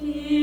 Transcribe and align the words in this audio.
Muy 0.00 0.39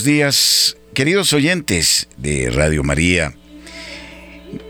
buenos 0.00 0.16
días, 0.16 0.76
queridos 0.94 1.32
oyentes 1.34 2.08
de 2.16 2.48
Radio 2.48 2.82
María. 2.82 3.34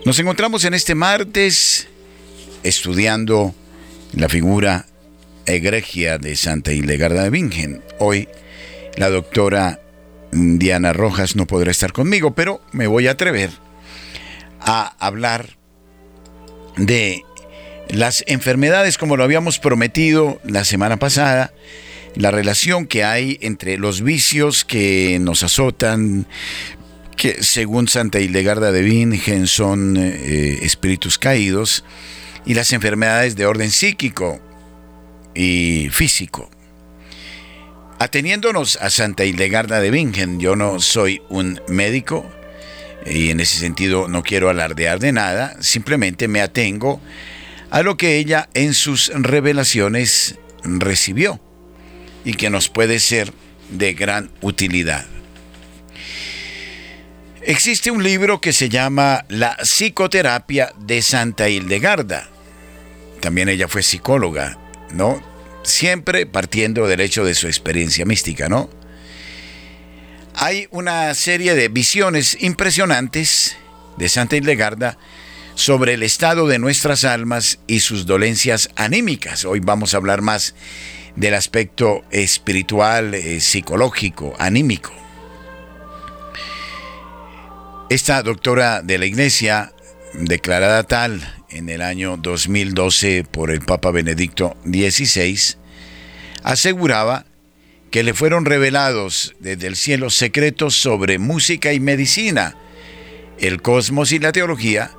Nos 0.03 0.19
encontramos 0.19 0.65
en 0.65 0.73
este 0.73 0.93
martes 0.93 1.87
estudiando 2.63 3.55
la 4.11 4.27
figura 4.27 4.87
egregia 5.45 6.17
de 6.17 6.35
Santa 6.35 6.73
Hildegarda 6.73 7.23
de 7.23 7.29
Bingen. 7.29 7.81
Hoy 7.97 8.27
la 8.97 9.09
doctora 9.09 9.79
Diana 10.33 10.91
Rojas 10.91 11.37
no 11.37 11.47
podrá 11.47 11.71
estar 11.71 11.93
conmigo, 11.93 12.35
pero 12.35 12.59
me 12.73 12.87
voy 12.87 13.07
a 13.07 13.11
atrever 13.11 13.51
a 14.59 14.97
hablar 14.99 15.55
de 16.75 17.23
las 17.87 18.25
enfermedades 18.27 18.97
como 18.97 19.15
lo 19.15 19.23
habíamos 19.23 19.59
prometido 19.59 20.41
la 20.43 20.65
semana 20.65 20.97
pasada 20.97 21.53
la 22.15 22.31
relación 22.31 22.87
que 22.87 23.03
hay 23.03 23.37
entre 23.41 23.77
los 23.77 24.01
vicios 24.01 24.65
que 24.65 25.17
nos 25.21 25.43
azotan, 25.43 26.25
que 27.15 27.43
según 27.43 27.87
Santa 27.87 28.19
Hildegarda 28.19 28.71
de 28.71 28.81
Bingen 28.81 29.47
son 29.47 29.95
eh, 29.97 30.59
espíritus 30.63 31.17
caídos, 31.17 31.83
y 32.45 32.53
las 32.53 32.73
enfermedades 32.73 33.35
de 33.35 33.45
orden 33.45 33.69
psíquico 33.69 34.39
y 35.35 35.89
físico. 35.91 36.49
Ateniéndonos 37.99 38.77
a 38.81 38.89
Santa 38.89 39.25
Hildegarda 39.25 39.79
de 39.79 39.91
Bingen, 39.91 40.39
yo 40.39 40.55
no 40.55 40.79
soy 40.79 41.21
un 41.29 41.61
médico 41.67 42.27
y 43.05 43.29
en 43.29 43.39
ese 43.39 43.59
sentido 43.59 44.07
no 44.07 44.23
quiero 44.23 44.49
alardear 44.49 44.99
de 44.99 45.11
nada, 45.11 45.55
simplemente 45.59 46.27
me 46.27 46.41
atengo 46.41 46.99
a 47.69 47.83
lo 47.83 47.97
que 47.97 48.17
ella 48.17 48.49
en 48.53 48.73
sus 48.73 49.11
revelaciones 49.13 50.39
recibió 50.63 51.39
y 52.25 52.33
que 52.33 52.49
nos 52.49 52.69
puede 52.69 52.99
ser 52.99 53.33
de 53.69 53.93
gran 53.93 54.29
utilidad. 54.41 55.05
Existe 57.43 57.89
un 57.89 58.03
libro 58.03 58.39
que 58.39 58.53
se 58.53 58.69
llama 58.69 59.25
La 59.27 59.57
psicoterapia 59.63 60.73
de 60.77 61.01
Santa 61.01 61.49
Hildegarda. 61.49 62.29
También 63.19 63.49
ella 63.49 63.67
fue 63.67 63.81
psicóloga, 63.81 64.59
¿no? 64.93 65.23
Siempre 65.63 66.27
partiendo 66.27 66.87
del 66.87 67.01
hecho 67.01 67.25
de 67.25 67.33
su 67.33 67.47
experiencia 67.47 68.05
mística, 68.05 68.47
¿no? 68.47 68.69
Hay 70.35 70.67
una 70.69 71.13
serie 71.15 71.55
de 71.55 71.67
visiones 71.67 72.37
impresionantes 72.41 73.57
de 73.97 74.07
Santa 74.07 74.37
Hildegarda 74.37 74.97
sobre 75.55 75.95
el 75.95 76.03
estado 76.03 76.47
de 76.47 76.59
nuestras 76.59 77.03
almas 77.05 77.59
y 77.67 77.79
sus 77.79 78.05
dolencias 78.05 78.69
anímicas. 78.75 79.45
Hoy 79.45 79.59
vamos 79.59 79.93
a 79.93 79.97
hablar 79.97 80.21
más 80.21 80.55
del 81.15 81.33
aspecto 81.33 82.03
espiritual, 82.11 83.13
eh, 83.13 83.39
psicológico, 83.39 84.33
anímico. 84.39 84.91
Esta 87.89 88.23
doctora 88.23 88.81
de 88.81 88.97
la 88.97 89.05
Iglesia, 89.05 89.73
declarada 90.13 90.83
tal 90.83 91.21
en 91.49 91.69
el 91.69 91.81
año 91.81 92.17
2012 92.17 93.25
por 93.29 93.51
el 93.51 93.61
Papa 93.61 93.91
Benedicto 93.91 94.55
XVI, 94.63 95.57
aseguraba 96.43 97.25
que 97.91 98.03
le 98.03 98.13
fueron 98.13 98.45
revelados 98.45 99.35
desde 99.39 99.67
el 99.67 99.75
cielo 99.75 100.09
secretos 100.09 100.75
sobre 100.75 101.19
música 101.19 101.73
y 101.73 101.81
medicina, 101.81 102.55
el 103.37 103.61
cosmos 103.61 104.13
y 104.13 104.19
la 104.19 104.31
teología, 104.31 104.91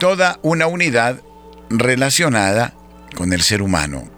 toda 0.00 0.40
una 0.42 0.66
unidad 0.66 1.22
relacionada 1.70 2.74
con 3.14 3.32
el 3.32 3.42
ser 3.42 3.62
humano. 3.62 4.13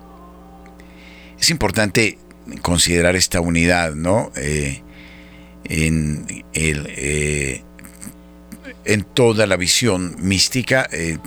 Es 1.40 1.50
importante 1.50 2.18
considerar 2.62 3.16
esta 3.16 3.40
unidad, 3.40 3.94
¿no? 3.94 4.32
Eh, 4.36 4.82
eh, 5.68 7.62
en 8.84 9.02
toda 9.02 9.46
la 9.46 9.56
visión 9.56 10.16
mística, 10.20 10.88
eh, 10.92 11.18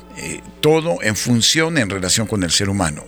todo 0.62 1.00
en 1.02 1.16
función, 1.16 1.78
en 1.78 1.90
relación 1.90 2.26
con 2.26 2.44
el 2.44 2.52
ser 2.52 2.70
humano. 2.70 3.04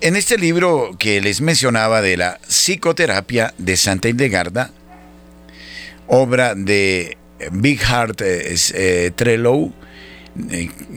En 0.00 0.14
este 0.14 0.38
libro 0.38 0.94
que 0.98 1.20
les 1.20 1.40
mencionaba 1.40 2.00
de 2.00 2.16
la 2.16 2.38
psicoterapia 2.46 3.54
de 3.58 3.76
Santa 3.76 4.08
Hildegarda, 4.08 4.70
obra 6.06 6.54
de 6.54 7.16
Big 7.50 7.80
Heart 7.80 8.22
Trellow, 9.16 9.72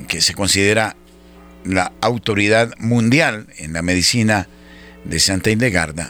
que 0.07 0.21
se 0.21 0.33
considera 0.35 0.95
la 1.63 1.91
autoridad 2.01 2.73
mundial 2.77 3.47
en 3.57 3.73
la 3.73 3.81
medicina 3.81 4.47
de 5.05 5.19
Santa 5.19 5.49
Hildegarda. 5.49 6.09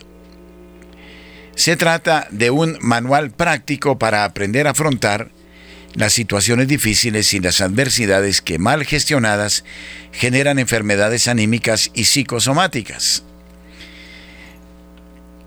Se 1.55 1.75
trata 1.75 2.27
de 2.31 2.51
un 2.51 2.77
manual 2.81 3.31
práctico 3.31 3.99
para 3.99 4.23
aprender 4.23 4.67
a 4.67 4.71
afrontar 4.71 5.29
las 5.93 6.13
situaciones 6.13 6.67
difíciles 6.67 7.33
y 7.33 7.39
las 7.39 7.61
adversidades 7.61 8.41
que 8.41 8.59
mal 8.59 8.85
gestionadas 8.85 9.63
generan 10.11 10.59
enfermedades 10.59 11.27
anímicas 11.27 11.91
y 11.93 12.05
psicosomáticas. 12.05 13.23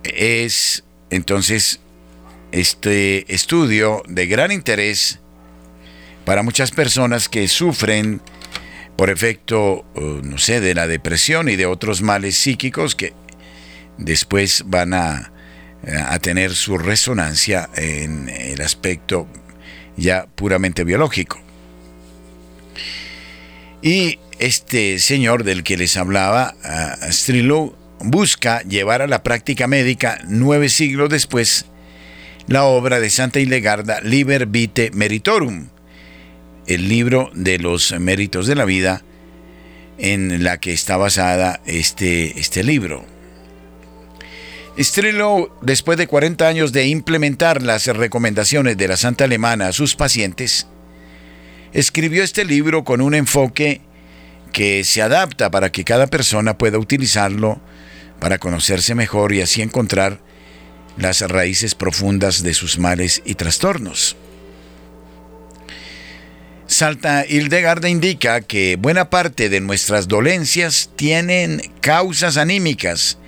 Es 0.05 0.85
entonces 1.11 1.81
este 2.51 3.33
estudio 3.33 4.03
de 4.07 4.27
gran 4.27 4.53
interés 4.53 5.21
para 6.25 6.43
muchas 6.43 6.71
personas 6.71 7.29
que 7.29 7.49
sufren 7.49 8.21
por 8.97 9.11
efecto, 9.11 9.85
uh, 9.95 10.21
no 10.23 10.39
sé, 10.39 10.61
de 10.61 10.75
la 10.75 10.87
depresión 10.87 11.49
y 11.49 11.57
de 11.57 11.67
otros 11.67 12.03
males 12.03 12.37
psíquicos 12.37 12.95
que 12.95 13.13
después 13.99 14.65
van 14.67 14.95
a, 14.95 15.33
a 16.09 16.19
tener 16.19 16.55
su 16.55 16.79
resonancia 16.79 17.69
en 17.77 18.29
el 18.29 18.61
aspecto 18.61 19.27
ya 19.97 20.27
puramente 20.35 20.85
biológico. 20.85 21.41
Y 23.83 24.19
este 24.39 24.99
señor 24.99 25.45
del 25.45 25.65
que 25.65 25.77
les 25.77 25.97
hablaba, 25.97 26.55
Strillo, 27.11 27.77
busca 28.01 28.63
llevar 28.63 29.03
a 29.03 29.07
la 29.07 29.23
práctica 29.23 29.67
médica 29.67 30.21
nueve 30.29 30.69
siglos 30.69 31.11
después 31.11 31.67
la 32.47 32.65
obra 32.65 33.01
de 33.01 33.11
Santa 33.11 33.41
Hildegarda 33.41 34.01
Liber 34.01 34.47
Vitae 34.47 34.91
Meritorum, 34.93 35.69
el 36.67 36.89
libro 36.89 37.31
de 37.35 37.59
los 37.59 37.93
méritos 37.99 38.47
de 38.47 38.55
la 38.55 38.65
vida 38.65 39.03
en 39.99 40.43
la 40.43 40.59
que 40.59 40.73
está 40.73 40.97
basada 40.97 41.61
este, 41.67 42.39
este 42.41 42.65
libro. 42.65 43.05
Strelo, 44.79 45.55
después 45.61 45.99
de 45.99 46.07
40 46.07 46.47
años 46.47 46.73
de 46.73 46.87
implementar 46.87 47.63
las 47.63 47.87
recomendaciones 47.87 48.77
de 48.77 48.89
la 48.89 48.97
Santa 48.97 49.25
Alemana 49.25 49.69
a 49.69 49.73
sus 49.73 49.95
pacientes, 49.95 50.67
escribió 51.73 52.23
este 52.23 52.45
libro 52.45 52.83
con 52.85 53.01
un 53.01 53.15
enfoque 53.15 53.83
que 54.53 54.85
se 54.85 55.03
adapta 55.03 55.51
para 55.51 55.71
que 55.71 55.85
cada 55.85 56.07
persona 56.07 56.57
pueda 56.57 56.79
utilizarlo 56.79 57.61
para 58.19 58.39
conocerse 58.39 58.95
mejor 58.95 59.33
y 59.33 59.41
así 59.41 59.63
encontrar 59.63 60.21
las 60.97 61.21
raíces 61.23 61.75
profundas 61.75 62.43
de 62.43 62.55
sus 62.55 62.79
males 62.79 63.23
y 63.25 63.35
trastornos. 63.35 64.17
Salta 66.83 67.25
Hildegarda 67.25 67.89
indica 67.89 68.41
que 68.41 68.75
buena 68.75 69.09
parte 69.09 69.49
de 69.49 69.61
nuestras 69.61 70.09
dolencias 70.09 70.91
tienen 70.97 71.63
causas 71.81 72.37
anímicas 72.37 73.19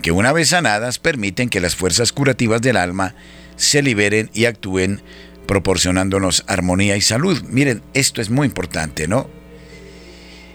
que 0.00 0.10
una 0.10 0.32
vez 0.32 0.48
sanadas 0.48 0.98
permiten 0.98 1.50
que 1.50 1.60
las 1.60 1.76
fuerzas 1.76 2.12
curativas 2.12 2.62
del 2.62 2.78
alma 2.78 3.14
se 3.56 3.82
liberen 3.82 4.30
y 4.32 4.46
actúen 4.46 5.02
proporcionándonos 5.46 6.44
armonía 6.46 6.96
y 6.96 7.02
salud. 7.02 7.42
Miren, 7.42 7.82
esto 7.92 8.22
es 8.22 8.30
muy 8.30 8.46
importante, 8.46 9.06
¿no? 9.06 9.28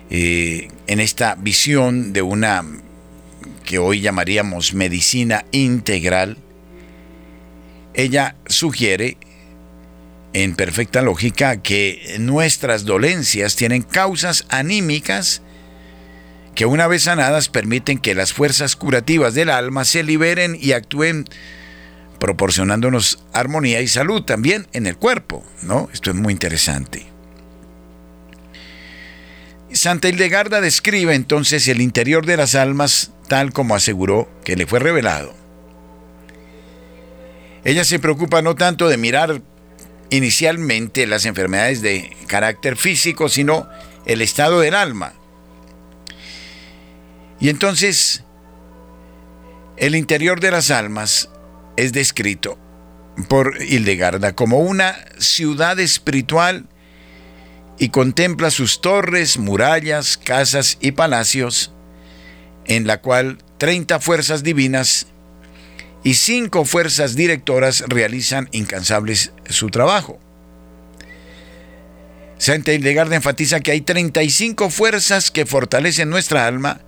Eh, 0.09 0.69
en 0.87 0.99
esta 1.01 1.35
visión 1.35 2.13
de 2.13 2.23
una 2.23 2.65
que 3.63 3.77
hoy 3.77 4.01
llamaríamos 4.01 4.73
medicina 4.73 5.45
integral, 5.51 6.37
ella 7.93 8.37
sugiere 8.47 9.17
en 10.33 10.55
perfecta 10.55 11.01
lógica 11.01 11.61
que 11.61 12.15
nuestras 12.19 12.85
dolencias 12.85 13.55
tienen 13.55 13.81
causas 13.81 14.45
anímicas 14.49 15.41
que 16.55 16.65
una 16.65 16.87
vez 16.87 17.03
sanadas 17.03 17.47
permiten 17.47 17.97
que 17.97 18.15
las 18.15 18.33
fuerzas 18.33 18.75
curativas 18.75 19.33
del 19.33 19.49
alma 19.49 19.85
se 19.85 20.03
liberen 20.03 20.57
y 20.59 20.73
actúen 20.73 21.25
proporcionándonos 22.19 23.23
armonía 23.31 23.81
y 23.81 23.87
salud 23.87 24.23
también 24.23 24.67
en 24.73 24.85
el 24.85 24.97
cuerpo, 24.97 25.43
¿no? 25.61 25.89
Esto 25.93 26.09
es 26.11 26.17
muy 26.17 26.33
interesante. 26.33 27.07
Santa 29.71 30.09
Hildegarda 30.09 30.61
describe 30.61 31.13
entonces 31.13 31.67
el 31.67 31.79
interior 31.79 32.25
de 32.25 32.37
las 32.37 32.55
almas 32.55 33.11
tal 33.27 33.53
como 33.53 33.75
aseguró 33.75 34.29
que 34.43 34.55
le 34.55 34.65
fue 34.65 34.79
revelado. 34.79 35.33
Ella 37.63 37.83
se 37.83 37.99
preocupa 37.99 38.41
no 38.41 38.55
tanto 38.55 38.89
de 38.89 38.97
mirar 38.97 39.41
inicialmente 40.09 41.07
las 41.07 41.25
enfermedades 41.25 41.81
de 41.81 42.15
carácter 42.27 42.75
físico, 42.75 43.29
sino 43.29 43.67
el 44.05 44.21
estado 44.21 44.59
del 44.59 44.75
alma. 44.75 45.13
Y 47.39 47.49
entonces, 47.49 48.23
el 49.77 49.95
interior 49.95 50.39
de 50.39 50.51
las 50.51 50.71
almas 50.71 51.29
es 51.77 51.93
descrito 51.93 52.57
por 53.27 53.61
Hildegarda 53.61 54.35
como 54.35 54.59
una 54.59 54.95
ciudad 55.17 55.79
espiritual 55.79 56.67
y 57.77 57.89
contempla 57.89 58.51
sus 58.51 58.81
torres, 58.81 59.37
murallas, 59.37 60.17
casas 60.17 60.77
y 60.81 60.91
palacios, 60.91 61.71
en 62.65 62.87
la 62.87 62.99
cual 63.01 63.37
30 63.57 63.99
fuerzas 63.99 64.43
divinas 64.43 65.07
y 66.03 66.13
cinco 66.13 66.65
fuerzas 66.65 67.15
directoras 67.15 67.83
realizan 67.87 68.49
incansables 68.51 69.31
su 69.49 69.69
trabajo. 69.69 70.19
Santa 72.37 72.71
Hildegarda 72.71 73.17
enfatiza 73.17 73.59
que 73.59 73.71
hay 73.71 73.81
35 73.81 74.69
fuerzas 74.69 75.29
que 75.29 75.45
fortalecen 75.45 76.09
nuestra 76.09 76.47
alma 76.47 76.79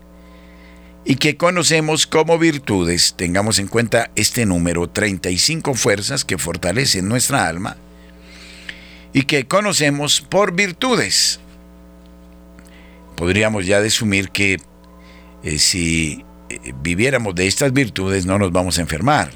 y 1.04 1.16
que 1.16 1.36
conocemos 1.36 2.08
como 2.08 2.40
virtudes. 2.40 3.16
Tengamos 3.18 3.60
en 3.60 3.68
cuenta 3.68 4.12
este 4.16 4.46
número, 4.46 4.90
35 4.90 5.74
fuerzas 5.74 6.24
que 6.24 6.38
fortalecen 6.38 7.10
nuestra 7.10 7.48
alma 7.48 7.76
y 9.12 9.24
que 9.24 9.46
conocemos 9.46 10.22
por 10.22 10.54
virtudes. 10.54 11.42
Podríamos 13.18 13.66
ya 13.66 13.82
desumir 13.82 14.30
que 14.30 14.58
eh, 15.44 15.60
si 15.60 16.24
viviéramos 16.82 17.36
de 17.36 17.48
estas 17.48 17.74
virtudes 17.74 18.26
no 18.26 18.38
nos 18.40 18.52
vamos 18.52 18.78
a 18.78 18.82
enfermar. 18.82 19.32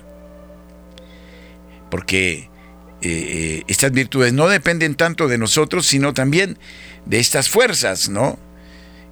Porque 1.89 2.49
eh, 3.01 3.09
eh, 3.09 3.63
estas 3.67 3.91
virtudes 3.91 4.33
no 4.33 4.47
dependen 4.47 4.95
tanto 4.95 5.27
de 5.27 5.37
nosotros, 5.37 5.85
sino 5.85 6.13
también 6.13 6.57
de 7.05 7.19
estas 7.19 7.49
fuerzas, 7.49 8.09
¿no? 8.09 8.39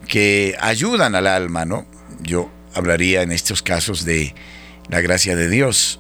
Que 0.08 0.56
ayudan 0.60 1.16
al 1.16 1.28
alma, 1.28 1.66
¿no? 1.66 1.86
Yo 2.22 2.52
hablaría 2.74 3.22
en 3.22 3.32
estos 3.32 3.62
casos 3.62 4.06
de 4.06 4.34
la 4.90 5.02
gracia 5.02 5.36
de 5.36 5.50
Dios. 5.50 6.00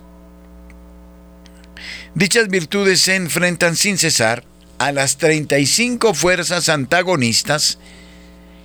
Dichas 2.16 2.48
virtudes 2.48 3.02
se 3.02 3.16
enfrentan 3.16 3.76
sin 3.76 3.98
cesar 3.98 4.44
a 4.78 4.92
las 4.92 5.18
35 5.18 6.14
fuerzas 6.14 6.70
antagonistas 6.70 7.80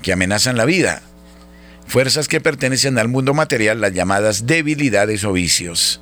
que 0.03 0.13
amenazan 0.13 0.57
la 0.57 0.65
vida 0.65 1.03
fuerzas 1.89 2.29
que 2.29 2.41
pertenecen 2.41 2.99
al 2.99 3.09
mundo 3.09 3.35
material, 3.35 3.81
las 3.81 3.93
llamadas 3.93 4.47
debilidades 4.47 5.25
o 5.25 5.33
vicios. 5.33 6.01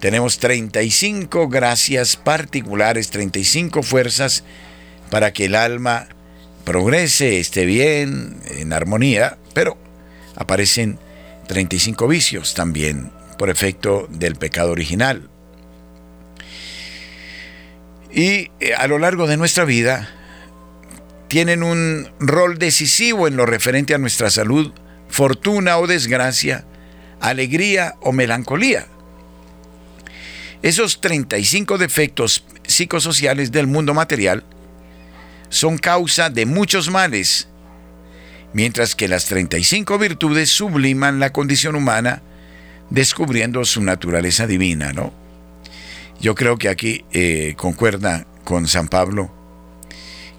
Tenemos 0.00 0.38
35 0.38 1.48
gracias 1.48 2.16
particulares, 2.16 3.10
35 3.10 3.82
fuerzas 3.82 4.44
para 5.10 5.32
que 5.32 5.46
el 5.46 5.54
alma 5.54 6.08
progrese, 6.64 7.40
esté 7.40 7.66
bien, 7.66 8.40
en 8.46 8.72
armonía, 8.72 9.38
pero 9.54 9.76
aparecen 10.36 10.98
35 11.48 12.06
vicios 12.08 12.54
también 12.54 13.10
por 13.38 13.50
efecto 13.50 14.06
del 14.10 14.36
pecado 14.36 14.72
original. 14.72 15.28
Y 18.12 18.50
eh, 18.60 18.74
a 18.76 18.86
lo 18.86 18.98
largo 18.98 19.26
de 19.26 19.36
nuestra 19.36 19.64
vida 19.64 20.08
tienen 21.28 21.62
un 21.62 22.08
rol 22.20 22.58
decisivo 22.58 23.26
en 23.26 23.36
lo 23.36 23.46
referente 23.46 23.94
a 23.94 23.98
nuestra 23.98 24.30
salud, 24.30 24.72
fortuna 25.08 25.78
o 25.78 25.86
desgracia, 25.86 26.64
alegría 27.20 27.94
o 28.00 28.12
melancolía. 28.12 28.86
Esos 30.62 31.00
35 31.00 31.78
defectos 31.78 32.44
psicosociales 32.66 33.52
del 33.52 33.66
mundo 33.66 33.94
material 33.94 34.44
son 35.48 35.78
causa 35.78 36.30
de 36.30 36.46
muchos 36.46 36.90
males, 36.90 37.48
mientras 38.52 38.94
que 38.94 39.08
las 39.08 39.26
35 39.26 39.98
virtudes 39.98 40.50
subliman 40.50 41.20
la 41.20 41.32
condición 41.32 41.76
humana, 41.76 42.22
descubriendo 42.90 43.64
su 43.64 43.82
naturaleza 43.82 44.46
divina, 44.46 44.92
¿no? 44.92 45.12
Yo 46.20 46.34
creo 46.34 46.56
que 46.56 46.68
aquí 46.68 47.04
eh, 47.12 47.54
concuerda 47.56 48.26
con 48.44 48.66
San 48.68 48.88
Pablo 48.88 49.35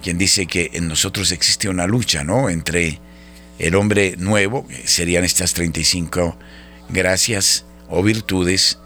quien 0.01 0.17
dice 0.17 0.45
que 0.45 0.71
en 0.73 0.87
nosotros 0.87 1.31
existe 1.31 1.69
una 1.69 1.87
lucha, 1.87 2.23
¿no? 2.23 2.49
Entre 2.49 2.99
el 3.59 3.75
hombre 3.75 4.15
nuevo, 4.17 4.67
serían 4.85 5.23
estas 5.23 5.53
35 5.53 6.37
gracias 6.89 7.65
o 7.89 8.03
virtudes, 8.03 8.79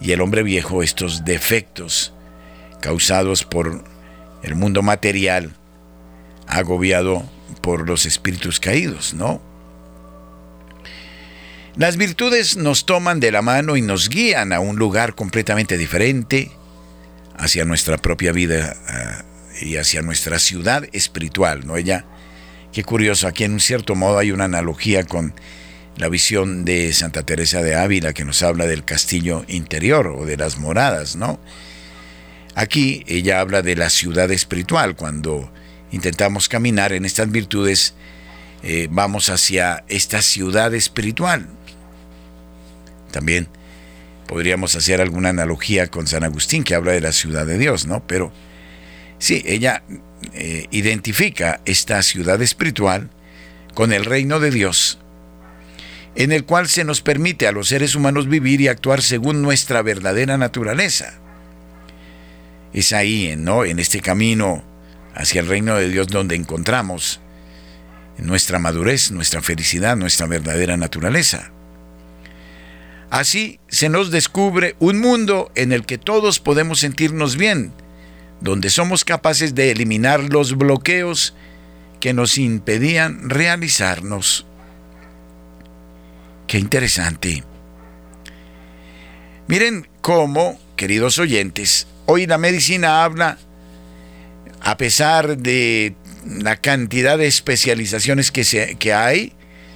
y 0.00 0.12
el 0.12 0.20
hombre 0.20 0.42
viejo, 0.42 0.82
estos 0.82 1.24
defectos 1.24 2.12
causados 2.80 3.44
por 3.44 3.82
el 4.42 4.54
mundo 4.54 4.82
material, 4.82 5.52
agobiado 6.46 7.24
por 7.62 7.88
los 7.88 8.06
espíritus 8.06 8.60
caídos, 8.60 9.14
¿no? 9.14 9.40
Las 11.76 11.96
virtudes 11.96 12.56
nos 12.56 12.86
toman 12.86 13.20
de 13.20 13.30
la 13.30 13.42
mano 13.42 13.76
y 13.76 13.82
nos 13.82 14.08
guían 14.08 14.52
a 14.52 14.60
un 14.60 14.76
lugar 14.76 15.14
completamente 15.14 15.76
diferente, 15.76 16.50
hacia 17.36 17.66
nuestra 17.66 17.98
propia 17.98 18.32
vida 18.32 18.74
ah, 18.88 19.24
y 19.60 19.76
hacia 19.76 20.02
nuestra 20.02 20.38
ciudad 20.38 20.84
espiritual, 20.92 21.66
¿no? 21.66 21.76
Ella, 21.76 22.04
qué 22.72 22.84
curioso, 22.84 23.26
aquí 23.26 23.44
en 23.44 23.54
un 23.54 23.60
cierto 23.60 23.94
modo 23.94 24.18
hay 24.18 24.32
una 24.32 24.44
analogía 24.44 25.04
con 25.04 25.34
la 25.96 26.08
visión 26.08 26.64
de 26.64 26.92
Santa 26.92 27.22
Teresa 27.24 27.62
de 27.62 27.74
Ávila 27.74 28.12
que 28.12 28.24
nos 28.24 28.42
habla 28.42 28.66
del 28.66 28.84
castillo 28.84 29.44
interior 29.48 30.08
o 30.08 30.26
de 30.26 30.36
las 30.36 30.58
moradas, 30.58 31.16
¿no? 31.16 31.40
Aquí 32.54 33.04
ella 33.06 33.40
habla 33.40 33.62
de 33.62 33.76
la 33.76 33.90
ciudad 33.90 34.30
espiritual, 34.30 34.96
cuando 34.96 35.50
intentamos 35.90 36.48
caminar 36.48 36.92
en 36.92 37.04
estas 37.04 37.30
virtudes, 37.30 37.94
eh, 38.62 38.88
vamos 38.90 39.28
hacia 39.28 39.84
esta 39.88 40.22
ciudad 40.22 40.74
espiritual. 40.74 41.46
También 43.10 43.48
podríamos 44.26 44.74
hacer 44.74 45.00
alguna 45.00 45.30
analogía 45.30 45.86
con 45.86 46.06
San 46.06 46.24
Agustín 46.24 46.64
que 46.64 46.74
habla 46.74 46.92
de 46.92 47.00
la 47.00 47.12
ciudad 47.12 47.46
de 47.46 47.58
Dios, 47.58 47.86
¿no? 47.86 48.06
Pero 48.06 48.32
Sí, 49.18 49.42
ella 49.46 49.82
eh, 50.34 50.66
identifica 50.70 51.60
esta 51.64 52.02
ciudad 52.02 52.40
espiritual 52.42 53.10
con 53.74 53.92
el 53.92 54.04
reino 54.04 54.40
de 54.40 54.50
Dios, 54.50 54.98
en 56.14 56.32
el 56.32 56.44
cual 56.44 56.68
se 56.68 56.84
nos 56.84 57.02
permite 57.02 57.46
a 57.46 57.52
los 57.52 57.68
seres 57.68 57.94
humanos 57.94 58.28
vivir 58.28 58.60
y 58.60 58.68
actuar 58.68 59.02
según 59.02 59.42
nuestra 59.42 59.82
verdadera 59.82 60.38
naturaleza. 60.38 61.14
Es 62.72 62.92
ahí, 62.92 63.34
¿no? 63.36 63.64
En 63.64 63.78
este 63.78 64.00
camino 64.00 64.64
hacia 65.14 65.40
el 65.40 65.48
reino 65.48 65.76
de 65.76 65.88
Dios 65.88 66.08
donde 66.08 66.36
encontramos 66.36 67.20
nuestra 68.18 68.58
madurez, 68.58 69.10
nuestra 69.10 69.42
felicidad, 69.42 69.96
nuestra 69.96 70.26
verdadera 70.26 70.76
naturaleza. 70.76 71.52
Así 73.10 73.60
se 73.68 73.88
nos 73.88 74.10
descubre 74.10 74.74
un 74.78 75.00
mundo 75.00 75.50
en 75.54 75.72
el 75.72 75.86
que 75.86 75.98
todos 75.98 76.40
podemos 76.40 76.80
sentirnos 76.80 77.36
bien, 77.36 77.72
donde 78.40 78.70
somos 78.70 79.04
capaces 79.04 79.54
de 79.54 79.70
eliminar 79.70 80.24
los 80.24 80.56
bloqueos 80.56 81.34
que 82.00 82.12
nos 82.12 82.38
impedían 82.38 83.28
realizarnos. 83.28 84.46
Qué 86.46 86.58
interesante. 86.58 87.44
Miren 89.48 89.88
cómo, 90.00 90.58
queridos 90.76 91.18
oyentes, 91.18 91.86
hoy 92.06 92.26
la 92.26 92.38
medicina 92.38 93.04
habla, 93.04 93.38
a 94.60 94.76
pesar 94.76 95.38
de 95.38 95.94
la 96.24 96.56
cantidad 96.56 97.18
de 97.18 97.26
especializaciones 97.26 98.32
que, 98.32 98.44
se, 98.44 98.76
que 98.76 98.92
hay, 98.92 99.32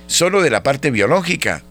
solo 0.06 0.42
de 0.42 0.50
la 0.50 0.62
parte 0.62 0.90
biológica, 0.90 1.62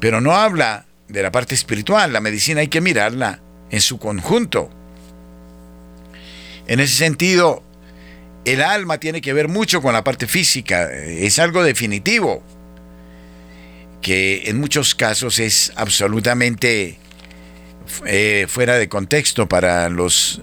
pero 0.00 0.20
no 0.20 0.32
habla 0.32 0.86
de 1.08 1.22
la 1.22 1.32
parte 1.32 1.54
espiritual. 1.54 2.12
La 2.12 2.20
medicina 2.20 2.60
hay 2.60 2.68
que 2.68 2.80
mirarla 2.80 3.40
en 3.70 3.80
su 3.80 3.98
conjunto. 3.98 4.70
En 6.66 6.80
ese 6.80 6.94
sentido, 6.96 7.62
el 8.44 8.62
alma 8.62 8.98
tiene 8.98 9.20
que 9.20 9.32
ver 9.32 9.48
mucho 9.48 9.82
con 9.82 9.92
la 9.92 10.04
parte 10.04 10.26
física, 10.26 10.90
es 10.92 11.38
algo 11.38 11.62
definitivo, 11.62 12.42
que 14.00 14.44
en 14.46 14.58
muchos 14.58 14.94
casos 14.94 15.38
es 15.38 15.72
absolutamente 15.76 16.98
eh, 18.06 18.46
fuera 18.48 18.76
de 18.76 18.88
contexto 18.88 19.48
para 19.48 19.88
los 19.88 20.42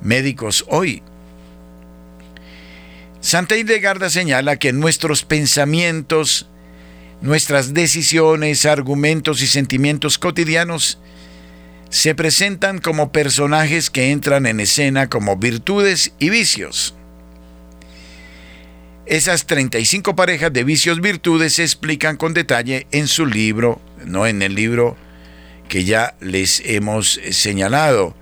médicos 0.00 0.64
hoy. 0.68 1.02
Santa 3.20 3.56
Hildegarda 3.56 4.10
señala 4.10 4.56
que 4.56 4.72
nuestros 4.72 5.24
pensamientos, 5.24 6.48
nuestras 7.20 7.72
decisiones, 7.72 8.66
argumentos 8.66 9.42
y 9.42 9.46
sentimientos 9.46 10.18
cotidianos 10.18 10.98
se 11.92 12.14
presentan 12.14 12.78
como 12.78 13.12
personajes 13.12 13.90
que 13.90 14.12
entran 14.12 14.46
en 14.46 14.60
escena 14.60 15.10
como 15.10 15.36
virtudes 15.36 16.14
y 16.18 16.30
vicios. 16.30 16.94
Esas 19.04 19.44
35 19.44 20.16
parejas 20.16 20.50
de 20.54 20.64
vicios 20.64 21.02
virtudes 21.02 21.52
se 21.52 21.64
explican 21.64 22.16
con 22.16 22.32
detalle 22.32 22.86
en 22.92 23.08
su 23.08 23.26
libro, 23.26 23.78
no 24.06 24.26
en 24.26 24.40
el 24.40 24.54
libro 24.54 24.96
que 25.68 25.84
ya 25.84 26.16
les 26.20 26.62
hemos 26.64 27.20
señalado, 27.30 28.16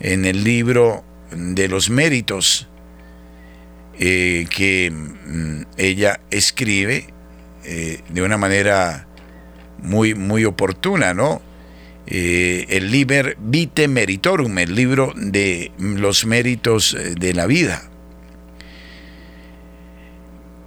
en 0.00 0.24
el 0.24 0.42
libro 0.42 1.04
de 1.30 1.68
los 1.68 1.90
méritos 1.90 2.68
eh, 3.98 4.46
que 4.48 4.90
mm, 4.90 5.62
ella 5.76 6.20
escribe 6.30 7.08
eh, 7.64 8.00
de 8.08 8.22
una 8.22 8.38
manera 8.38 9.06
muy, 9.82 10.14
muy 10.14 10.46
oportuna, 10.46 11.12
¿no? 11.12 11.42
Eh, 12.06 12.66
el 12.68 12.90
Liber 12.90 13.36
Vite 13.40 13.88
Meritorum, 13.88 14.58
el 14.58 14.74
libro 14.74 15.12
de 15.16 15.72
los 15.78 16.26
méritos 16.26 16.96
de 17.18 17.32
la 17.32 17.46
vida. 17.46 17.90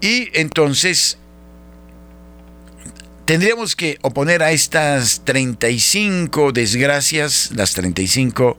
Y 0.01 0.29
entonces 0.34 1.17
tendríamos 3.25 3.75
que 3.75 3.98
oponer 4.01 4.41
a 4.41 4.51
estas 4.51 5.22
35 5.25 6.51
desgracias, 6.51 7.51
las 7.56 7.74
35 7.74 8.58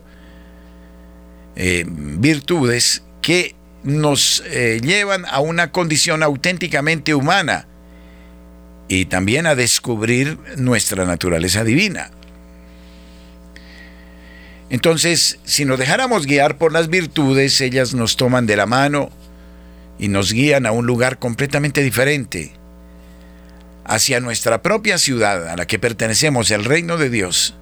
eh, 1.55 1.85
virtudes 1.87 3.03
que 3.21 3.55
nos 3.83 4.43
eh, 4.45 4.79
llevan 4.83 5.25
a 5.25 5.39
una 5.39 5.71
condición 5.71 6.23
auténticamente 6.23 7.15
humana 7.15 7.67
y 8.87 9.05
también 9.05 9.47
a 9.47 9.55
descubrir 9.55 10.37
nuestra 10.57 11.05
naturaleza 11.05 11.63
divina. 11.63 12.11
Entonces, 14.69 15.39
si 15.43 15.65
nos 15.65 15.79
dejáramos 15.79 16.25
guiar 16.25 16.57
por 16.57 16.71
las 16.71 16.89
virtudes, 16.89 17.59
ellas 17.61 17.93
nos 17.93 18.17
toman 18.17 18.45
de 18.45 18.55
la 18.55 18.65
mano, 18.65 19.09
y 19.99 20.07
nos 20.07 20.31
guían 20.31 20.65
a 20.65 20.71
un 20.71 20.85
lugar 20.85 21.19
completamente 21.19 21.83
diferente, 21.83 22.53
hacia 23.83 24.19
nuestra 24.19 24.61
propia 24.61 24.97
ciudad 24.97 25.49
a 25.49 25.57
la 25.57 25.67
que 25.67 25.79
pertenecemos, 25.79 26.51
el 26.51 26.63
reino 26.63 26.97
de 26.97 27.09
Dios. 27.09 27.55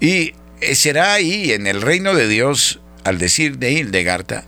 Y 0.00 0.32
será 0.74 1.14
ahí, 1.14 1.52
en 1.52 1.66
el 1.66 1.82
reino 1.82 2.14
de 2.14 2.26
Dios, 2.26 2.80
al 3.04 3.18
decir 3.18 3.58
de 3.58 3.72
Hildegarta, 3.72 4.44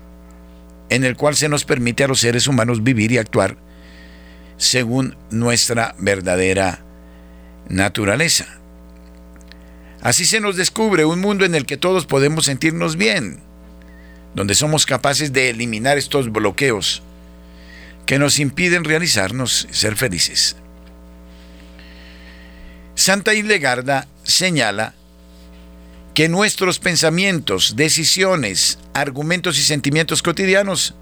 en 0.88 1.04
el 1.04 1.16
cual 1.16 1.36
se 1.36 1.48
nos 1.48 1.64
permite 1.64 2.04
a 2.04 2.08
los 2.08 2.20
seres 2.20 2.48
humanos 2.48 2.82
vivir 2.82 3.12
y 3.12 3.18
actuar 3.18 3.56
según 4.56 5.16
nuestra 5.30 5.94
verdadera 5.98 6.84
naturaleza. 7.68 8.60
Así 10.04 10.26
se 10.26 10.38
nos 10.38 10.56
descubre 10.56 11.06
un 11.06 11.18
mundo 11.18 11.46
en 11.46 11.54
el 11.54 11.64
que 11.64 11.78
todos 11.78 12.04
podemos 12.04 12.44
sentirnos 12.44 12.96
bien, 12.96 13.40
donde 14.34 14.54
somos 14.54 14.84
capaces 14.84 15.32
de 15.32 15.48
eliminar 15.48 15.96
estos 15.96 16.30
bloqueos 16.30 17.02
que 18.04 18.18
nos 18.18 18.38
impiden 18.38 18.84
realizarnos, 18.84 19.66
ser 19.70 19.96
felices. 19.96 20.56
Santa 22.94 23.32
Hildegarda 23.32 24.06
señala 24.24 24.92
que 26.12 26.28
nuestros 26.28 26.78
pensamientos, 26.78 27.74
decisiones, 27.74 28.78
argumentos 28.92 29.58
y 29.58 29.62
sentimientos 29.62 30.22
cotidianos 30.22 30.94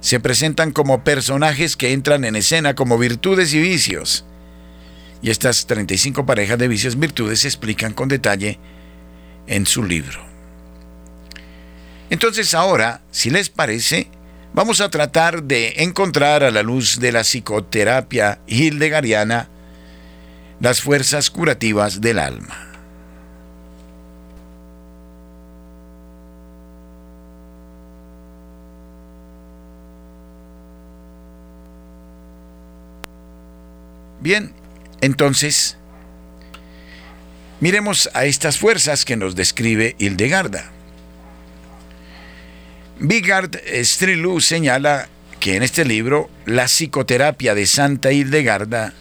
se 0.00 0.20
presentan 0.20 0.72
como 0.72 1.04
personajes 1.04 1.76
que 1.76 1.92
entran 1.92 2.24
en 2.24 2.36
escena 2.36 2.74
como 2.74 2.96
virtudes 2.96 3.52
y 3.52 3.60
vicios. 3.60 4.24
Y 5.24 5.30
estas 5.30 5.64
35 5.64 6.26
parejas 6.26 6.58
de 6.58 6.68
vicios 6.68 6.98
virtudes 6.98 7.40
se 7.40 7.48
explican 7.48 7.94
con 7.94 8.10
detalle 8.10 8.58
en 9.46 9.64
su 9.64 9.82
libro. 9.82 10.20
Entonces 12.10 12.52
ahora, 12.52 13.00
si 13.10 13.30
les 13.30 13.48
parece, 13.48 14.08
vamos 14.52 14.82
a 14.82 14.90
tratar 14.90 15.42
de 15.42 15.76
encontrar 15.78 16.44
a 16.44 16.50
la 16.50 16.62
luz 16.62 17.00
de 17.00 17.10
la 17.10 17.22
psicoterapia 17.22 18.40
hildegariana 18.46 19.48
las 20.60 20.82
fuerzas 20.82 21.30
curativas 21.30 22.02
del 22.02 22.18
alma. 22.18 22.58
Bien, 34.20 34.52
entonces, 35.04 35.76
miremos 37.60 38.08
a 38.14 38.24
estas 38.24 38.58
fuerzas 38.58 39.04
que 39.04 39.16
nos 39.16 39.34
describe 39.34 39.96
Hildegarda. 39.98 40.70
Bigard 42.98 43.60
Strilou 43.82 44.40
señala 44.40 45.08
que 45.40 45.56
en 45.56 45.62
este 45.62 45.84
libro 45.84 46.30
la 46.46 46.64
psicoterapia 46.64 47.54
de 47.54 47.66
Santa 47.66 48.12
Hildegarda 48.12 48.94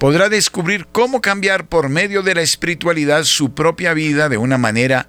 podrá 0.00 0.28
descubrir 0.28 0.86
cómo 0.90 1.20
cambiar 1.20 1.66
por 1.66 1.88
medio 1.88 2.22
de 2.22 2.34
la 2.34 2.42
espiritualidad 2.42 3.22
su 3.22 3.54
propia 3.54 3.94
vida 3.94 4.28
de 4.28 4.38
una 4.38 4.58
manera 4.58 5.08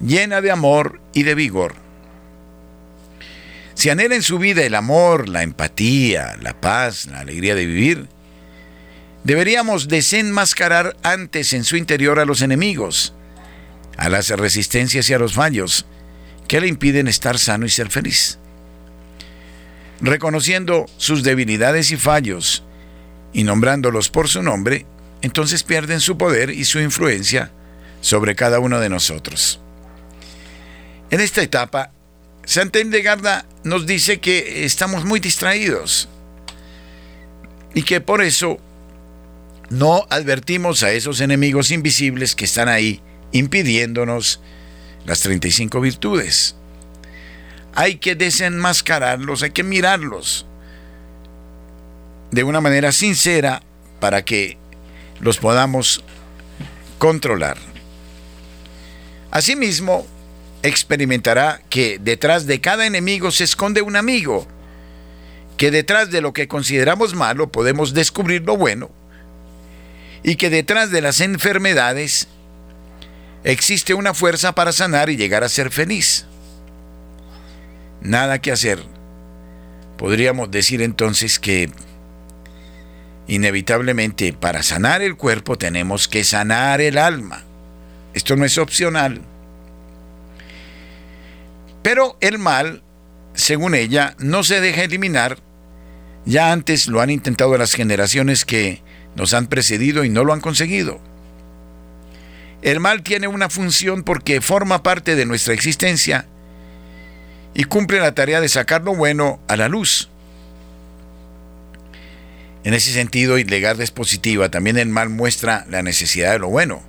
llena 0.00 0.40
de 0.40 0.50
amor 0.50 1.02
y 1.12 1.24
de 1.24 1.34
vigor. 1.34 1.74
Si 3.74 3.90
anhela 3.90 4.14
en 4.14 4.22
su 4.22 4.38
vida 4.38 4.62
el 4.62 4.74
amor, 4.74 5.28
la 5.28 5.42
empatía, 5.42 6.36
la 6.40 6.58
paz, 6.58 7.06
la 7.06 7.20
alegría 7.20 7.54
de 7.54 7.66
vivir, 7.66 8.08
deberíamos 9.24 9.88
desenmascarar 9.88 10.96
antes 11.02 11.52
en 11.52 11.64
su 11.64 11.76
interior 11.76 12.18
a 12.18 12.24
los 12.24 12.42
enemigos, 12.42 13.14
a 13.96 14.08
las 14.08 14.28
resistencias 14.30 15.08
y 15.10 15.14
a 15.14 15.18
los 15.18 15.34
fallos, 15.34 15.86
que 16.46 16.60
le 16.60 16.68
impiden 16.68 17.08
estar 17.08 17.38
sano 17.38 17.66
y 17.66 17.68
ser 17.68 17.90
feliz. 17.90 18.38
Reconociendo 20.00 20.86
sus 20.96 21.22
debilidades 21.22 21.90
y 21.90 21.96
fallos 21.96 22.64
y 23.32 23.42
nombrándolos 23.42 24.08
por 24.08 24.28
su 24.28 24.42
nombre, 24.42 24.86
entonces 25.22 25.62
pierden 25.62 26.00
su 26.00 26.16
poder 26.16 26.50
y 26.50 26.64
su 26.64 26.78
influencia 26.78 27.50
sobre 28.00 28.34
cada 28.34 28.60
uno 28.60 28.78
de 28.80 28.88
nosotros. 28.88 29.60
En 31.10 31.20
esta 31.20 31.42
etapa, 31.42 31.90
Santa 32.44 32.78
Hildegarda 32.78 33.44
nos 33.64 33.86
dice 33.86 34.20
que 34.20 34.64
estamos 34.64 35.04
muy 35.04 35.20
distraídos 35.20 36.08
y 37.74 37.82
que 37.82 38.00
por 38.00 38.22
eso 38.22 38.58
no 39.70 40.06
advertimos 40.10 40.82
a 40.82 40.92
esos 40.92 41.20
enemigos 41.20 41.70
invisibles 41.70 42.34
que 42.34 42.46
están 42.46 42.68
ahí 42.68 43.02
impidiéndonos 43.32 44.40
las 45.04 45.20
35 45.20 45.80
virtudes. 45.80 46.56
Hay 47.74 47.96
que 47.96 48.14
desenmascararlos, 48.14 49.42
hay 49.42 49.50
que 49.50 49.62
mirarlos 49.62 50.46
de 52.30 52.44
una 52.44 52.60
manera 52.60 52.92
sincera 52.92 53.62
para 54.00 54.24
que 54.24 54.58
los 55.20 55.38
podamos 55.38 56.02
controlar. 56.98 57.56
Asimismo, 59.30 60.06
experimentará 60.62 61.60
que 61.68 61.98
detrás 61.98 62.46
de 62.46 62.60
cada 62.60 62.86
enemigo 62.86 63.30
se 63.30 63.44
esconde 63.44 63.82
un 63.82 63.96
amigo, 63.96 64.46
que 65.56 65.70
detrás 65.70 66.10
de 66.10 66.20
lo 66.20 66.32
que 66.32 66.48
consideramos 66.48 67.14
malo 67.14 67.50
podemos 67.50 67.94
descubrir 67.94 68.42
lo 68.42 68.56
bueno, 68.56 68.90
y 70.22 70.36
que 70.36 70.50
detrás 70.50 70.90
de 70.90 71.00
las 71.00 71.20
enfermedades 71.20 72.28
existe 73.44 73.94
una 73.94 74.14
fuerza 74.14 74.54
para 74.54 74.72
sanar 74.72 75.10
y 75.10 75.16
llegar 75.16 75.44
a 75.44 75.48
ser 75.48 75.70
feliz. 75.70 76.26
nada 78.00 78.38
que 78.40 78.52
hacer, 78.52 78.78
podríamos 79.96 80.50
decir 80.50 80.82
entonces 80.82 81.38
que 81.40 81.70
inevitablemente 83.26 84.32
para 84.32 84.62
sanar 84.62 85.02
el 85.02 85.16
cuerpo 85.16 85.58
tenemos 85.58 86.08
que 86.08 86.24
sanar 86.24 86.80
el 86.80 86.96
alma. 86.96 87.44
Esto 88.14 88.36
no 88.36 88.44
es 88.44 88.56
opcional. 88.58 89.20
Pero 91.82 92.16
el 92.20 92.38
mal, 92.38 92.82
según 93.34 93.74
ella, 93.74 94.14
no 94.18 94.42
se 94.44 94.60
deja 94.60 94.82
eliminar. 94.82 95.38
Ya 96.24 96.52
antes 96.52 96.88
lo 96.88 97.00
han 97.00 97.10
intentado 97.10 97.56
las 97.56 97.74
generaciones 97.74 98.44
que 98.44 98.82
nos 99.18 99.34
han 99.34 99.48
precedido 99.48 100.04
y 100.04 100.08
no 100.08 100.24
lo 100.24 100.32
han 100.32 100.40
conseguido. 100.40 101.00
El 102.62 102.80
mal 102.80 103.02
tiene 103.02 103.28
una 103.28 103.50
función 103.50 104.04
porque 104.04 104.40
forma 104.40 104.82
parte 104.82 105.16
de 105.16 105.26
nuestra 105.26 105.54
existencia 105.54 106.26
y 107.52 107.64
cumple 107.64 108.00
la 108.00 108.14
tarea 108.14 108.40
de 108.40 108.48
sacar 108.48 108.82
lo 108.82 108.94
bueno 108.94 109.40
a 109.48 109.56
la 109.56 109.68
luz. 109.68 110.08
En 112.64 112.74
ese 112.74 112.92
sentido, 112.92 113.38
Hildegard 113.38 113.80
es 113.80 113.90
positiva. 113.90 114.50
También 114.50 114.78
el 114.78 114.88
mal 114.88 115.08
muestra 115.08 115.66
la 115.70 115.82
necesidad 115.82 116.32
de 116.32 116.38
lo 116.38 116.48
bueno. 116.48 116.82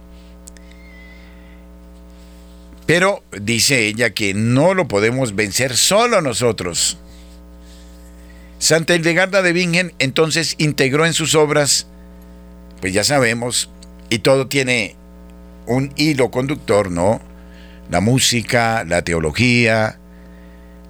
Pero 2.85 3.23
dice 3.39 3.85
ella 3.85 4.11
que 4.11 4.33
no 4.33 4.73
lo 4.73 4.87
podemos 4.87 5.35
vencer 5.35 5.77
solo 5.77 6.21
nosotros. 6.21 6.97
Santa 8.57 8.93
Hildegarda 8.93 9.41
de 9.41 9.53
Bingen 9.53 9.93
entonces 9.99 10.55
integró 10.57 11.05
en 11.05 11.13
sus 11.13 11.33
obras, 11.33 11.87
pues 12.81 12.93
ya 12.93 13.03
sabemos, 13.03 13.69
y 14.09 14.19
todo 14.19 14.47
tiene 14.47 14.95
un 15.67 15.93
hilo 15.95 16.31
conductor, 16.31 16.91
¿no? 16.91 17.21
La 17.89 18.01
música, 18.01 18.83
la 18.83 19.03
teología, 19.03 19.99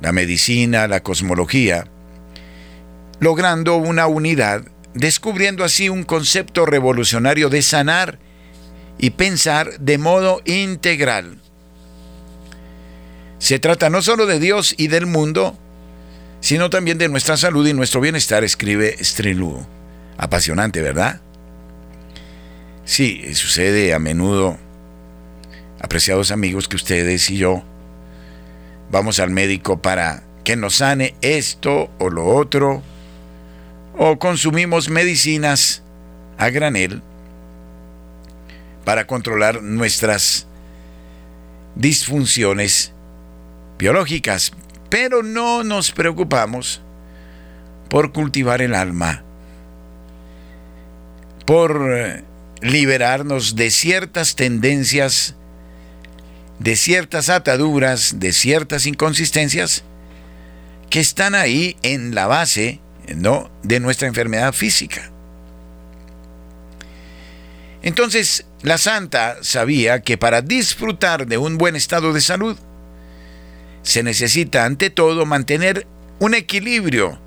la 0.01 0.12
medicina, 0.12 0.88
la 0.88 1.01
cosmología, 1.01 1.86
logrando 3.19 3.75
una 3.75 4.08
unidad, 4.08 4.63
descubriendo 4.93 5.63
así 5.63 5.89
un 5.89 6.03
concepto 6.03 6.65
revolucionario 6.65 7.50
de 7.50 7.62
sanar 7.62 8.19
y 8.98 9.12
pensar 9.12 9.79
de 9.79 9.98
modo 9.98 10.41
integral. 10.46 11.39
Se 13.38 13.60
trata 13.60 13.89
no 13.89 14.01
solo 14.01 14.25
de 14.25 14.39
Dios 14.39 14.75
y 14.77 14.88
del 14.88 15.05
mundo, 15.05 15.58
sino 16.41 16.69
también 16.69 16.98
de 16.98 17.10
nuestra 17.10 17.38
salud 17.38 17.67
y 17.67 17.74
nuestro 17.74 18.01
bienestar, 18.01 18.43
escribe 18.43 18.96
Strelú. 19.03 19.65
Apasionante, 20.17 20.81
¿verdad? 20.81 21.22
Sí, 22.89 23.36
sucede 23.36 23.93
a 23.93 24.00
menudo, 24.00 24.58
apreciados 25.79 26.31
amigos, 26.31 26.67
que 26.67 26.75
ustedes 26.75 27.29
y 27.29 27.38
yo 27.38 27.62
vamos 28.91 29.19
al 29.19 29.29
médico 29.29 29.79
para 29.79 30.24
que 30.43 30.55
nos 30.55 30.77
sane 30.77 31.13
esto 31.22 31.91
o 32.00 32.10
lo 32.10 32.25
otro, 32.25 32.81
o 33.96 34.17
consumimos 34.17 34.89
medicinas 34.89 35.84
a 36.39 36.50
granel 36.50 37.03
para 38.86 39.05
controlar 39.05 39.62
nuestras 39.62 40.48
disfunciones 41.75 42.91
biológicas, 43.77 44.51
pero 44.89 45.22
no 45.22 45.63
nos 45.63 45.91
preocupamos 45.91 46.81
por 47.88 48.12
cultivar 48.13 48.63
el 48.63 48.74
alma, 48.74 49.22
por 51.46 51.93
eh, 51.96 52.24
liberarnos 52.62 53.56
de 53.56 53.72
ciertas 53.72 54.36
tendencias, 54.36 55.36
de 56.60 56.75
ciertas 56.75 57.30
ataduras, 57.30 58.20
de 58.20 58.34
ciertas 58.34 58.86
inconsistencias 58.86 59.84
que 60.89 61.00
están 61.00 61.36
ahí 61.36 61.78
en 61.84 62.16
la 62.16 62.28
base 62.28 62.80
¿no? 63.16 63.50
de 63.64 63.79
nuestra 63.79 64.07
enfermedad 64.07 64.53
física. 64.53 65.12
Entonces, 67.81 68.46
la 68.62 68.77
santa 68.77 69.38
sabía 69.42 70.01
que 70.01 70.18
para 70.18 70.42
disfrutar 70.42 71.27
de 71.27 71.38
un 71.38 71.57
buen 71.57 71.75
estado 71.75 72.12
de 72.12 72.22
salud, 72.22 72.57
se 73.83 74.03
necesita 74.03 74.66
ante 74.66 74.90
todo 74.90 75.25
mantener 75.25 75.88
un 76.20 76.33
equilibrio 76.33 77.20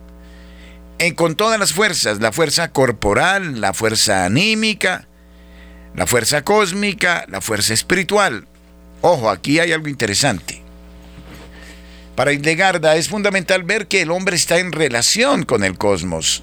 en, 0.99 1.15
con 1.15 1.37
todas 1.37 1.59
las 1.59 1.73
fuerzas, 1.73 2.21
la 2.21 2.33
fuerza 2.33 2.71
corporal, 2.71 3.61
la 3.63 3.73
fuerza 3.73 4.27
anímica, 4.27 5.09
la 5.95 6.07
fuerza 6.07 6.43
cósmica, 6.43 7.25
la 7.29 7.41
fuerza 7.41 7.75
espiritual. 7.75 8.47
Ojo, 9.01 9.31
aquí 9.31 9.59
hay 9.59 9.73
algo 9.73 9.89
interesante. 9.89 10.63
Para 12.15 12.33
Hildegarda 12.33 12.97
es 12.97 13.09
fundamental 13.09 13.65
ver 13.65 13.87
que 13.87 14.03
el 14.03 14.11
hombre 14.11 14.37
está 14.37 14.59
en 14.59 14.73
relación 14.73 15.45
con 15.45 15.65
el 15.65 15.79
cosmos, 15.79 16.43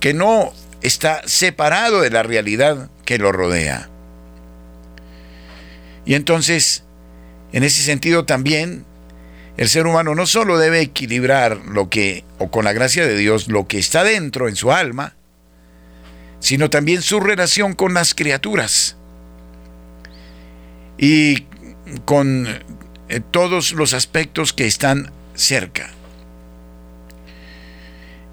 que 0.00 0.12
no 0.14 0.52
está 0.82 1.22
separado 1.26 2.02
de 2.02 2.10
la 2.10 2.22
realidad 2.22 2.90
que 3.04 3.18
lo 3.18 3.32
rodea. 3.32 3.88
Y 6.04 6.14
entonces 6.14 6.84
en 7.54 7.62
ese 7.62 7.82
sentido 7.82 8.24
también 8.24 8.84
el 9.56 9.68
ser 9.68 9.86
humano 9.86 10.16
no 10.16 10.26
solo 10.26 10.58
debe 10.58 10.80
equilibrar 10.80 11.58
lo 11.68 11.88
que, 11.88 12.24
o 12.38 12.50
con 12.50 12.64
la 12.64 12.72
gracia 12.72 13.06
de 13.06 13.16
Dios, 13.16 13.46
lo 13.46 13.68
que 13.68 13.78
está 13.78 14.02
dentro 14.02 14.48
en 14.48 14.56
su 14.56 14.72
alma, 14.72 15.14
sino 16.44 16.68
también 16.68 17.00
su 17.00 17.20
relación 17.20 17.72
con 17.72 17.94
las 17.94 18.12
criaturas 18.14 18.98
y 20.98 21.46
con 22.04 22.46
eh, 23.08 23.20
todos 23.30 23.72
los 23.72 23.94
aspectos 23.94 24.52
que 24.52 24.66
están 24.66 25.10
cerca. 25.34 25.90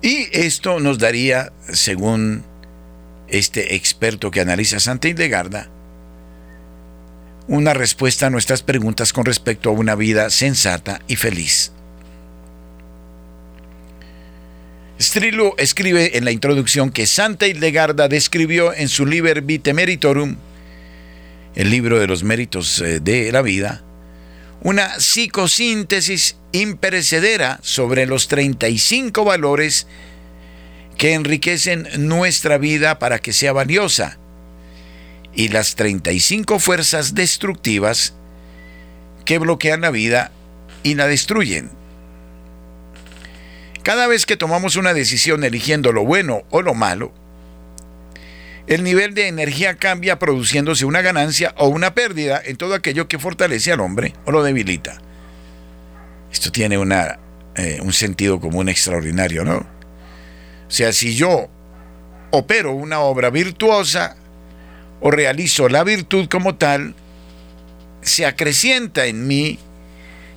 Y 0.02 0.28
esto 0.34 0.82
nos 0.82 1.00
daría, 1.00 1.54
según 1.72 2.44
este 3.30 3.76
experto 3.76 4.30
que 4.30 4.42
analiza 4.42 4.82
Santa 4.82 5.08
Hildegarda, 5.08 5.70
una 7.48 7.74
respuesta 7.74 8.28
a 8.28 8.30
nuestras 8.30 8.62
preguntas 8.62 9.14
con 9.14 9.24
respecto 9.24 9.70
a 9.70 9.74
una 9.74 9.96
vida 9.96 10.30
sensata 10.32 11.00
y 11.08 11.16
feliz. 11.16 11.72
Strilo 15.02 15.56
escribe 15.58 16.16
en 16.18 16.26
la 16.26 16.32
introducción 16.32 16.92
que 16.92 17.08
Santa 17.08 17.48
Hildegarda 17.48 18.08
describió 18.08 18.72
en 18.72 18.88
su 18.88 19.08
Liber 19.08 19.42
Vitae 19.42 19.74
Meritorum, 19.74 20.36
el 21.56 21.72
libro 21.72 22.00
de 22.00 22.06
los 22.06 22.24
méritos 22.24 22.80
eh, 22.82 23.00
de 23.00 23.32
la 23.32 23.42
vida, 23.42 23.82
una 24.62 25.00
psicosíntesis 25.00 26.36
imperecedera 26.52 27.60
sobre 27.64 28.06
los 28.06 28.28
35 28.28 29.24
valores 29.24 29.88
que 30.98 31.14
enriquecen 31.14 31.88
nuestra 31.98 32.60
vida 32.60 33.00
para 33.00 33.18
que 33.18 33.34
sea 33.34 33.54
valiosa 33.54 34.20
y 35.34 35.48
las 35.48 35.74
35 35.76 36.60
fuerzas 36.60 37.16
destructivas 37.16 38.14
que 39.26 39.40
bloquean 39.40 39.82
la 39.82 39.90
vida 39.90 40.32
y 40.84 40.94
la 40.94 41.08
destruyen. 41.08 41.81
Cada 43.84 44.08
vez 44.08 44.26
que 44.26 44.38
tomamos 44.38 44.76
una 44.76 44.94
decisión 44.94 45.44
eligiendo 45.44 45.92
lo 45.92 46.06
bueno 46.06 46.44
o 46.50 46.62
lo 46.62 46.74
malo, 46.74 47.14
el 48.68 48.84
nivel 48.84 49.14
de 49.16 49.28
energía 49.28 49.76
cambia 49.76 50.20
produciéndose 50.20 50.86
una 50.86 51.02
ganancia 51.02 51.54
o 51.58 51.68
una 51.68 51.94
pérdida 51.94 52.42
en 52.44 52.58
todo 52.58 52.76
aquello 52.76 53.08
que 53.08 53.20
fortalece 53.20 53.72
al 53.72 53.80
hombre 53.80 54.14
o 54.26 54.32
lo 54.32 54.44
debilita. 54.44 55.02
Esto 56.32 56.52
tiene 56.52 56.76
eh, 56.76 57.80
un 57.82 57.94
sentido 57.94 58.40
común 58.40 58.70
extraordinario, 58.70 59.44
¿no? 59.44 59.58
O 59.58 60.72
sea, 60.72 60.94
si 60.94 61.16
yo 61.16 61.50
opero 62.30 62.72
una 62.72 63.00
obra 63.02 63.30
virtuosa, 63.30 64.16
o 65.02 65.12
realizo 65.12 65.68
la 65.68 65.84
virtud 65.84 66.30
como 66.30 66.56
tal, 66.56 66.96
se 68.02 68.26
acrecienta 68.26 69.08
en 69.08 69.28
mí 69.28 69.60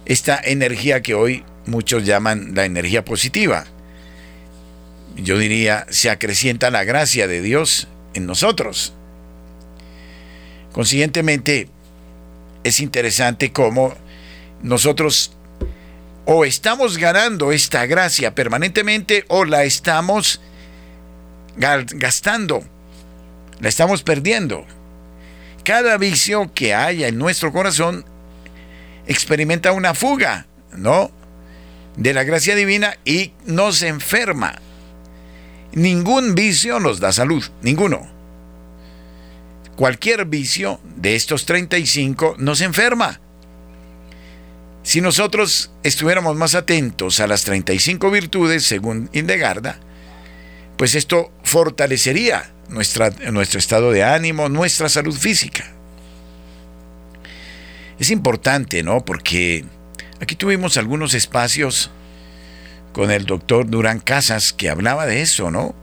esta 0.07 0.41
energía 0.43 1.03
que 1.03 1.15
hoy 1.15 1.45
muchos 1.67 2.05
llaman 2.05 2.53
la 2.55 2.65
energía 2.65 3.05
positiva. 3.05 3.65
Yo 5.17 5.39
diría, 5.39 5.87
se 5.91 6.11
acrecienta 6.11 6.71
la 6.71 6.85
gracia 6.85 7.27
de 7.27 7.41
Dios 7.41 7.89
en 8.15 8.27
nosotros. 8.27 8.93
Consiguientemente, 10.73 11.69
es 12.65 12.81
interesante 12.81 13.53
cómo 13.53 13.95
nosotros 14.63 15.37
o 16.25 16.45
estamos 16.45 16.99
ganando 16.99 17.53
esta 17.53 17.87
gracia 17.87 18.35
permanentemente 18.35 19.25
o 19.29 19.45
la 19.45 19.65
estamos 19.65 20.41
gastando 21.57 22.65
la 23.61 23.69
estamos 23.69 24.03
perdiendo. 24.03 24.67
Cada 25.65 25.97
vicio 25.97 26.53
que 26.53 26.75
haya 26.75 27.09
en 27.09 27.19
nuestro 27.19 27.53
corazón 27.53 28.05
experimenta 29.07 29.73
una 29.73 29.95
fuga, 29.95 30.47
¿no? 30.73 31.11
De 31.97 32.13
la 32.13 32.25
gracia 32.25 32.55
divina 32.57 32.97
y 33.05 33.33
nos 33.47 33.83
enferma. 33.83 34.61
Ningún 35.73 36.35
vicio 36.35 36.81
nos 36.81 37.01
da 37.01 37.13
salud, 37.13 37.45
ninguno. 37.63 38.09
Cualquier 39.77 40.25
vicio 40.25 40.81
de 40.97 41.17
estos 41.17 41.47
35 41.47 42.37
nos 42.39 42.61
enferma. 42.61 43.21
Si 44.85 45.01
nosotros 45.01 45.71
estuviéramos 45.83 46.37
más 46.37 46.55
atentos 46.55 47.19
a 47.19 47.27
las 47.27 47.45
35 47.45 48.11
virtudes, 48.11 48.65
según 48.65 49.09
Indegarda, 49.13 49.81
pues 50.77 50.95
esto 50.95 51.33
fortalecería 51.43 52.53
nuestra, 52.69 53.11
nuestro 53.33 53.59
estado 53.59 53.91
de 53.93 54.05
ánimo, 54.05 54.49
nuestra 54.49 54.89
salud 54.89 55.17
física. 55.17 55.73
Es 57.99 58.11
importante, 58.11 58.83
¿no? 58.83 59.05
Porque 59.05 59.65
aquí 60.25 60.37
tuvimos 60.37 60.79
algunos 60.79 61.13
espacios 61.13 61.91
con 62.95 63.11
el 63.11 63.27
doctor 63.27 63.69
Durán 63.69 64.01
Casas 64.01 64.55
que 64.55 64.71
hablaba 64.71 65.05
de 65.05 65.21
eso, 65.21 65.51
¿no? 65.51 65.75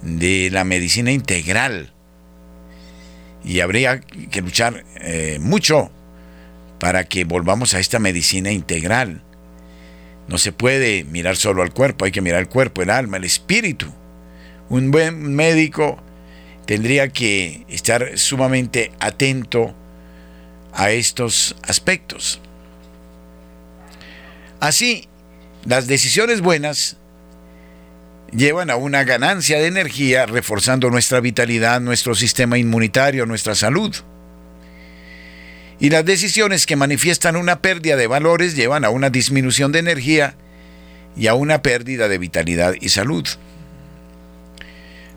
De 0.00 0.48
la 0.50 0.64
medicina 0.64 1.12
integral. 1.12 1.92
Y 3.44 3.60
habría 3.60 4.00
que 4.00 4.40
luchar 4.40 4.84
eh, 4.96 5.38
mucho 5.42 5.90
para 6.78 7.04
que 7.04 7.24
volvamos 7.24 7.74
a 7.74 7.80
esta 7.80 7.98
medicina 7.98 8.50
integral. 8.50 9.22
No 10.26 10.38
se 10.38 10.52
puede 10.52 11.04
mirar 11.04 11.36
solo 11.36 11.62
al 11.62 11.74
cuerpo, 11.74 12.06
hay 12.06 12.12
que 12.12 12.22
mirar 12.22 12.40
el 12.40 12.48
cuerpo, 12.48 12.80
el 12.80 12.88
alma, 12.88 13.18
el 13.18 13.24
espíritu. 13.24 13.92
Un 14.70 14.90
buen 14.90 15.34
médico 15.34 16.02
tendría 16.64 17.08
que 17.08 17.66
estar 17.68 18.16
sumamente 18.16 18.90
atento 19.00 19.74
a 20.72 20.92
estos 20.92 21.56
aspectos. 21.62 22.40
Así, 24.60 25.08
las 25.64 25.86
decisiones 25.86 26.42
buenas 26.42 26.98
llevan 28.30 28.70
a 28.70 28.76
una 28.76 29.04
ganancia 29.04 29.58
de 29.58 29.66
energía 29.66 30.26
reforzando 30.26 30.90
nuestra 30.90 31.20
vitalidad, 31.20 31.80
nuestro 31.80 32.14
sistema 32.14 32.58
inmunitario, 32.58 33.26
nuestra 33.26 33.54
salud. 33.54 33.94
Y 35.80 35.88
las 35.88 36.04
decisiones 36.04 36.66
que 36.66 36.76
manifiestan 36.76 37.36
una 37.36 37.62
pérdida 37.62 37.96
de 37.96 38.06
valores 38.06 38.54
llevan 38.54 38.84
a 38.84 38.90
una 38.90 39.08
disminución 39.08 39.72
de 39.72 39.78
energía 39.78 40.34
y 41.16 41.26
a 41.26 41.34
una 41.34 41.62
pérdida 41.62 42.08
de 42.08 42.18
vitalidad 42.18 42.74
y 42.78 42.90
salud. 42.90 43.26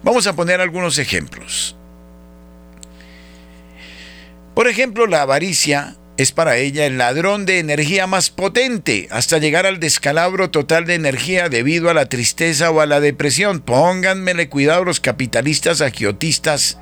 Vamos 0.03 0.25
a 0.25 0.34
poner 0.34 0.62
algunos 0.62 0.97
ejemplos. 0.99 1.75
Por 4.56 4.67
ejemplo, 4.67 5.06
la 5.06 5.21
avaricia 5.21 5.97
es 6.17 6.32
para 6.32 6.58
ella 6.58 6.86
el 6.86 6.97
ladrón 6.97 7.45
de 7.45 7.60
energía 7.60 8.06
más 8.06 8.30
potente, 8.30 9.08
hasta 9.12 9.39
llegar 9.39 9.65
al 9.65 9.80
descalabro 9.80 10.52
total 10.52 10.86
de 10.86 10.93
energía 10.93 11.49
debido 11.49 11.89
a 11.89 11.93
la 11.93 12.06
tristeza 12.06 12.69
o 12.69 12.82
a 12.82 12.86
la 12.86 12.99
depresión. 12.99 13.62
Pónganmele 13.62 14.49
cuidado 14.49 14.84
los 14.84 14.99
capitalistas 14.99 15.82
agiotistas 15.82 16.78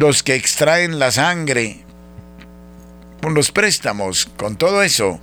los 0.00 0.22
que 0.22 0.34
extraen 0.34 0.98
la 0.98 1.10
sangre 1.10 1.84
con 3.20 3.34
los 3.34 3.52
préstamos, 3.52 4.30
con 4.38 4.56
todo 4.56 4.82
eso, 4.82 5.20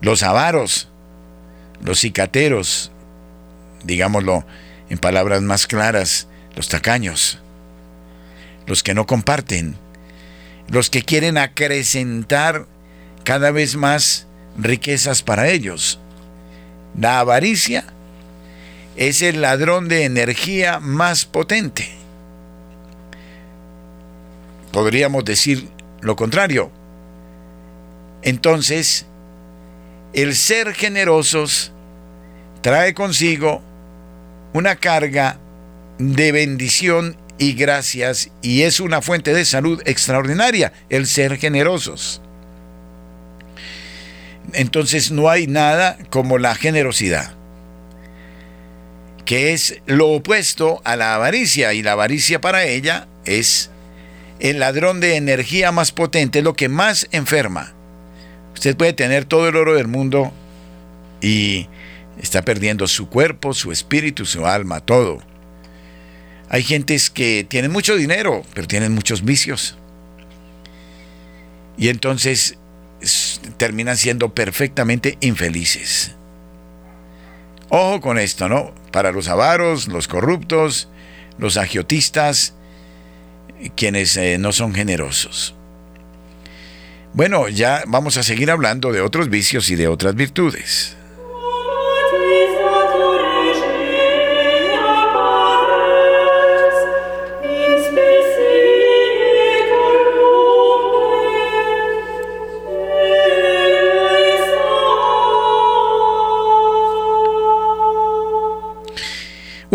los 0.00 0.22
avaros, 0.22 0.88
los 1.82 1.98
cicateros, 1.98 2.92
digámoslo 3.82 4.46
en 4.90 4.98
palabras 4.98 5.42
más 5.42 5.66
claras, 5.66 6.28
los 6.54 6.68
tacaños, 6.68 7.40
los 8.66 8.84
que 8.84 8.94
no 8.94 9.06
comparten, 9.06 9.76
los 10.70 10.90
que 10.90 11.02
quieren 11.02 11.38
acrecentar 11.38 12.66
cada 13.24 13.50
vez 13.50 13.76
más 13.76 14.26
riquezas 14.56 15.22
para 15.22 15.48
ellos. 15.48 15.98
La 16.98 17.20
avaricia 17.20 17.84
es 18.96 19.22
el 19.22 19.40
ladrón 19.40 19.88
de 19.88 20.04
energía 20.04 20.80
más 20.80 21.24
potente 21.24 22.00
podríamos 24.72 25.24
decir 25.24 25.68
lo 26.00 26.16
contrario. 26.16 26.70
Entonces, 28.22 29.06
el 30.12 30.34
ser 30.34 30.74
generosos 30.74 31.72
trae 32.62 32.94
consigo 32.94 33.62
una 34.52 34.76
carga 34.76 35.38
de 35.98 36.32
bendición 36.32 37.16
y 37.40 37.54
gracias 37.54 38.30
y 38.42 38.62
es 38.62 38.80
una 38.80 39.00
fuente 39.00 39.32
de 39.32 39.46
salud 39.46 39.82
extraordinaria 39.86 40.74
el 40.90 41.06
ser 41.06 41.38
generosos. 41.38 42.20
Entonces 44.52 45.10
no 45.10 45.30
hay 45.30 45.46
nada 45.46 45.96
como 46.10 46.36
la 46.36 46.54
generosidad, 46.54 47.32
que 49.24 49.54
es 49.54 49.80
lo 49.86 50.08
opuesto 50.10 50.82
a 50.84 50.96
la 50.96 51.14
avaricia 51.14 51.72
y 51.72 51.82
la 51.82 51.92
avaricia 51.92 52.42
para 52.42 52.64
ella 52.64 53.08
es 53.24 53.70
el 54.38 54.58
ladrón 54.60 55.00
de 55.00 55.16
energía 55.16 55.72
más 55.72 55.92
potente, 55.92 56.42
lo 56.42 56.52
que 56.52 56.68
más 56.68 57.08
enferma. 57.10 57.72
Usted 58.52 58.76
puede 58.76 58.92
tener 58.92 59.24
todo 59.24 59.48
el 59.48 59.56
oro 59.56 59.76
del 59.76 59.88
mundo 59.88 60.30
y 61.22 61.68
está 62.20 62.42
perdiendo 62.42 62.86
su 62.86 63.08
cuerpo, 63.08 63.54
su 63.54 63.72
espíritu, 63.72 64.26
su 64.26 64.46
alma, 64.46 64.80
todo. 64.80 65.29
Hay 66.50 66.64
gentes 66.64 67.10
que 67.10 67.46
tienen 67.48 67.70
mucho 67.70 67.94
dinero, 67.94 68.42
pero 68.54 68.66
tienen 68.66 68.92
muchos 68.92 69.24
vicios. 69.24 69.76
Y 71.78 71.88
entonces 71.88 72.58
terminan 73.56 73.96
siendo 73.96 74.34
perfectamente 74.34 75.16
infelices. 75.20 76.12
Ojo 77.68 78.00
con 78.00 78.18
esto, 78.18 78.48
¿no? 78.48 78.74
Para 78.90 79.12
los 79.12 79.28
avaros, 79.28 79.86
los 79.86 80.08
corruptos, 80.08 80.88
los 81.38 81.56
agiotistas, 81.56 82.54
quienes 83.76 84.16
eh, 84.16 84.36
no 84.38 84.50
son 84.50 84.74
generosos. 84.74 85.54
Bueno, 87.12 87.48
ya 87.48 87.84
vamos 87.86 88.16
a 88.16 88.24
seguir 88.24 88.50
hablando 88.50 88.90
de 88.90 89.02
otros 89.02 89.30
vicios 89.30 89.70
y 89.70 89.76
de 89.76 89.86
otras 89.86 90.16
virtudes. 90.16 90.96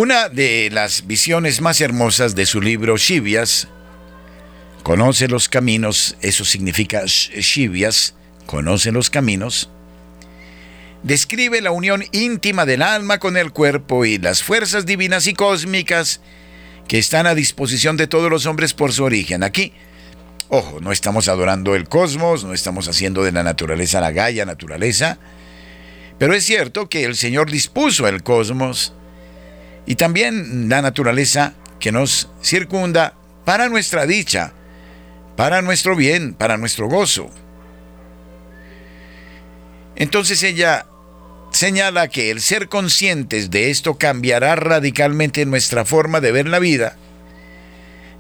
Una 0.05 0.29
de 0.29 0.69
las 0.71 1.07
visiones 1.07 1.61
más 1.61 1.81
hermosas 1.81 2.35
de 2.35 2.45
su 2.45 2.61
libro 2.61 2.95
Shivias 2.95 3.67
conoce 4.83 5.27
los 5.27 5.49
caminos, 5.49 6.15
eso 6.21 6.45
significa 6.45 7.05
Shivias, 7.05 8.13
conoce 8.45 8.91
los 8.91 9.09
caminos, 9.09 9.71
describe 11.01 11.59
la 11.59 11.71
unión 11.71 12.03
íntima 12.11 12.67
del 12.67 12.83
alma 12.83 13.17
con 13.17 13.35
el 13.35 13.51
cuerpo 13.51 14.05
y 14.05 14.19
las 14.19 14.43
fuerzas 14.43 14.85
divinas 14.85 15.25
y 15.25 15.33
cósmicas 15.33 16.21
que 16.87 16.99
están 16.99 17.25
a 17.25 17.33
disposición 17.33 17.97
de 17.97 18.05
todos 18.05 18.29
los 18.29 18.45
hombres 18.45 18.75
por 18.75 18.93
su 18.93 19.05
origen. 19.05 19.41
Aquí, 19.41 19.73
ojo, 20.49 20.81
no 20.81 20.91
estamos 20.91 21.27
adorando 21.29 21.73
el 21.73 21.89
cosmos, 21.89 22.43
no 22.43 22.53
estamos 22.53 22.87
haciendo 22.87 23.23
de 23.23 23.31
la 23.31 23.41
naturaleza 23.41 24.01
la 24.01 24.11
gaya 24.11 24.45
naturaleza, 24.45 25.17
pero 26.19 26.35
es 26.35 26.45
cierto 26.45 26.89
que 26.89 27.05
el 27.05 27.15
Señor 27.15 27.49
dispuso 27.49 28.07
el 28.07 28.21
cosmos 28.21 28.93
y 29.85 29.95
también 29.95 30.69
la 30.69 30.81
naturaleza 30.81 31.53
que 31.79 31.91
nos 31.91 32.29
circunda 32.41 33.13
para 33.45 33.69
nuestra 33.69 34.05
dicha, 34.05 34.53
para 35.35 35.61
nuestro 35.61 35.95
bien, 35.95 36.33
para 36.33 36.57
nuestro 36.57 36.87
gozo. 36.87 37.29
Entonces 39.95 40.43
ella 40.43 40.87
señala 41.51 42.09
que 42.09 42.31
el 42.31 42.41
ser 42.41 42.67
conscientes 42.67 43.49
de 43.49 43.69
esto 43.69 43.97
cambiará 43.97 44.55
radicalmente 44.55 45.45
nuestra 45.45 45.85
forma 45.85 46.19
de 46.19 46.31
ver 46.31 46.47
la 46.47 46.59
vida, 46.59 46.97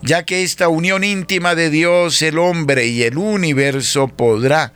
ya 0.01 0.23
que 0.23 0.43
esta 0.43 0.69
unión 0.69 1.03
íntima 1.03 1.55
de 1.55 1.69
Dios, 1.69 2.21
el 2.21 2.37
hombre 2.37 2.87
y 2.87 3.03
el 3.03 3.17
universo 3.17 4.07
podrá 4.07 4.71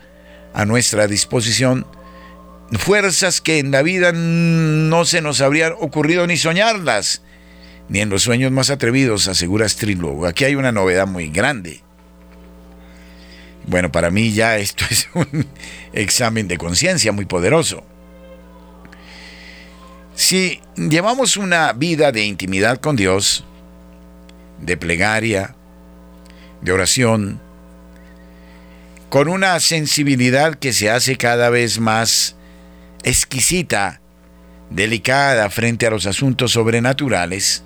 a 0.53 0.65
nuestra 0.65 1.07
disposición 1.07 1.85
fuerzas 2.77 3.41
que 3.41 3.59
en 3.59 3.71
la 3.71 3.81
vida 3.81 4.11
no 4.13 5.05
se 5.05 5.21
nos 5.21 5.41
habrían 5.41 5.73
ocurrido 5.79 6.27
ni 6.27 6.37
soñarlas, 6.37 7.21
ni 7.87 7.99
en 7.99 8.09
los 8.09 8.23
sueños 8.23 8.51
más 8.51 8.69
atrevidos, 8.69 9.27
asegura 9.27 9.67
Strillo. 9.67 10.25
Aquí 10.25 10.45
hay 10.45 10.55
una 10.55 10.71
novedad 10.71 11.07
muy 11.07 11.29
grande. 11.29 11.81
Bueno, 13.65 13.91
para 13.91 14.11
mí 14.11 14.31
ya 14.31 14.57
esto 14.57 14.85
es 14.89 15.09
un 15.13 15.47
examen 15.93 16.47
de 16.47 16.57
conciencia 16.57 17.11
muy 17.11 17.25
poderoso. 17.25 17.83
Si 20.15 20.59
llevamos 20.75 21.37
una 21.37 21.71
vida 21.73 22.11
de 22.11 22.25
intimidad 22.25 22.79
con 22.79 22.95
Dios, 22.95 23.45
de 24.59 24.75
plegaria, 24.75 25.55
de 26.61 26.71
oración, 26.73 27.39
con 29.09 29.27
una 29.27 29.59
sensibilidad 29.59 30.55
que 30.55 30.73
se 30.73 30.89
hace 30.89 31.15
cada 31.15 31.49
vez 31.49 31.79
más 31.79 32.35
exquisita, 33.03 34.01
delicada 34.69 35.49
frente 35.49 35.87
a 35.87 35.89
los 35.89 36.05
asuntos 36.05 36.51
sobrenaturales 36.51 37.63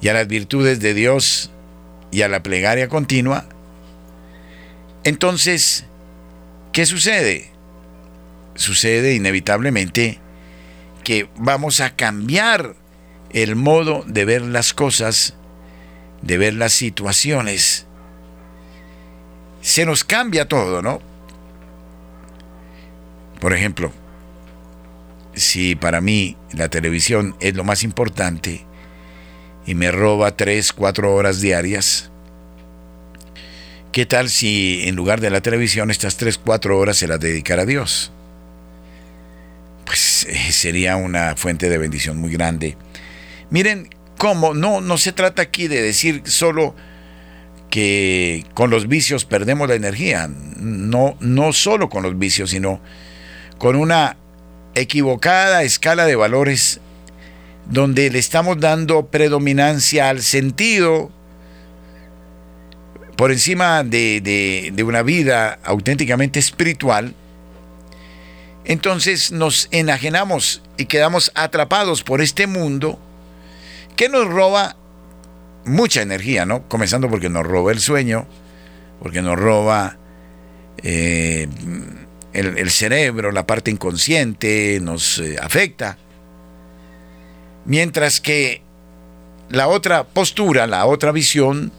y 0.00 0.08
a 0.08 0.14
las 0.14 0.26
virtudes 0.26 0.80
de 0.80 0.94
Dios 0.94 1.50
y 2.10 2.22
a 2.22 2.28
la 2.28 2.42
plegaria 2.42 2.88
continua, 2.88 3.46
Entonces, 5.04 5.84
¿qué 6.72 6.84
sucede? 6.84 7.50
Sucede 8.56 9.14
inevitablemente 9.14 10.18
que 11.04 11.28
vamos 11.36 11.80
a 11.80 11.94
cambiar 11.94 12.74
el 13.30 13.54
modo 13.54 14.02
de 14.08 14.24
ver 14.24 14.42
las 14.42 14.74
cosas, 14.74 15.34
de 16.22 16.38
ver 16.38 16.54
las 16.54 16.72
situaciones. 16.72 17.86
Se 19.60 19.86
nos 19.86 20.02
cambia 20.02 20.48
todo, 20.48 20.82
¿no? 20.82 21.00
Por 23.40 23.52
ejemplo, 23.52 23.92
si 25.34 25.74
para 25.74 26.00
mí 26.00 26.36
la 26.52 26.68
televisión 26.68 27.36
es 27.40 27.54
lo 27.54 27.64
más 27.64 27.82
importante 27.82 28.64
y 29.66 29.74
me 29.74 29.90
roba 29.90 30.36
3, 30.36 30.72
4 30.72 31.14
horas 31.14 31.40
diarias, 31.40 32.10
¿qué 33.92 34.06
tal 34.06 34.30
si 34.30 34.82
en 34.88 34.96
lugar 34.96 35.20
de 35.20 35.30
la 35.30 35.42
televisión 35.42 35.90
estas 35.90 36.16
3, 36.16 36.38
4 36.38 36.78
horas 36.78 36.96
se 36.96 37.06
las 37.06 37.20
dedicara 37.20 37.62
a 37.62 37.66
Dios? 37.66 38.12
Pues 39.84 40.26
eh, 40.28 40.52
sería 40.52 40.96
una 40.96 41.36
fuente 41.36 41.68
de 41.68 41.78
bendición 41.78 42.16
muy 42.16 42.32
grande. 42.32 42.76
Miren 43.50 43.90
cómo, 44.16 44.54
no, 44.54 44.80
no 44.80 44.98
se 44.98 45.12
trata 45.12 45.42
aquí 45.42 45.68
de 45.68 45.82
decir 45.82 46.22
solo 46.24 46.74
que 47.70 48.44
con 48.54 48.70
los 48.70 48.88
vicios 48.88 49.24
perdemos 49.24 49.68
la 49.68 49.74
energía, 49.74 50.30
no, 50.56 51.16
no 51.20 51.52
solo 51.52 51.90
con 51.90 52.02
los 52.02 52.18
vicios, 52.18 52.50
sino 52.50 52.80
con 53.58 53.76
una 53.76 54.16
equivocada 54.74 55.62
escala 55.62 56.04
de 56.06 56.16
valores 56.16 56.80
donde 57.66 58.10
le 58.10 58.18
estamos 58.18 58.60
dando 58.60 59.06
predominancia 59.06 60.08
al 60.08 60.22
sentido 60.22 61.10
por 63.16 63.32
encima 63.32 63.82
de, 63.82 64.20
de, 64.74 64.82
una 64.82 65.02
vida 65.02 65.58
auténticamente 65.64 66.38
espiritual, 66.38 67.14
entonces 68.66 69.32
nos 69.32 69.68
enajenamos 69.70 70.62
y 70.76 70.84
quedamos 70.84 71.32
atrapados 71.34 72.02
por 72.02 72.20
este 72.20 72.46
mundo 72.46 72.98
que 73.96 74.10
nos 74.10 74.28
roba 74.28 74.76
mucha 75.64 76.02
energía, 76.02 76.44
¿no? 76.44 76.68
Comenzando 76.68 77.08
porque 77.08 77.30
nos 77.30 77.46
roba 77.46 77.72
el 77.72 77.80
sueño, 77.80 78.26
porque 79.00 79.22
nos 79.22 79.38
roba 79.38 79.96
eh, 80.82 81.48
el, 82.36 82.70
cerebro, 82.70 83.32
la 83.32 83.46
parte 83.46 83.70
inconsciente, 83.70 84.78
nos 84.82 85.18
eh, 85.18 85.36
afecta. 85.40 85.96
Mientras 87.64 88.20
que 88.20 88.62
la 89.48 89.68
otra 89.68 90.04
postura, 90.04 90.66
la 90.66 90.86
otra 90.86 91.12
visión, 91.12 91.72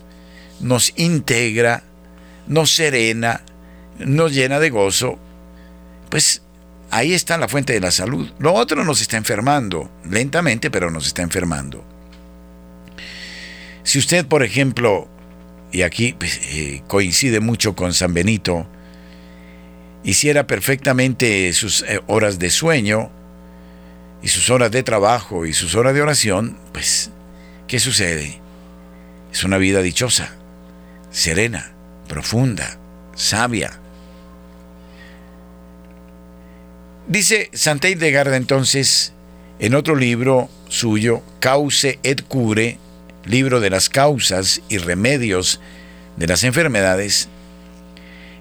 nos 0.59 0.93
integra, 0.97 1.83
nos 2.47 2.71
serena, 2.71 3.43
nos 3.99 4.33
llena 4.33 4.59
de 4.59 4.69
gozo, 4.69 5.19
pues 6.09 6.41
ahí 6.89 7.13
está 7.13 7.37
la 7.37 7.47
fuente 7.47 7.73
de 7.73 7.79
la 7.79 7.91
salud. 7.91 8.31
Lo 8.39 8.53
otro 8.53 8.83
nos 8.83 9.01
está 9.01 9.17
enfermando, 9.17 9.91
lentamente, 10.09 10.71
pero 10.71 10.89
nos 10.89 11.07
está 11.07 11.21
enfermando. 11.21 11.83
Si 13.83 13.99
usted, 13.99 14.25
por 14.25 14.43
ejemplo, 14.43 15.07
y 15.71 15.83
aquí 15.83 16.13
pues, 16.17 16.39
eh, 16.49 16.83
coincide 16.87 17.39
mucho 17.39 17.75
con 17.75 17.93
San 17.93 18.13
Benito, 18.13 18.67
hiciera 20.03 20.47
perfectamente 20.47 21.51
sus 21.53 21.83
eh, 21.83 22.01
horas 22.07 22.39
de 22.39 22.49
sueño 22.49 23.09
y 24.21 24.29
sus 24.29 24.49
horas 24.49 24.71
de 24.71 24.83
trabajo 24.83 25.45
y 25.45 25.53
sus 25.53 25.75
horas 25.75 25.93
de 25.93 26.01
oración, 26.01 26.57
pues, 26.71 27.11
¿qué 27.67 27.79
sucede? 27.79 28.39
Es 29.31 29.43
una 29.43 29.57
vida 29.57 29.81
dichosa, 29.81 30.33
serena, 31.11 31.71
profunda, 32.07 32.77
sabia. 33.15 33.79
Dice 37.07 37.49
Santa 37.53 37.89
Hildegarda 37.89 38.35
entonces, 38.35 39.13
en 39.59 39.75
otro 39.75 39.95
libro 39.95 40.49
suyo, 40.69 41.23
Cause 41.39 41.99
et 42.03 42.21
Cure, 42.23 42.77
libro 43.25 43.59
de 43.59 43.69
las 43.69 43.89
causas 43.89 44.61
y 44.69 44.77
remedios 44.77 45.59
de 46.17 46.27
las 46.27 46.43
enfermedades, 46.43 47.29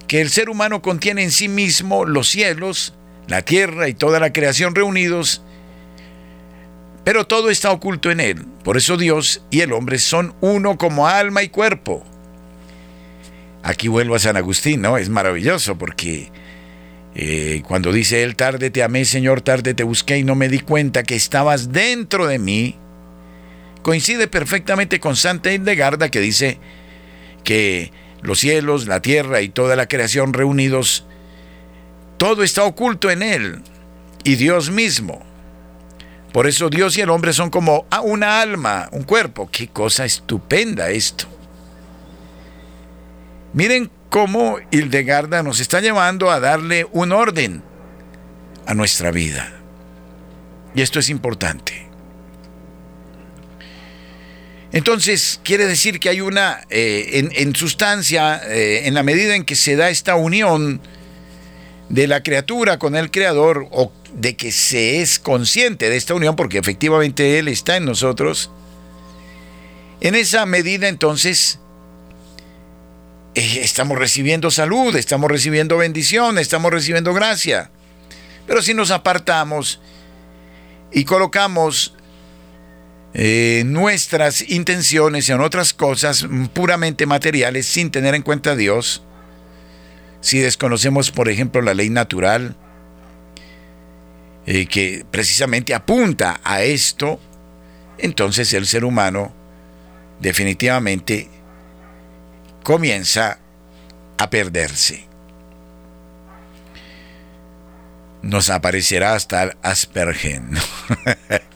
que 0.09 0.21
el 0.21 0.31
ser 0.31 0.49
humano 0.49 0.83
contiene 0.83 1.23
en 1.23 1.31
sí 1.31 1.49
mismo 1.49 2.05
los 2.05 2.29
cielos, 2.29 2.95
la 3.29 3.43
tierra 3.43 3.89
y 3.89 3.95
toda 3.95 4.21
la 4.21 4.33
creación 4.33 4.75
reunidos, 4.75 5.43
pero 7.05 7.27
todo 7.27 7.51
está 7.51 7.71
oculto 7.71 8.11
en 8.11 8.21
él. 8.21 8.47
Por 8.65 8.77
eso 8.77 8.97
Dios 8.97 9.43
y 9.51 9.61
el 9.61 9.73
hombre 9.73 9.99
son 9.99 10.35
uno 10.41 10.77
como 10.77 11.07
alma 11.07 11.43
y 11.43 11.49
cuerpo. 11.49 12.05
Aquí 13.63 13.89
vuelvo 13.89 14.15
a 14.15 14.19
San 14.21 14.37
Agustín, 14.37 14.83
¿no? 14.83 14.97
Es 14.97 15.09
maravilloso 15.09 15.77
porque 15.77 16.31
eh, 17.15 17.63
cuando 17.67 17.93
dice 17.93 18.23
él, 18.23 18.37
tarde 18.37 18.71
te 18.71 18.83
amé, 18.83 19.05
Señor, 19.05 19.41
tarde 19.41 19.75
te 19.75 19.83
busqué 19.83 20.19
y 20.19 20.23
no 20.23 20.35
me 20.35 20.49
di 20.49 20.61
cuenta 20.61 21.03
que 21.03 21.17
estabas 21.17 21.73
dentro 21.73 22.27
de 22.27 22.39
mí, 22.39 22.77
coincide 23.83 24.29
perfectamente 24.29 25.01
con 25.01 25.17
Santa 25.17 25.53
Hildegarda 25.53 26.11
que 26.11 26.21
dice 26.21 26.59
que 27.43 27.91
los 28.27 28.41
cielos, 28.41 28.87
la 28.87 29.01
tierra 29.01 29.41
y 29.41 29.49
toda 29.49 29.77
la 29.77 29.87
creación 29.87 30.33
reunidos, 30.33 31.05
todo 32.19 32.43
está 32.43 32.65
oculto 32.65 33.11
en 33.11 33.23
Él 33.23 33.63
y 34.25 34.35
Dios 34.35 34.71
mismo. 34.71 35.25
Por 36.33 36.47
eso 36.47 36.69
Dios 36.69 36.99
y 36.99 37.01
el 37.01 37.11
hombre 37.11 37.33
son 37.33 37.51
como 37.51 37.87
una 38.03 38.41
alma, 38.43 38.89
un 38.93 39.05
cuerpo. 39.05 39.49
Qué 39.51 39.69
cosa 39.69 40.05
estupenda 40.05 40.91
esto. 40.91 41.27
Miren 43.53 43.91
cómo 44.11 44.59
Hildegarda 44.71 45.43
nos 45.43 45.61
está 45.61 45.81
llevando 45.81 46.31
a 46.31 46.41
darle 46.41 46.87
un 46.93 47.13
orden 47.13 47.63
a 48.67 48.75
nuestra 48.75 49.13
vida. 49.13 49.53
Y 50.75 50.83
esto 50.83 50.99
es 50.99 51.09
importante. 51.09 51.86
Entonces, 54.77 55.41
quiere 55.43 55.67
decir 55.67 56.01
que 56.01 56.11
hay 56.11 56.21
una, 56.21 56.61
eh, 56.69 57.31
en, 57.35 57.57
sustancia, 57.57 58.43
eh, 58.45 58.83
en 58.85 58.93
la 58.93 59.03
medida 59.03 59.35
en 59.35 59.47
que 59.47 59.57
se 59.57 59.75
da 59.75 59.89
esta 59.89 60.17
unión 60.17 60.83
de 61.89 62.07
la 62.07 62.23
criatura 62.23 62.79
con 62.79 62.95
el 62.95 63.11
Creador, 63.11 63.69
o 63.71 63.91
de 64.13 64.37
que 64.37 64.53
se 64.53 65.01
es 65.01 65.19
consciente 65.19 65.89
de 65.89 65.97
esta 65.97 66.13
unión, 66.13 66.37
porque 66.37 66.59
efectivamente 66.59 67.39
Él 67.39 67.49
está 67.49 67.79
en 67.79 67.87
nosotros, 67.87 68.51
en 70.03 70.15
esa 70.15 70.45
medida 70.45 70.89
entonces 70.89 71.59
eh, 73.35 73.61
estamos 73.63 73.97
recibiendo 73.97 74.51
salud, 74.51 74.95
estamos 74.95 75.31
recibiendo 75.31 75.79
bendición, 75.79 76.37
estamos 76.37 76.71
recibiendo 76.71 77.15
gracia. 77.15 77.71
Pero 78.47 78.61
si 78.61 78.75
nos 78.75 78.91
apartamos 78.91 79.81
y 80.93 81.05
colocamos 81.05 81.96
eh, 83.19 83.63
nuestras 83.65 84.47
intenciones 84.51 85.31
en 85.31 85.41
otras 85.41 85.73
cosas 85.73 86.27
puramente 86.53 87.07
materiales 87.07 87.65
sin 87.67 87.91
tener 87.91 88.15
en 88.15 88.21
cuenta 88.21 88.51
a 88.51 88.57
Dios, 88.57 89.03
si 90.21 90.39
desconocemos, 90.39 91.11
por 91.11 91.31
ejemplo, 91.31 91.63
la 91.63 91.73
ley 91.73 91.89
natural, 91.89 92.55
eh, 94.45 94.67
que 94.67 95.07
precisamente 95.11 95.73
apunta 95.73 96.43
a 96.45 96.63
esto, 96.63 97.19
entonces 97.97 98.53
el 98.53 98.67
ser 98.67 98.85
humano 98.85 99.33
definitivamente 100.21 101.31
comienza 102.63 103.39
a 104.19 104.29
perderse. 104.29 105.07
Nos 108.21 108.51
aparecerá 108.51 109.15
hasta 109.15 109.45
el 109.45 109.57
Aspergen. 109.63 110.51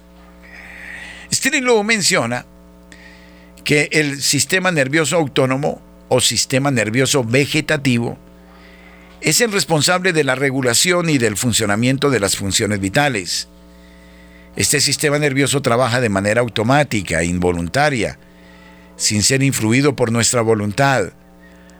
Strilo 1.32 1.82
menciona 1.82 2.44
que 3.64 3.88
el 3.92 4.20
sistema 4.20 4.70
nervioso 4.72 5.16
autónomo 5.16 5.80
o 6.08 6.20
sistema 6.20 6.70
nervioso 6.70 7.22
vegetativo 7.24 8.18
es 9.20 9.40
el 9.40 9.52
responsable 9.52 10.12
de 10.12 10.24
la 10.24 10.34
regulación 10.34 11.08
y 11.08 11.18
del 11.18 11.36
funcionamiento 11.36 12.10
de 12.10 12.20
las 12.20 12.36
funciones 12.36 12.80
vitales. 12.80 13.48
Este 14.56 14.80
sistema 14.80 15.18
nervioso 15.18 15.62
trabaja 15.62 16.00
de 16.00 16.08
manera 16.08 16.40
automática, 16.40 17.22
involuntaria, 17.22 18.18
sin 18.96 19.22
ser 19.22 19.42
influido 19.42 19.94
por 19.94 20.10
nuestra 20.10 20.40
voluntad, 20.40 21.12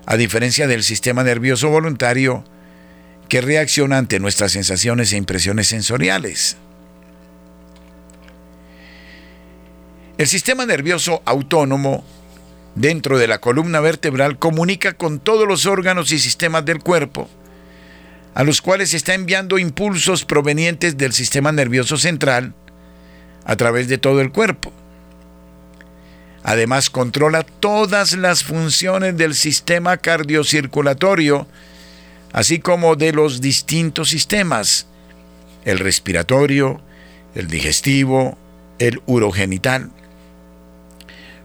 a 0.07 0.17
diferencia 0.17 0.67
del 0.67 0.83
sistema 0.83 1.25
nervioso 1.25 1.71
voluntario 1.71 2.45
que 3.29 3.41
reacciona 3.41 3.99
ante 3.99 4.21
nuestras 4.21 4.53
sensaciones 4.53 5.13
e 5.13 5.17
impresiones 5.17 5.69
sensoriales. 5.69 6.57
El 10.21 10.29
sistema 10.29 10.67
nervioso 10.67 11.23
autónomo 11.25 12.05
dentro 12.75 13.17
de 13.17 13.27
la 13.27 13.39
columna 13.39 13.81
vertebral 13.81 14.39
comunica 14.39 14.93
con 14.93 15.19
todos 15.19 15.49
los 15.49 15.65
órganos 15.65 16.13
y 16.13 16.19
sistemas 16.19 16.63
del 16.67 16.81
cuerpo, 16.81 17.27
a 18.35 18.45
los 18.45 18.61
cuales 18.61 18.93
está 18.93 19.15
enviando 19.15 19.59
impulsos 19.59 20.27
provenientes 20.27 20.99
del 20.99 21.15
sistema 21.15 21.53
nervioso 21.53 21.97
central 21.97 22.53
a 23.47 23.57
través 23.57 23.89
de 23.89 23.97
todo 23.97 24.21
el 24.21 24.31
cuerpo. 24.31 24.75
Además, 26.43 26.91
controla 26.91 27.43
todas 27.43 28.13
las 28.13 28.45
funciones 28.45 29.17
del 29.17 29.35
sistema 29.35 29.97
cardiocirculatorio, 29.97 31.47
así 32.35 32.59
como 32.59 32.95
de 32.95 33.15
los 33.15 33.41
distintos 33.41 34.11
sistemas, 34.11 34.87
el 35.65 35.79
respiratorio, 35.79 36.83
el 37.35 37.47
digestivo, 37.47 38.37
el 38.79 39.01
urogenital. 39.07 39.93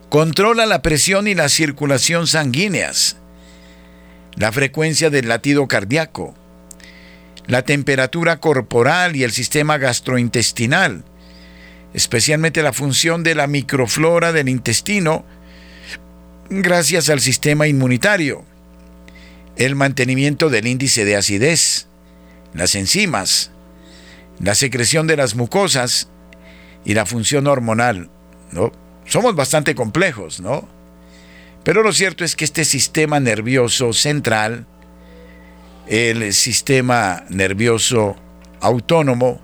Controla 0.10 0.65
la 0.65 0.82
presión 0.82 1.28
y 1.28 1.34
la 1.34 1.50
circulación 1.50 2.28
sanguíneas, 2.28 3.18
la 4.36 4.52
frecuencia 4.52 5.10
del 5.10 5.28
latido 5.28 5.68
cardíaco, 5.68 6.36
la 7.48 7.63
temperatura 7.63 8.38
corporal 8.38 9.15
y 9.15 9.24
el 9.24 9.32
sistema 9.32 9.78
gastrointestinal, 9.78 11.04
especialmente 11.94 12.62
la 12.62 12.72
función 12.72 13.24
de 13.24 13.36
la 13.36 13.48
microflora 13.48 14.32
del 14.32 14.48
intestino, 14.48 15.26
gracias 16.50 17.10
al 17.10 17.20
sistema 17.20 17.68
inmunitario, 17.68 18.46
el 19.56 19.76
mantenimiento 19.76 20.50
del 20.50 20.68
índice 20.68 21.04
de 21.04 21.15
acidez, 21.15 21.88
las 22.54 22.76
enzimas, 22.76 23.52
la 24.39 24.54
secreción 24.54 25.08
de 25.08 25.18
las 25.18 25.36
mucosas 25.36 26.10
y 26.84 26.94
la 26.94 27.06
función 27.06 27.48
hormonal, 27.48 28.10
¿no? 28.52 28.72
Somos 29.06 29.36
bastante 29.36 29.76
complejos, 29.76 30.39
¿no? 30.39 30.68
Pero 31.63 31.82
lo 31.82 31.94
cierto 31.94 32.24
es 32.24 32.36
que 32.36 32.46
este 32.46 32.65
sistema 32.65 33.20
nervioso 33.20 33.94
central, 33.94 34.68
el 35.88 36.34
sistema 36.34 37.24
nervioso 37.30 38.15
autónomo, 38.62 39.41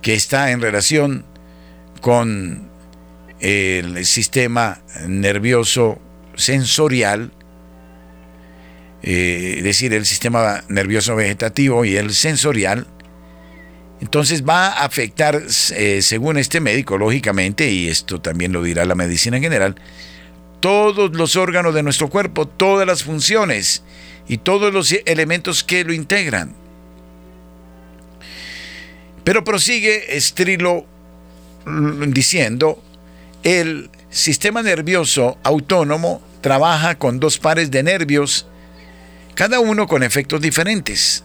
que 0.00 0.14
está 0.14 0.52
en 0.52 0.60
relación 0.60 1.24
con 2.00 2.68
el 3.40 4.04
sistema 4.06 4.80
nervioso 5.06 6.00
sensorial, 6.36 7.32
eh, 9.02 9.54
es 9.58 9.64
decir, 9.64 9.92
el 9.92 10.06
sistema 10.06 10.62
nervioso 10.68 11.16
vegetativo 11.16 11.84
y 11.84 11.96
el 11.96 12.12
sensorial, 12.14 12.86
entonces 14.00 14.44
va 14.44 14.68
a 14.68 14.84
afectar, 14.84 15.42
eh, 15.74 16.02
según 16.02 16.36
este 16.36 16.60
médico, 16.60 16.98
lógicamente, 16.98 17.70
y 17.70 17.88
esto 17.88 18.20
también 18.20 18.52
lo 18.52 18.62
dirá 18.62 18.84
la 18.84 18.94
medicina 18.94 19.38
en 19.38 19.42
general, 19.42 19.76
todos 20.60 21.14
los 21.14 21.36
órganos 21.36 21.74
de 21.74 21.82
nuestro 21.82 22.08
cuerpo, 22.08 22.46
todas 22.46 22.86
las 22.86 23.02
funciones 23.04 23.82
y 24.28 24.38
todos 24.38 24.72
los 24.72 24.92
elementos 25.06 25.64
que 25.64 25.84
lo 25.84 25.92
integran. 25.92 26.54
Pero 29.24 29.44
prosigue 29.44 30.16
Estrilo 30.16 30.86
diciendo, 32.08 32.82
el 33.42 33.90
sistema 34.10 34.62
nervioso 34.62 35.38
autónomo 35.42 36.22
trabaja 36.40 36.96
con 36.96 37.18
dos 37.18 37.38
pares 37.38 37.70
de 37.70 37.82
nervios, 37.82 38.46
cada 39.34 39.58
uno 39.58 39.86
con 39.86 40.02
efectos 40.02 40.40
diferentes. 40.40 41.24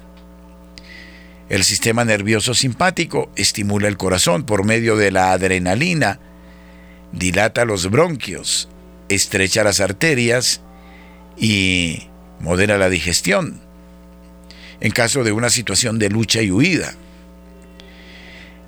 El 1.52 1.66
sistema 1.66 2.06
nervioso 2.06 2.54
simpático 2.54 3.30
estimula 3.36 3.90
el 3.90 3.98
corazón 3.98 4.44
por 4.46 4.64
medio 4.64 4.96
de 4.96 5.12
la 5.12 5.34
adrenalina, 5.34 6.18
dilata 7.12 7.66
los 7.66 7.92
bronquios, 7.92 8.70
estrecha 9.10 9.62
las 9.62 9.82
arterias 9.82 10.62
y 11.38 12.08
modera 12.40 12.78
la 12.78 12.90
digestión 12.90 13.60
en 14.80 14.92
caso 14.92 15.26
de 15.26 15.34
una 15.34 15.50
situación 15.50 16.00
de 16.00 16.10
lucha 16.10 16.42
y 16.42 16.52
huida. 16.52 16.94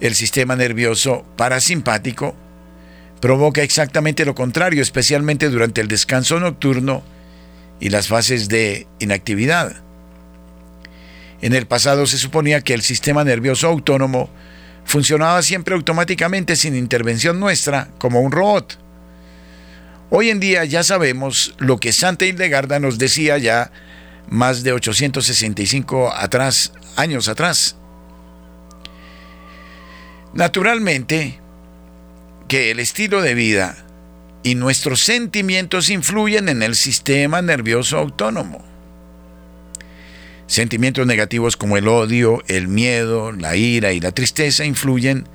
El 0.02 0.14
sistema 0.14 0.58
nervioso 0.58 1.26
parasimpático 1.38 2.36
provoca 3.22 3.64
exactamente 3.64 4.26
lo 4.26 4.36
contrario, 4.36 4.82
especialmente 4.82 5.48
durante 5.50 5.80
el 5.80 5.88
descanso 5.88 6.38
nocturno 6.38 7.02
y 7.80 7.92
las 7.92 8.10
fases 8.10 8.50
de 8.50 8.88
inactividad. 9.00 9.84
En 11.44 11.52
el 11.52 11.68
pasado 11.68 12.08
se 12.08 12.18
suponía 12.18 12.62
que 12.62 12.74
el 12.74 12.82
sistema 12.82 13.26
nervioso 13.26 13.68
autónomo 13.68 14.30
funcionaba 14.86 15.42
siempre 15.42 15.76
automáticamente 15.76 16.56
sin 16.56 16.74
intervención 16.74 17.38
nuestra, 17.38 17.90
como 17.98 18.22
un 18.22 18.32
robot. 18.32 18.80
Hoy 20.10 20.30
en 20.30 20.40
día 20.40 20.64
ya 20.64 20.84
sabemos 20.84 21.54
lo 21.58 21.82
que 21.82 21.92
Santa 21.92 22.24
Hildegarda 22.24 22.80
nos 22.80 22.98
decía 22.98 23.38
ya 23.40 23.72
más 24.30 24.64
de 24.64 24.72
865 24.72 26.14
atrás, 26.16 26.72
años 26.96 27.28
atrás. 27.28 27.76
Naturalmente 30.34 31.42
que 32.48 32.72
el 32.72 32.80
estilo 32.80 33.22
de 33.22 33.34
vida 33.34 33.76
y 34.44 34.56
nuestros 34.56 35.02
sentimientos 35.02 35.90
influyen 35.90 36.48
en 36.48 36.64
el 36.64 36.76
sistema 36.76 37.42
nervioso 37.42 37.98
autónomo. 37.98 38.73
Sentimientos 40.48 41.08
negativos 41.08 41.58
como 41.58 41.78
el 41.78 41.88
odio, 41.88 42.44
el 42.48 42.68
miedo, 42.68 43.32
la 43.32 43.56
ira 43.56 43.94
y 43.94 44.00
la 44.00 44.12
tristeza 44.12 44.66
influyen 44.66 45.28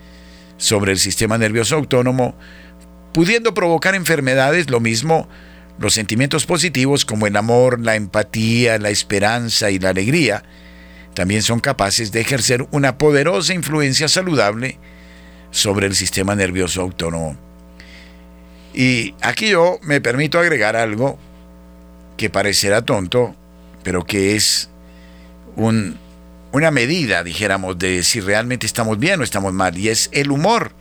sobre 0.59 0.93
el 0.93 0.99
sistema 0.99 1.39
nervioso 1.39 1.77
autónomo, 1.77 2.37
pudiendo 3.13 3.55
provocar 3.55 3.95
enfermedades, 3.95 4.71
lo 4.71 4.81
mismo 4.81 5.29
los 5.79 5.95
sentimientos 5.95 6.45
positivos 6.45 7.05
como 7.05 7.27
el 7.27 7.37
amor, 7.37 7.81
la 7.81 7.95
empatía, 7.95 8.79
la 8.79 8.91
esperanza 8.91 9.71
y 9.71 9.79
la 9.79 9.91
alegría, 9.91 10.43
también 11.15 11.43
son 11.43 11.61
capaces 11.61 12.13
de 12.13 12.21
ejercer 12.21 12.67
una 12.71 12.99
poderosa 12.99 13.55
influencia 13.55 14.09
saludable 14.09 14.79
sobre 15.51 15.87
el 15.87 15.95
sistema 15.95 16.35
nervioso 16.35 16.83
autónomo. 16.83 17.37
Y 18.75 19.15
aquí 19.23 19.51
yo 19.51 19.79
me 19.83 20.01
permito 20.01 20.39
agregar 20.39 20.77
algo 20.77 21.19
que 22.17 22.31
parecerá 22.31 22.83
tonto, 22.83 23.35
pero 23.83 24.05
que 24.05 24.37
es 24.37 24.71
una 25.59 26.71
medida, 26.71 27.25
dijéramos, 27.25 27.79
de 27.79 28.03
si 28.03 28.21
realmente 28.21 28.65
estamos 28.65 28.99
bien 28.99 29.21
o 29.21 29.25
estamos 29.25 29.53
mal, 29.53 29.77
y 29.77 29.89
es 29.89 30.09
el 30.13 30.31
humor. 30.31 30.73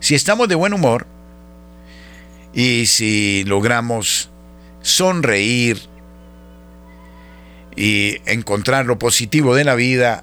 Si 0.00 0.14
estamos 0.14 0.48
de 0.48 0.54
buen 0.54 0.72
humor 0.72 1.06
y 2.54 2.86
si 2.86 3.44
logramos 3.44 4.30
sonreír 4.80 5.80
y 7.74 8.18
encontrar 8.26 8.86
lo 8.86 8.98
positivo 8.98 9.56
de 9.56 9.64
la 9.64 9.74
vida, 9.74 10.22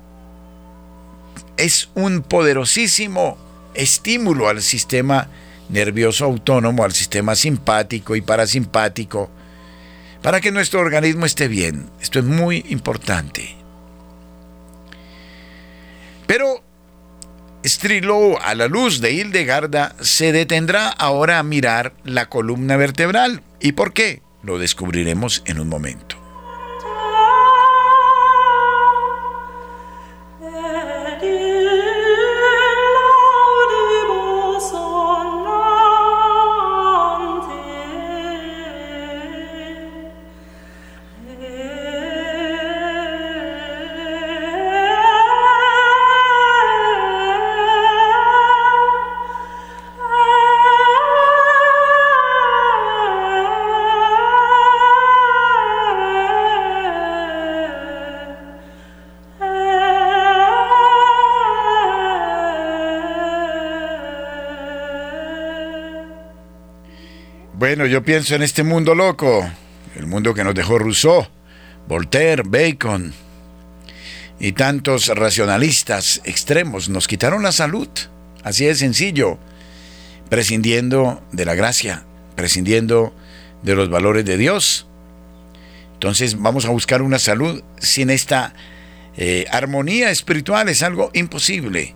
es 1.57 1.89
un 1.93 2.21
poderosísimo 2.21 3.37
estímulo 3.73 4.47
al 4.47 4.61
sistema 4.61 5.27
nervioso 5.69 6.25
autónomo, 6.25 6.83
al 6.83 6.93
sistema 6.93 7.35
simpático 7.35 8.15
y 8.15 8.21
parasimpático, 8.21 9.29
para 10.25 10.41
que 10.41 10.51
nuestro 10.51 10.79
organismo 10.79 11.27
esté 11.27 11.47
bien. 11.47 11.87
Esto 12.01 12.17
es 12.17 12.25
muy 12.25 12.65
importante. 12.69 13.55
Pero 16.25 16.63
Strilo, 17.63 18.41
a 18.41 18.55
la 18.55 18.67
luz 18.67 19.01
de 19.01 19.11
Hildegarda, 19.11 19.95
se 20.01 20.31
detendrá 20.31 20.87
ahora 20.87 21.37
a 21.37 21.43
mirar 21.43 21.93
la 22.03 22.27
columna 22.27 22.75
vertebral. 22.75 23.43
¿Y 23.59 23.73
por 23.73 23.93
qué? 23.93 24.23
Lo 24.41 24.57
descubriremos 24.57 25.43
en 25.45 25.59
un 25.59 25.69
momento. 25.69 26.24
Yo 67.87 68.03
pienso 68.03 68.33
en 68.35 68.41
este 68.41 68.63
mundo 68.63 68.95
loco, 68.95 69.47
el 69.95 70.07
mundo 70.07 70.33
que 70.33 70.43
nos 70.43 70.55
dejó 70.55 70.79
Rousseau, 70.79 71.27
Voltaire, 71.87 72.41
Bacon 72.43 73.13
y 74.39 74.53
tantos 74.53 75.07
racionalistas 75.09 76.21
extremos. 76.23 76.89
Nos 76.89 77.07
quitaron 77.07 77.43
la 77.43 77.51
salud, 77.51 77.87
así 78.43 78.65
de 78.65 78.73
sencillo, 78.73 79.37
prescindiendo 80.29 81.23
de 81.31 81.45
la 81.45 81.53
gracia, 81.53 82.05
prescindiendo 82.35 83.13
de 83.61 83.75
los 83.75 83.89
valores 83.89 84.25
de 84.25 84.37
Dios. 84.37 84.87
Entonces 85.93 86.41
vamos 86.41 86.65
a 86.65 86.69
buscar 86.69 87.03
una 87.03 87.19
salud 87.19 87.63
sin 87.77 88.09
esta 88.09 88.53
eh, 89.15 89.45
armonía 89.51 90.09
espiritual, 90.09 90.69
es 90.69 90.81
algo 90.81 91.11
imposible. 91.13 91.93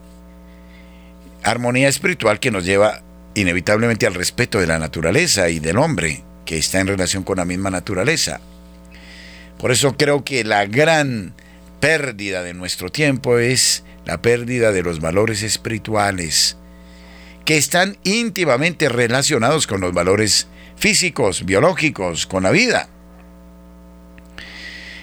Armonía 1.43 1.87
espiritual 1.87 2.39
que 2.39 2.51
nos 2.51 2.63
lleva 2.63 3.01
inevitablemente 3.35 4.07
al 4.07 4.13
respeto 4.13 4.59
de 4.59 4.67
la 4.67 4.79
naturaleza 4.79 5.49
y 5.49 5.59
del 5.59 5.77
hombre, 5.77 6.23
que 6.45 6.57
está 6.57 6.79
en 6.79 6.87
relación 6.87 7.23
con 7.23 7.37
la 7.37 7.45
misma 7.45 7.69
naturaleza. 7.69 8.41
Por 9.57 9.71
eso 9.71 9.95
creo 9.97 10.23
que 10.23 10.43
la 10.43 10.65
gran 10.65 11.33
pérdida 11.79 12.43
de 12.43 12.53
nuestro 12.53 12.89
tiempo 12.89 13.37
es 13.39 13.83
la 14.05 14.21
pérdida 14.21 14.71
de 14.71 14.83
los 14.83 14.99
valores 14.99 15.43
espirituales, 15.43 16.57
que 17.45 17.57
están 17.57 17.97
íntimamente 18.03 18.89
relacionados 18.89 19.67
con 19.67 19.81
los 19.81 19.93
valores 19.93 20.47
físicos, 20.75 21.45
biológicos, 21.45 22.25
con 22.25 22.43
la 22.43 22.51
vida. 22.51 22.89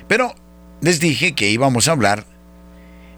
Pero 0.09 0.35
les 0.81 1.01
dije 1.01 1.35
que 1.35 1.49
íbamos 1.49 1.89
a 1.89 1.93
hablar 1.93 2.25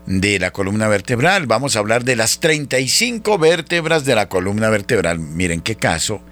de 0.09 0.39
la 0.39 0.53
columna 0.53 0.89
vertebral, 0.89 1.47
vamos 1.47 1.77
a 1.77 1.81
hablar 1.81 2.03
de 2.03 2.17
las 2.17 2.41
35 2.41 3.37
vértebras 3.37 4.07
de 4.07 4.15
la 4.15 4.27
columna 4.27 4.71
vertebral. 4.71 5.19
Miren 5.19 5.61
qué 5.61 5.77
caso, 5.77 6.23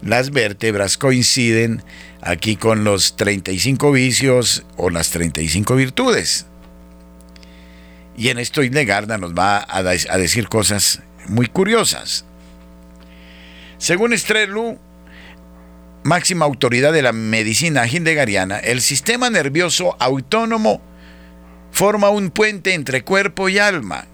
las 0.00 0.30
vértebras 0.30 0.96
coinciden 0.96 1.82
aquí 2.22 2.56
con 2.56 2.84
los 2.84 3.14
35 3.16 3.92
vicios 3.92 4.64
o 4.76 4.88
las 4.88 5.10
35 5.10 5.76
virtudes. 5.76 6.46
Y 8.16 8.30
en 8.30 8.38
esto 8.38 8.62
Garda 8.64 9.18
nos 9.18 9.34
va 9.34 9.58
a, 9.58 9.80
a 9.80 10.18
decir 10.18 10.48
cosas 10.48 11.02
muy 11.28 11.46
curiosas. 11.46 12.24
Según 13.76 14.14
Estrelu, 14.14 14.78
máxima 16.04 16.46
autoridad 16.46 16.94
de 16.94 17.02
la 17.02 17.12
medicina 17.12 17.86
hildegariana, 17.86 18.56
el 18.56 18.80
sistema 18.80 19.28
nervioso 19.28 19.94
autónomo 20.00 20.80
forma 21.76 22.08
un 22.08 22.30
puente 22.30 22.72
entre 22.72 23.04
cuerpo 23.04 23.50
y 23.50 23.58
alma 23.58 24.06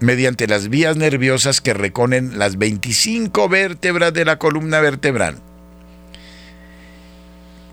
mediante 0.00 0.48
las 0.48 0.70
vías 0.70 0.96
nerviosas 0.96 1.60
que 1.60 1.74
reconen 1.74 2.38
las 2.38 2.56
25 2.56 3.46
vértebras 3.50 4.14
de 4.14 4.24
la 4.24 4.38
columna 4.38 4.80
vertebral. 4.80 5.36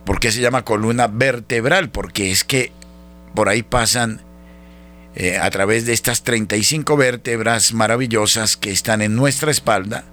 ¿Por 0.03 0.19
qué 0.19 0.33
se 0.33 0.41
llama 0.41 0.65
columna 0.65 1.07
vertebral? 1.07 1.89
Porque 1.89 2.29
es 2.29 2.43
que 2.43 2.73
por 3.33 3.47
ahí 3.47 3.63
pasan 3.63 4.19
eh, 5.15 5.37
a 5.37 5.49
través 5.49 5.85
de 5.85 5.93
estas 5.93 6.23
35 6.23 6.97
vértebras 6.97 7.73
maravillosas 7.73 8.57
que 8.57 8.69
están 8.69 9.01
en 9.01 9.15
nuestra 9.15 9.49
espalda, 9.49 10.03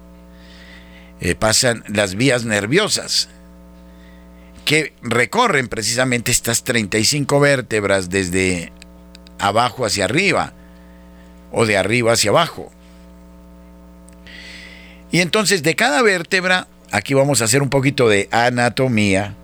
eh, 1.21 1.35
pasan 1.35 1.83
las 1.89 2.15
vías 2.15 2.45
nerviosas 2.45 3.31
que 4.67 4.93
recorren 5.01 5.69
precisamente 5.69 6.33
estas 6.33 6.65
35 6.65 7.39
vértebras 7.39 8.11
desde 8.11 8.73
abajo 9.39 9.87
hacia 9.87 10.05
arriba 10.05 10.53
o 11.53 11.65
de 11.67 11.79
arriba 11.79 12.13
hacia 12.13 12.31
abajo. 12.31 12.73
Y 15.13 15.21
entonces 15.21 15.63
de 15.63 15.77
cada 15.77 16.03
vértebra, 16.03 16.67
aquí 16.91 17.15
vamos 17.15 17.41
a 17.41 17.45
hacer 17.45 17.63
un 17.63 17.71
poquito 17.71 18.09
de 18.09 18.29
anatomía, 18.33 19.37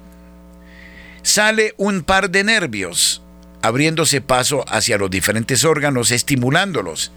sale 1.23 1.73
un 1.77 2.03
par 2.03 2.29
de 2.29 2.43
nervios 2.43 3.23
abriéndose 3.63 4.21
paso 4.21 4.65
hacia 4.67 4.99
los 4.99 5.09
diferentes 5.09 5.65
órganos, 5.65 6.11
estimulándolos. 6.11 7.13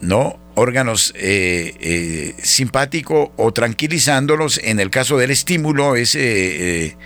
¿No? 0.00 0.38
Órganos 0.54 1.12
eh, 1.16 1.74
eh, 1.80 2.34
simpático 2.42 3.32
o 3.36 3.52
tranquilizándolos. 3.52 4.60
En 4.62 4.80
el 4.80 4.90
caso 4.90 5.16
del 5.16 5.30
estímulo 5.30 5.96
es 5.96 6.14
eh, 6.14 6.96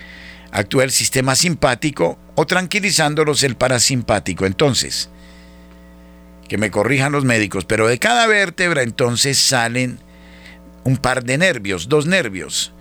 actúa 0.51 0.83
el 0.83 0.91
sistema 0.91 1.35
simpático 1.35 2.19
o 2.35 2.45
tranquilizándolos 2.45 3.43
el 3.43 3.55
parasimpático. 3.55 4.45
Entonces, 4.45 5.09
que 6.47 6.57
me 6.57 6.71
corrijan 6.71 7.11
los 7.11 7.23
médicos, 7.25 7.65
pero 7.65 7.87
de 7.87 7.97
cada 7.97 8.27
vértebra 8.27 8.83
entonces 8.83 9.37
salen 9.37 9.99
un 10.83 10.97
par 10.97 11.23
de 11.23 11.37
nervios, 11.37 11.87
dos 11.87 12.05
nervios 12.07 12.73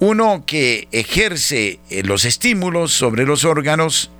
uno 0.00 0.44
que 0.46 0.88
ejerce 0.92 1.80
eh, 1.90 2.02
los 2.04 2.24
estímulos 2.24 2.92
sobre 2.92 3.24
los 3.24 3.44
órganos 3.44 4.10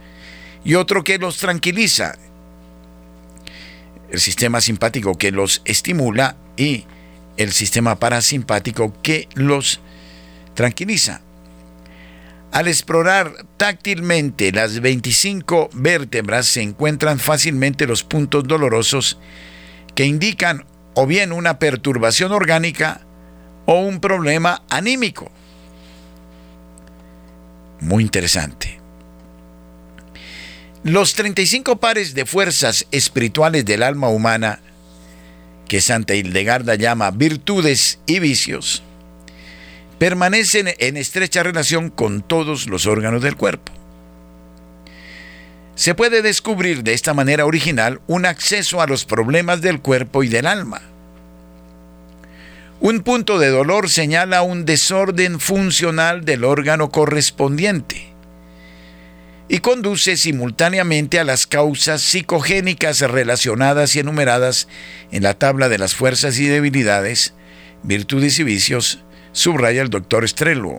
y 0.65 0.75
otro 0.75 1.05
que 1.05 1.19
los 1.19 1.39
tranquiliza. 1.39 2.19
El 4.11 4.21
sistema 4.21 4.61
simpático 4.61 5.17
que 5.17 5.31
los 5.33 5.63
estimula 5.65 6.37
y 6.57 6.85
el 7.37 7.53
sistema 7.53 7.99
parasimpático 7.99 8.95
que 9.03 9.29
los 9.35 9.81
tranquiliza. 10.55 11.21
Al 12.51 12.67
explorar 12.67 13.47
táctilmente 13.57 14.51
las 14.53 14.81
25 14.81 15.71
vértebras 15.75 16.47
se 16.47 16.63
encuentran 16.63 17.19
fácilmente 17.19 17.87
los 17.87 18.03
puntos 18.03 18.45
dolorosos 18.45 19.19
que 19.95 20.07
indican 20.07 20.65
o 20.95 21.07
bien 21.07 21.33
una 21.33 21.59
perturbación 21.59 22.33
orgánica 22.33 23.03
o 23.67 23.81
un 23.81 24.01
problema 24.01 24.63
anímico 24.71 25.31
muy 27.81 28.03
interesante. 28.03 28.78
Los 30.89 31.13
35 31.13 31.77
pares 31.77 32.15
de 32.15 32.25
fuerzas 32.25 32.87
espirituales 32.93 33.67
del 33.67 33.83
alma 33.83 34.09
humana, 34.09 34.61
que 35.69 35.83
Santa 35.83 36.15
Hildegarda 36.15 36.77
llama 36.77 37.11
virtudes 37.11 37.99
y 38.07 38.21
vicios, 38.21 38.83
permanecen 39.99 40.71
en 40.79 40.97
estrecha 40.97 41.43
relación 41.43 41.91
con 41.91 42.23
todos 42.23 42.69
los 42.69 42.87
órganos 42.87 43.23
del 43.23 43.37
cuerpo. 43.37 43.71
Se 45.75 45.95
puede 45.95 46.23
descubrir 46.23 46.83
de 46.83 46.95
esta 46.95 47.13
manera 47.13 47.45
original 47.45 48.01
un 48.07 48.25
acceso 48.25 48.81
a 48.81 48.87
los 48.87 49.05
problemas 49.05 49.61
del 49.61 49.81
cuerpo 49.81 50.23
y 50.23 50.29
del 50.29 50.47
alma 50.47 50.81
un 52.81 53.01
punto 53.01 53.41
de 53.41 53.49
dolor 53.49 53.91
señala 53.91 54.43
un 54.43 54.65
desorden 54.65 55.41
funcional 55.41 56.25
del 56.25 56.45
órgano 56.45 56.91
correspondiente 56.91 58.07
y 59.49 59.59
conduce 59.59 60.17
simultáneamente 60.17 61.19
a 61.19 61.25
las 61.25 61.47
causas 61.47 62.03
psicogénicas 62.03 63.01
relacionadas 63.01 63.97
y 63.97 64.01
enumeradas 64.01 64.69
en 65.11 65.23
la 65.23 65.35
tabla 65.35 65.69
de 65.69 65.79
las 65.79 65.95
fuerzas 65.95 66.39
y 66.39 66.47
debilidades, 66.47 67.35
virtudes 67.83 68.39
y 68.39 68.45
vicios, 68.45 69.03
subraya 69.33 69.81
el 69.81 69.89
doctor 69.89 70.25
Estrelo. 70.25 70.77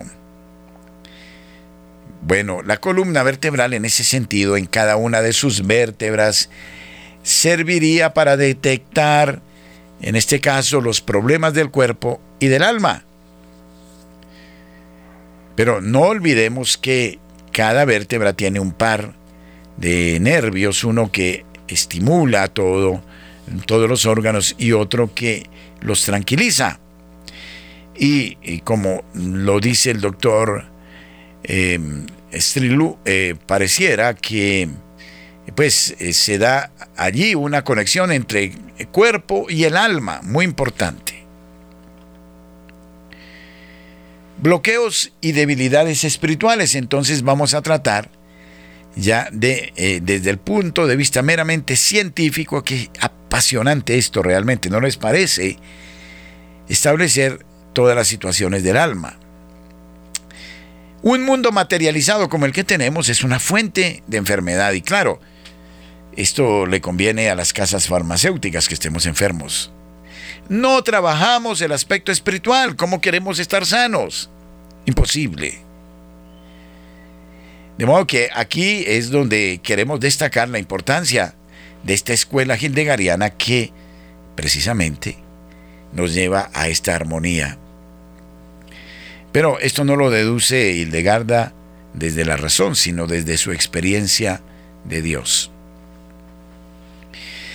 Bueno, 2.22 2.62
la 2.62 2.76
columna 2.76 3.22
vertebral 3.22 3.74
en 3.74 3.84
ese 3.84 4.04
sentido, 4.04 4.56
en 4.56 4.66
cada 4.66 4.96
una 4.96 5.20
de 5.20 5.32
sus 5.32 5.66
vértebras, 5.66 6.50
serviría 7.22 8.14
para 8.14 8.36
detectar 8.36 9.42
en 10.02 10.16
este 10.16 10.40
caso 10.40 10.80
los 10.80 11.00
problemas 11.00 11.54
del 11.54 11.70
cuerpo 11.70 12.20
y 12.38 12.48
del 12.48 12.62
alma. 12.62 13.04
Pero 15.56 15.80
no 15.80 16.02
olvidemos 16.02 16.78
que 16.78 17.18
cada 17.52 17.84
vértebra 17.84 18.32
tiene 18.32 18.60
un 18.60 18.72
par 18.72 19.14
de 19.76 20.18
nervios, 20.20 20.84
uno 20.84 21.10
que 21.10 21.44
estimula 21.68 22.48
todo, 22.48 23.02
todos 23.66 23.88
los 23.88 24.06
órganos 24.06 24.54
y 24.58 24.72
otro 24.72 25.14
que 25.14 25.46
los 25.80 26.04
tranquiliza. 26.04 26.80
Y, 27.96 28.60
como 28.60 29.04
lo 29.14 29.60
dice 29.60 29.90
el 29.90 30.00
doctor 30.00 30.64
Strilu, 32.32 32.96
eh, 33.04 33.34
pareciera 33.46 34.14
que 34.14 34.68
pues 35.54 35.96
eh, 35.98 36.12
se 36.12 36.38
da 36.38 36.70
allí 36.96 37.34
una 37.34 37.62
conexión 37.62 38.12
entre 38.12 38.52
el 38.78 38.88
cuerpo 38.88 39.46
y 39.48 39.64
el 39.64 39.76
alma, 39.76 40.20
muy 40.22 40.44
importante. 40.44 41.09
Bloqueos 44.42 45.12
y 45.20 45.32
debilidades 45.32 46.04
espirituales, 46.04 46.74
entonces 46.74 47.22
vamos 47.22 47.52
a 47.52 47.60
tratar 47.60 48.10
ya 48.96 49.28
de, 49.32 49.72
eh, 49.76 50.00
desde 50.02 50.30
el 50.30 50.38
punto 50.38 50.86
de 50.86 50.96
vista 50.96 51.22
meramente 51.22 51.76
científico, 51.76 52.64
que 52.64 52.90
apasionante 53.00 53.98
esto 53.98 54.22
realmente, 54.22 54.70
¿no 54.70 54.80
les 54.80 54.96
parece? 54.96 55.58
Establecer 56.68 57.44
todas 57.74 57.94
las 57.94 58.08
situaciones 58.08 58.62
del 58.62 58.78
alma. 58.78 59.18
Un 61.02 61.22
mundo 61.22 61.52
materializado 61.52 62.28
como 62.28 62.46
el 62.46 62.52
que 62.52 62.64
tenemos 62.64 63.08
es 63.08 63.22
una 63.22 63.40
fuente 63.40 64.02
de 64.06 64.16
enfermedad 64.16 64.72
y 64.72 64.80
claro, 64.80 65.20
esto 66.16 66.66
le 66.66 66.80
conviene 66.80 67.30
a 67.30 67.34
las 67.34 67.52
casas 67.52 67.86
farmacéuticas 67.86 68.68
que 68.68 68.74
estemos 68.74 69.06
enfermos. 69.06 69.72
No 70.50 70.82
trabajamos 70.82 71.60
el 71.60 71.70
aspecto 71.70 72.10
espiritual. 72.10 72.74
¿Cómo 72.74 73.00
queremos 73.00 73.38
estar 73.38 73.64
sanos? 73.64 74.28
Imposible. 74.84 75.60
De 77.78 77.86
modo 77.86 78.04
que 78.04 78.28
aquí 78.34 78.82
es 78.84 79.10
donde 79.10 79.60
queremos 79.62 80.00
destacar 80.00 80.48
la 80.48 80.58
importancia 80.58 81.36
de 81.84 81.94
esta 81.94 82.12
escuela 82.12 82.58
hildegariana 82.60 83.30
que 83.30 83.72
precisamente 84.34 85.18
nos 85.92 86.14
lleva 86.14 86.50
a 86.52 86.66
esta 86.66 86.96
armonía. 86.96 87.56
Pero 89.30 89.60
esto 89.60 89.84
no 89.84 89.94
lo 89.94 90.10
deduce 90.10 90.72
Hildegarda 90.72 91.52
desde 91.94 92.24
la 92.24 92.36
razón, 92.36 92.74
sino 92.74 93.06
desde 93.06 93.38
su 93.38 93.52
experiencia 93.52 94.42
de 94.84 95.00
Dios. 95.00 95.52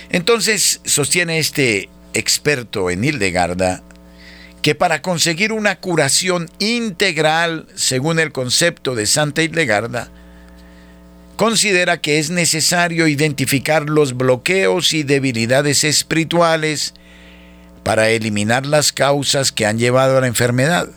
Entonces 0.08 0.80
sostiene 0.86 1.38
este 1.38 1.90
experto 2.16 2.90
en 2.90 3.04
Hildegarda 3.04 3.82
que 4.66 4.74
para 4.74 5.00
conseguir 5.00 5.52
una 5.52 5.78
curación 5.78 6.50
integral, 6.58 7.68
según 7.76 8.18
el 8.18 8.32
concepto 8.32 8.96
de 8.96 9.06
Santa 9.06 9.42
Hildegarda, 9.42 10.10
considera 11.36 12.00
que 12.00 12.18
es 12.18 12.30
necesario 12.30 13.06
identificar 13.06 13.88
los 13.88 14.16
bloqueos 14.16 14.92
y 14.92 15.04
debilidades 15.04 15.84
espirituales 15.84 16.94
para 17.84 18.08
eliminar 18.08 18.66
las 18.66 18.90
causas 18.90 19.52
que 19.52 19.66
han 19.66 19.78
llevado 19.78 20.18
a 20.18 20.22
la 20.22 20.26
enfermedad. 20.26 20.88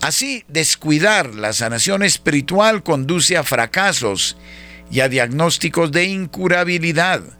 Así, 0.00 0.44
descuidar 0.48 1.34
la 1.34 1.52
sanación 1.52 2.02
espiritual 2.02 2.82
conduce 2.82 3.36
a 3.36 3.44
fracasos 3.44 4.38
y 4.90 5.00
a 5.00 5.10
diagnósticos 5.10 5.92
de 5.92 6.04
incurabilidad 6.04 7.39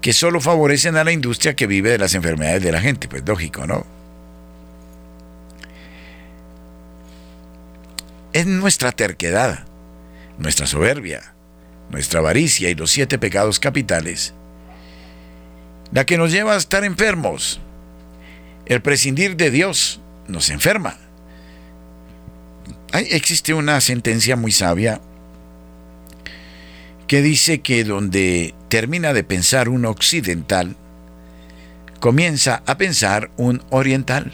que 0.00 0.12
solo 0.12 0.40
favorecen 0.40 0.96
a 0.96 1.04
la 1.04 1.12
industria 1.12 1.56
que 1.56 1.66
vive 1.66 1.90
de 1.90 1.98
las 1.98 2.14
enfermedades 2.14 2.62
de 2.62 2.72
la 2.72 2.80
gente, 2.80 3.08
pues 3.08 3.22
lógico, 3.26 3.66
¿no? 3.66 3.84
Es 8.32 8.46
nuestra 8.46 8.92
terquedad, 8.92 9.64
nuestra 10.38 10.66
soberbia, 10.66 11.34
nuestra 11.90 12.20
avaricia 12.20 12.68
y 12.68 12.74
los 12.74 12.90
siete 12.90 13.18
pecados 13.18 13.58
capitales 13.58 14.34
la 15.92 16.04
que 16.04 16.18
nos 16.18 16.32
lleva 16.32 16.54
a 16.54 16.56
estar 16.56 16.84
enfermos. 16.84 17.60
El 18.66 18.82
prescindir 18.82 19.36
de 19.36 19.50
Dios 19.50 20.00
nos 20.28 20.50
enferma. 20.50 20.98
Hay, 22.92 23.06
existe 23.10 23.54
una 23.54 23.80
sentencia 23.80 24.36
muy 24.36 24.52
sabia 24.52 25.00
que 27.06 27.22
dice 27.22 27.60
que 27.60 27.84
donde 27.84 28.54
termina 28.68 29.12
de 29.12 29.24
pensar 29.24 29.68
un 29.68 29.84
occidental, 29.86 30.76
comienza 32.00 32.62
a 32.66 32.76
pensar 32.76 33.30
un 33.36 33.62
oriental. 33.70 34.32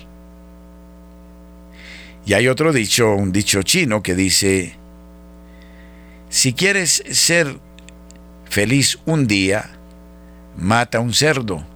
Y 2.24 2.34
hay 2.34 2.48
otro 2.48 2.72
dicho, 2.72 3.12
un 3.12 3.32
dicho 3.32 3.62
chino 3.62 4.02
que 4.02 4.14
dice, 4.14 4.76
si 6.28 6.52
quieres 6.52 7.02
ser 7.10 7.58
feliz 8.48 8.98
un 9.04 9.26
día, 9.26 9.70
mata 10.56 11.00
un 11.00 11.12
cerdo. 11.12 11.66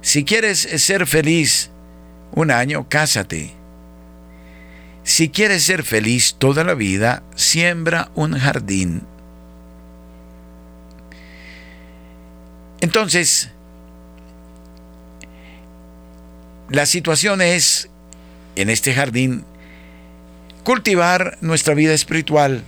Si 0.00 0.24
quieres 0.24 0.58
ser 0.58 1.06
feliz 1.06 1.70
un 2.32 2.50
año, 2.50 2.88
cásate. 2.88 3.52
Si 5.04 5.28
quieres 5.28 5.64
ser 5.64 5.82
feliz 5.82 6.36
toda 6.38 6.64
la 6.64 6.74
vida, 6.74 7.22
siembra 7.34 8.10
un 8.14 8.38
jardín. 8.38 9.02
Entonces, 12.82 13.48
la 16.68 16.84
situación 16.84 17.40
es, 17.40 17.88
en 18.56 18.70
este 18.70 18.92
jardín, 18.92 19.44
cultivar 20.64 21.38
nuestra 21.42 21.74
vida 21.74 21.94
espiritual 21.94 22.64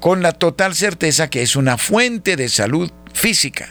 con 0.00 0.22
la 0.22 0.32
total 0.32 0.74
certeza 0.74 1.30
que 1.30 1.42
es 1.42 1.54
una 1.54 1.78
fuente 1.78 2.34
de 2.34 2.48
salud 2.48 2.90
física. 3.14 3.68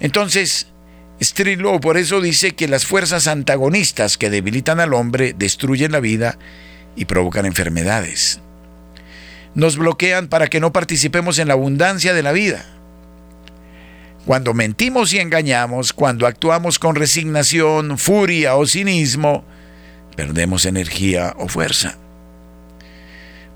Entonces, 0.00 0.68
Strilo 1.20 1.78
por 1.78 1.98
eso 1.98 2.22
dice 2.22 2.52
que 2.52 2.68
las 2.68 2.86
fuerzas 2.86 3.26
antagonistas 3.26 4.16
que 4.16 4.30
debilitan 4.30 4.80
al 4.80 4.94
hombre 4.94 5.34
destruyen 5.36 5.92
la 5.92 6.00
vida 6.00 6.38
y 6.96 7.04
provocan 7.04 7.44
enfermedades 7.44 8.40
nos 9.54 9.76
bloquean 9.76 10.28
para 10.28 10.48
que 10.48 10.60
no 10.60 10.72
participemos 10.72 11.38
en 11.38 11.48
la 11.48 11.54
abundancia 11.54 12.14
de 12.14 12.22
la 12.22 12.32
vida. 12.32 12.64
Cuando 14.26 14.52
mentimos 14.52 15.12
y 15.12 15.18
engañamos, 15.18 15.92
cuando 15.92 16.26
actuamos 16.26 16.78
con 16.78 16.94
resignación, 16.94 17.96
furia 17.98 18.56
o 18.56 18.66
cinismo, 18.66 19.44
perdemos 20.16 20.66
energía 20.66 21.34
o 21.38 21.48
fuerza. 21.48 21.96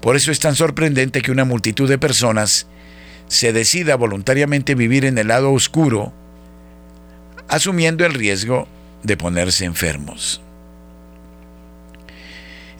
Por 0.01 0.17
eso 0.17 0.33
es 0.33 0.41
tan 0.41 0.55
sorprendente 0.55 1.23
que 1.23 1.31
una 1.31 1.45
multitud 1.45 1.89
de 1.89 1.99
personas 1.99 2.67
se 3.29 3.53
decida 3.53 3.97
voluntariamente 3.97 4.75
vivir 4.75 5.05
en 5.05 5.19
el 5.19 5.29
lado 5.29 5.53
oscuro, 5.53 6.13
asumiendo 7.49 8.05
el 8.05 8.15
riesgo 8.15 8.67
de 9.03 9.17
ponerse 9.17 9.65
enfermos. 9.65 10.41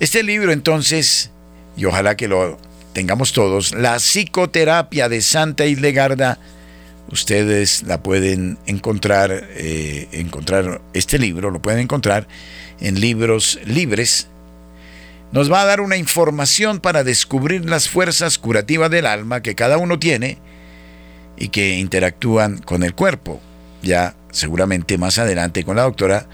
Este 0.01 0.23
libro 0.23 0.53
entonces, 0.53 1.31
y 1.77 1.85
ojalá 1.85 2.17
que 2.17 2.27
lo 2.27 2.59
tengamos 2.93 3.33
todos, 3.33 3.73
la 3.75 3.97
psicoterapia 3.99 5.09
de 5.09 5.23
Santa 5.23 5.67
Hildegarda. 5.67 6.39
Ustedes 7.11 7.83
la 7.83 8.03
pueden 8.03 8.59
encontrar, 8.67 9.31
eh, 9.55 10.09
encontrar 10.13 10.81
este 10.95 11.19
libro, 11.19 11.51
lo 11.51 11.61
pueden 11.61 11.81
encontrar 11.81 12.27
en 12.81 13.01
libros 13.01 13.59
libres. 13.67 14.29
Nos 15.33 15.51
va 15.51 15.63
a 15.63 15.67
dar 15.67 15.81
una 15.81 15.97
información 15.97 16.81
para 16.81 17.05
descubrir 17.05 17.69
las 17.69 17.89
fuerzas 17.89 18.39
curativas 18.39 18.91
del 18.91 19.07
alma 19.07 19.43
que 19.43 19.55
cada 19.55 19.79
uno 19.79 19.99
tiene 19.99 20.39
y 21.37 21.49
que 21.49 21.79
interactúan 21.79 22.59
con 22.59 22.83
el 22.83 22.95
cuerpo. 22.95 23.41
Ya 23.83 24.15
seguramente 24.31 24.99
más 24.99 25.19
adelante 25.19 25.65
con 25.65 25.77
la 25.77 25.83
doctora 25.83 26.27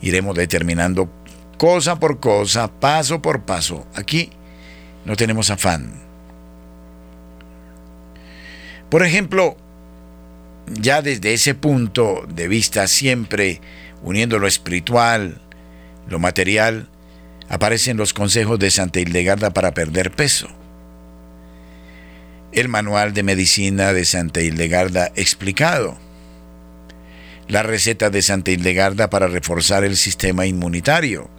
iremos 0.00 0.34
determinando 0.34 1.10
cosa 1.58 2.00
por 2.00 2.20
cosa, 2.20 2.68
paso 2.68 3.22
por 3.22 3.42
paso. 3.42 3.86
Aquí 3.94 4.30
no 5.04 5.16
tenemos 5.16 5.50
afán. 5.50 6.00
Por 8.88 9.04
ejemplo, 9.04 9.56
ya 10.66 11.02
desde 11.02 11.32
ese 11.32 11.54
punto 11.54 12.26
de 12.28 12.48
vista, 12.48 12.86
siempre 12.86 13.60
uniendo 14.02 14.38
lo 14.38 14.46
espiritual, 14.46 15.40
lo 16.08 16.18
material, 16.18 16.88
aparecen 17.48 17.96
los 17.96 18.12
consejos 18.12 18.58
de 18.58 18.70
Santa 18.70 19.00
Hildegarda 19.00 19.50
para 19.50 19.72
perder 19.72 20.10
peso. 20.10 20.48
El 22.52 22.68
manual 22.68 23.14
de 23.14 23.22
medicina 23.22 23.92
de 23.92 24.04
Santa 24.04 24.40
Hildegarda 24.40 25.10
explicado. 25.16 25.96
La 27.48 27.62
receta 27.62 28.10
de 28.10 28.22
Santa 28.22 28.50
Hildegarda 28.50 29.10
para 29.10 29.26
reforzar 29.26 29.84
el 29.84 29.96
sistema 29.96 30.46
inmunitario 30.46 31.30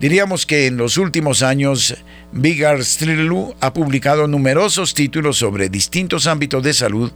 Diríamos 0.00 0.46
que 0.46 0.66
en 0.66 0.78
los 0.78 0.96
últimos 0.96 1.42
años, 1.42 1.94
Vigar 2.32 2.82
Strilu 2.82 3.54
ha 3.60 3.74
publicado 3.74 4.26
numerosos 4.26 4.94
títulos 4.94 5.36
sobre 5.36 5.68
distintos 5.68 6.26
ámbitos 6.26 6.62
de 6.62 6.72
salud 6.72 7.12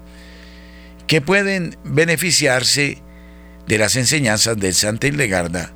que 1.06 1.22
pueden 1.22 1.78
beneficiarse 1.82 2.98
de 3.66 3.78
las 3.78 3.96
enseñanzas 3.96 4.58
de 4.58 4.74
Santa 4.74 5.06
Hildegarda 5.06 5.72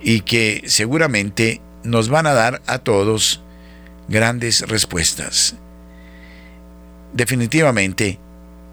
y 0.00 0.22
que 0.22 0.62
seguramente 0.64 1.60
nos 1.84 2.08
van 2.08 2.26
a 2.26 2.32
dar 2.32 2.62
a 2.66 2.78
todos 2.78 3.42
grandes 4.08 4.62
respuestas. 4.66 5.56
Definitivamente, 7.12 8.18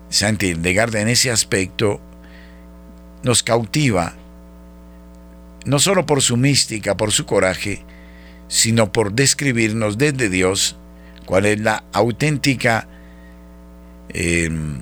Santa 0.09 0.45
Hildegarda 0.45 1.01
en 1.01 1.09
ese 1.09 1.31
aspecto 1.31 1.99
nos 3.23 3.43
cautiva 3.43 4.15
no 5.67 5.79
solo 5.79 6.05
por 6.05 6.21
su 6.21 6.37
mística, 6.37 6.97
por 6.97 7.11
su 7.11 7.25
coraje, 7.25 7.83
sino 8.47 8.91
por 8.91 9.11
describirnos 9.11 9.97
desde 9.97 10.29
Dios 10.29 10.77
cuál 11.25 11.45
es 11.45 11.59
la 11.59 11.83
auténtica 11.91 12.87
em, 14.09 14.79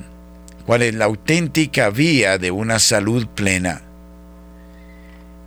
cuál 0.66 0.84
es 0.84 0.94
la 0.94 1.06
auténtica 1.06 1.90
vía 1.90 2.38
de 2.38 2.52
una 2.52 2.80
salud 2.80 3.28
plena. 3.28 3.82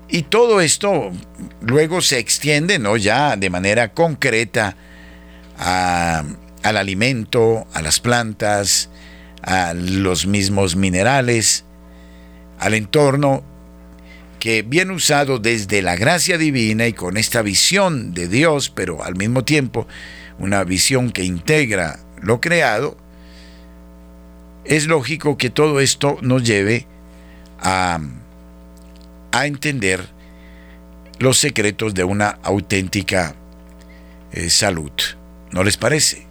Y 0.08 0.22
todo 0.22 0.60
esto 0.60 1.10
luego 1.60 2.00
se 2.00 2.18
extiende, 2.18 2.78
¿no? 2.78 2.96
Ya 2.96 3.36
de 3.36 3.50
manera 3.50 3.92
concreta 3.92 4.76
al 5.58 6.76
alimento, 6.76 7.66
a 7.74 7.82
las 7.82 8.00
plantas, 8.00 8.90
a 9.42 9.74
los 9.74 10.26
mismos 10.26 10.76
minerales, 10.76 11.64
al 12.58 12.74
entorno 12.74 13.44
que 14.38 14.62
bien 14.62 14.90
usado 14.90 15.38
desde 15.38 15.82
la 15.82 15.96
gracia 15.96 16.38
divina 16.38 16.86
y 16.86 16.92
con 16.92 17.16
esta 17.16 17.42
visión 17.42 18.14
de 18.14 18.28
Dios, 18.28 18.70
pero 18.70 19.04
al 19.04 19.16
mismo 19.16 19.44
tiempo 19.44 19.86
una 20.38 20.62
visión 20.64 21.10
que 21.10 21.24
integra 21.24 21.98
lo 22.20 22.40
creado, 22.40 22.96
es 24.64 24.86
lógico 24.86 25.36
que 25.36 25.50
todo 25.50 25.80
esto 25.80 26.18
nos 26.20 26.44
lleve 26.44 26.86
a, 27.58 27.98
a 29.32 29.46
entender 29.46 30.06
los 31.18 31.38
secretos 31.38 31.94
de 31.94 32.04
una 32.04 32.38
auténtica 32.42 33.34
eh, 34.32 34.50
salud. 34.50 34.92
¿No 35.50 35.64
les 35.64 35.76
parece? 35.76 36.27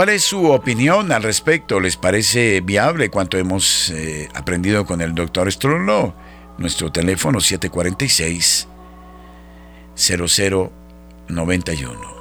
¿Cuál 0.00 0.08
es 0.08 0.24
su 0.24 0.50
opinión 0.50 1.12
al 1.12 1.22
respecto? 1.22 1.78
¿Les 1.78 1.98
parece 1.98 2.62
viable 2.62 3.10
cuanto 3.10 3.36
hemos 3.36 3.90
eh, 3.90 4.30
aprendido 4.32 4.86
con 4.86 5.02
el 5.02 5.14
doctor 5.14 5.52
Strollo? 5.52 6.14
Nuestro 6.56 6.90
teléfono 6.90 7.38
746 7.38 8.66
0091. 9.94 12.19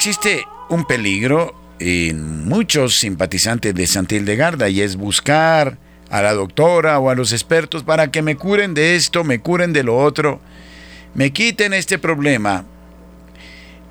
Existe 0.00 0.46
un 0.70 0.86
peligro 0.86 1.54
en 1.78 2.48
muchos 2.48 2.98
simpatizantes 2.98 3.74
de 3.74 3.86
Santa 3.86 4.14
Hildegarda 4.14 4.70
y 4.70 4.80
es 4.80 4.96
buscar 4.96 5.76
a 6.08 6.22
la 6.22 6.32
doctora 6.32 6.98
o 6.98 7.10
a 7.10 7.14
los 7.14 7.32
expertos 7.32 7.82
para 7.82 8.10
que 8.10 8.22
me 8.22 8.34
curen 8.34 8.72
de 8.72 8.96
esto, 8.96 9.24
me 9.24 9.40
curen 9.40 9.74
de 9.74 9.82
lo 9.82 9.98
otro, 9.98 10.40
me 11.12 11.34
quiten 11.34 11.74
este 11.74 11.98
problema 11.98 12.64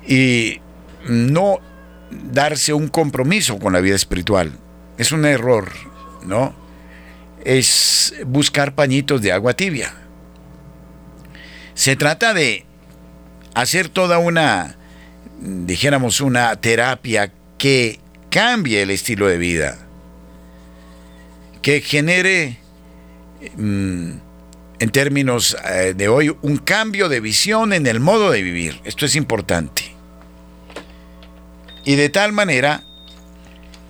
y 0.04 0.58
no 1.08 1.60
darse 2.10 2.72
un 2.72 2.88
compromiso 2.88 3.60
con 3.60 3.72
la 3.72 3.80
vida 3.80 3.94
espiritual. 3.94 4.50
Es 4.98 5.12
un 5.12 5.24
error, 5.24 5.70
¿no? 6.26 6.56
Es 7.44 8.16
buscar 8.26 8.74
pañitos 8.74 9.22
de 9.22 9.30
agua 9.30 9.54
tibia. 9.54 9.94
Se 11.74 11.94
trata 11.94 12.34
de 12.34 12.66
hacer 13.54 13.88
toda 13.88 14.18
una 14.18 14.76
dijéramos, 15.40 16.20
una 16.20 16.56
terapia 16.56 17.32
que 17.58 18.00
cambie 18.30 18.82
el 18.82 18.90
estilo 18.90 19.26
de 19.26 19.38
vida, 19.38 19.78
que 21.62 21.80
genere, 21.80 22.58
mm, 23.56 24.12
en 24.78 24.90
términos 24.90 25.56
eh, 25.64 25.94
de 25.94 26.08
hoy, 26.08 26.34
un 26.42 26.56
cambio 26.56 27.08
de 27.08 27.20
visión 27.20 27.72
en 27.72 27.86
el 27.86 28.00
modo 28.00 28.30
de 28.30 28.42
vivir. 28.42 28.80
Esto 28.84 29.04
es 29.04 29.14
importante. 29.14 29.94
Y 31.84 31.96
de 31.96 32.08
tal 32.08 32.32
manera 32.32 32.82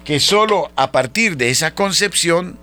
que 0.04 0.18
solo 0.18 0.70
a 0.76 0.90
partir 0.90 1.36
de 1.36 1.50
esa 1.50 1.74
concepción 1.74 2.58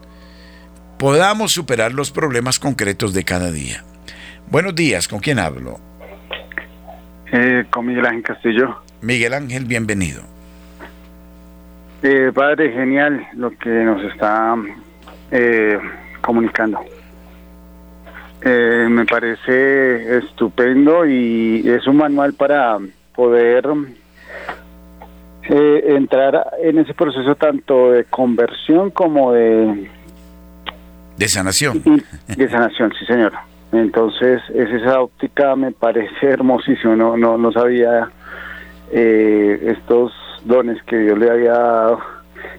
podamos 0.97 1.53
superar 1.53 1.93
los 1.93 2.11
problemas 2.11 2.59
concretos 2.59 3.13
de 3.13 3.23
cada 3.23 3.51
día. 3.51 3.85
Buenos 4.49 4.75
días, 4.75 5.07
¿con 5.07 5.19
quién 5.19 5.39
hablo? 5.39 5.86
Eh, 7.31 7.65
con 7.69 7.85
Miguel 7.85 8.05
Ángel 8.05 8.23
Castillo. 8.23 8.81
Miguel 9.01 9.33
Ángel, 9.33 9.65
bienvenido. 9.65 10.21
Eh, 12.01 12.31
padre, 12.33 12.71
genial 12.71 13.27
lo 13.33 13.51
que 13.51 13.69
nos 13.69 14.01
está 14.03 14.55
eh, 15.31 15.77
comunicando. 16.21 16.79
me 18.43 19.05
parece 19.05 20.17
estupendo 20.19 21.05
y 21.05 21.67
es 21.67 21.85
un 21.85 21.97
manual 21.97 22.33
para 22.33 22.77
poder 23.13 23.67
entrar 25.49 26.45
en 26.61 26.77
ese 26.77 26.93
proceso 26.93 27.35
tanto 27.35 27.91
de 27.91 28.05
conversión 28.05 28.91
como 28.91 29.33
de... 29.33 29.89
De 31.17 31.27
sanación. 31.27 31.83
De 32.27 32.49
sanación, 32.49 32.93
sí, 32.97 33.05
señora. 33.05 33.43
Entonces, 33.71 34.41
es 34.53 34.69
esa 34.69 35.01
óptica 35.01 35.55
me 35.55 35.71
parece 35.71 36.13
hermosísimo, 36.27 36.95
no, 36.95 37.17
no, 37.17 37.37
no 37.37 37.51
sabía 37.51 38.09
eh, 38.91 39.75
estos 39.77 40.13
dones 40.45 40.81
que 40.83 40.97
Dios 40.97 41.17
le 41.17 41.29
había 41.29 41.53
dado 41.53 41.99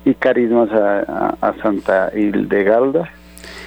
y 0.05 0.15
carismas 0.15 0.71
a, 0.71 1.55
Santa 1.63 2.11
Hildegarda. 2.15 3.11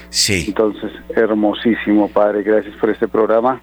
Sí. 0.09 0.45
Entonces, 0.47 0.91
hermosísimo, 1.15 2.09
Padre, 2.09 2.43
gracias 2.43 2.75
por 2.77 2.89
este 2.89 3.07
programa. 3.07 3.61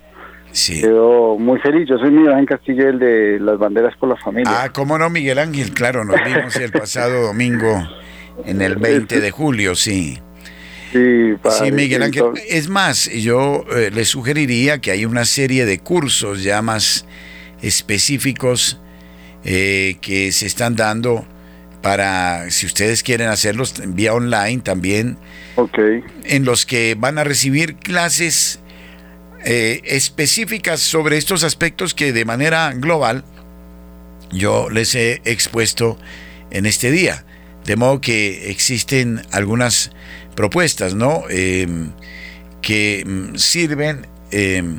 Sí. 0.51 0.81
Quedo 0.81 1.37
muy 1.39 1.59
feliz. 1.61 1.89
Yo 1.89 1.99
soy 1.99 2.11
Miguel 2.11 2.33
Ángel 2.33 2.47
Castillo, 2.47 2.89
el 2.89 2.99
de 2.99 3.39
las 3.39 3.59
banderas 3.59 3.95
por 3.97 4.09
la 4.09 4.17
familia. 4.17 4.51
Ah, 4.51 4.71
cómo 4.73 4.99
no, 4.99 5.11
Miguel 5.11 5.39
Ángel, 5.39 5.73
claro, 5.75 6.05
nos 6.05 6.17
vimos 6.25 6.57
el 6.57 6.73
pasado 6.73 7.27
domingo 7.27 7.87
en 8.45 8.63
el 8.63 8.77
20 8.77 9.21
de 9.21 9.31
julio, 9.31 9.75
sí. 9.75 10.19
Sí, 10.93 11.35
sí, 11.51 11.73
Miguel 11.73 12.03
Ángel. 12.03 12.25
Es 12.49 12.69
más, 12.69 13.11
yo 13.11 13.65
eh, 13.77 13.91
le 13.93 14.05
sugeriría 14.05 14.79
que 14.79 14.91
hay 14.91 15.05
una 15.05 15.25
serie 15.25 15.67
de 15.67 15.79
cursos 15.79 16.43
ya 16.43 16.63
más 16.63 17.05
específicos 17.61 18.81
eh, 19.45 19.97
que 20.01 20.33
se 20.33 20.47
están 20.47 20.77
dando 20.77 21.27
para, 21.83 22.51
si 22.51 22.67
ustedes 22.67 23.03
quieren 23.03 23.29
hacerlos 23.29 23.75
vía 23.89 24.15
online 24.15 24.61
también, 24.63 25.19
okay. 25.57 26.03
en 26.25 26.45
los 26.45 26.67
que 26.67 26.97
van 26.99 27.19
a 27.19 27.25
recibir 27.25 27.77
clases 27.77 28.61
eh, 29.45 29.81
específicas 29.85 30.81
sobre 30.81 31.17
estos 31.17 31.45
aspectos 31.45 31.95
que 31.95 32.13
de 32.13 32.25
manera 32.25 32.73
global 32.75 33.25
yo 34.33 34.69
les 34.71 34.95
he 34.95 35.21
expuesto 35.25 35.99
en 36.51 36.67
este 36.67 36.91
día. 36.91 37.25
De 37.65 37.77
modo 37.77 38.01
que 38.01 38.51
existen 38.51 39.23
algunas 39.31 39.93
propuestas, 40.39 40.95
¿no? 40.95 41.25
Em, 41.31 41.91
que 42.63 43.03
mm, 43.05 43.35
sirven, 43.35 44.07
em, 44.31 44.79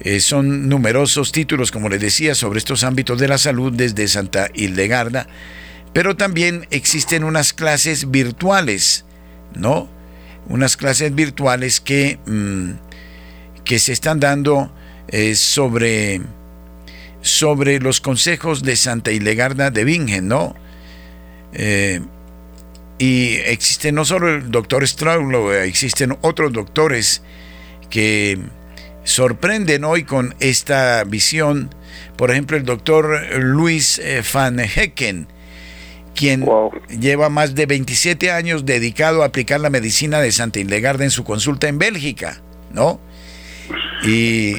eh, 0.00 0.20
son 0.20 0.68
numerosos 0.68 1.32
títulos, 1.32 1.70
como 1.70 1.88
les 1.88 1.98
decía, 1.98 2.34
sobre 2.34 2.58
estos 2.58 2.84
ámbitos 2.84 3.18
de 3.18 3.26
la 3.26 3.38
salud 3.38 3.72
desde 3.72 4.06
Santa 4.06 4.50
Hildegarda, 4.52 5.28
pero 5.94 6.14
también 6.14 6.66
existen 6.70 7.24
unas 7.24 7.54
clases 7.54 8.10
virtuales, 8.10 9.06
¿no? 9.54 9.88
Unas 10.46 10.76
clases 10.76 11.14
virtuales 11.14 11.80
que, 11.80 12.18
mm, 12.26 12.72
que 13.64 13.78
se 13.78 13.94
están 13.94 14.20
dando 14.20 14.70
eh, 15.08 15.36
sobre, 15.36 16.20
sobre 17.22 17.80
los 17.80 18.02
consejos 18.02 18.62
de 18.62 18.76
Santa 18.76 19.10
Hildegarda 19.10 19.70
de 19.70 19.84
Bingen, 19.84 20.28
¿no? 20.28 20.54
Eh, 22.98 23.04
y 23.04 23.34
existe 23.50 23.92
no 23.92 24.04
solo 24.04 24.28
el 24.28 24.50
doctor 24.50 24.86
Straulo, 24.86 25.54
existen 25.54 26.16
otros 26.22 26.52
doctores 26.52 27.22
que 27.90 28.38
sorprenden 29.04 29.84
hoy 29.84 30.04
con 30.04 30.34
esta 30.40 31.04
visión. 31.04 31.70
Por 32.16 32.30
ejemplo, 32.30 32.56
el 32.56 32.64
doctor 32.64 33.36
Luis 33.38 33.98
eh, 33.98 34.22
Van 34.32 34.58
Hecken, 34.58 35.28
quien 36.14 36.46
lleva 36.88 37.28
más 37.28 37.54
de 37.54 37.66
27 37.66 38.30
años 38.30 38.64
dedicado 38.64 39.22
a 39.22 39.26
aplicar 39.26 39.60
la 39.60 39.70
medicina 39.70 40.20
de 40.20 40.32
Santa 40.32 40.58
Hildegarda 40.58 41.04
en 41.04 41.10
su 41.10 41.24
consulta 41.24 41.68
en 41.68 41.78
Bélgica, 41.78 42.40
¿no? 42.72 43.00
Y, 44.04 44.54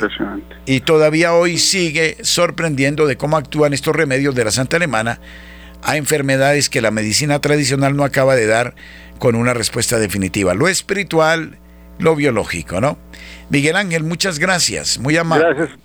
y 0.65 0.81
todavía 0.81 1.33
hoy 1.33 1.57
sigue 1.57 2.17
sorprendiendo 2.21 3.07
de 3.07 3.15
cómo 3.17 3.38
actúan 3.38 3.73
estos 3.73 3.95
remedios 3.95 4.35
de 4.35 4.43
la 4.43 4.51
Santa 4.51 4.77
Alemana 4.77 5.19
a 5.88 5.95
enfermedades 5.95 6.69
que 6.69 6.81
la 6.81 6.91
medicina 6.91 7.39
tradicional 7.39 7.95
no 7.95 8.03
acaba 8.03 8.35
de 8.35 8.45
dar 8.45 8.75
con 9.19 9.35
una 9.35 9.53
respuesta 9.53 9.97
definitiva. 9.99 10.53
Lo 10.53 10.67
espiritual, 10.67 11.59
lo 11.97 12.13
biológico, 12.13 12.81
¿no? 12.81 12.97
Miguel 13.49 13.77
Ángel, 13.77 14.03
muchas 14.03 14.38
gracias, 14.38 14.99
muy 14.99 15.15
amable. 15.15 15.45
Gracias. 15.45 15.79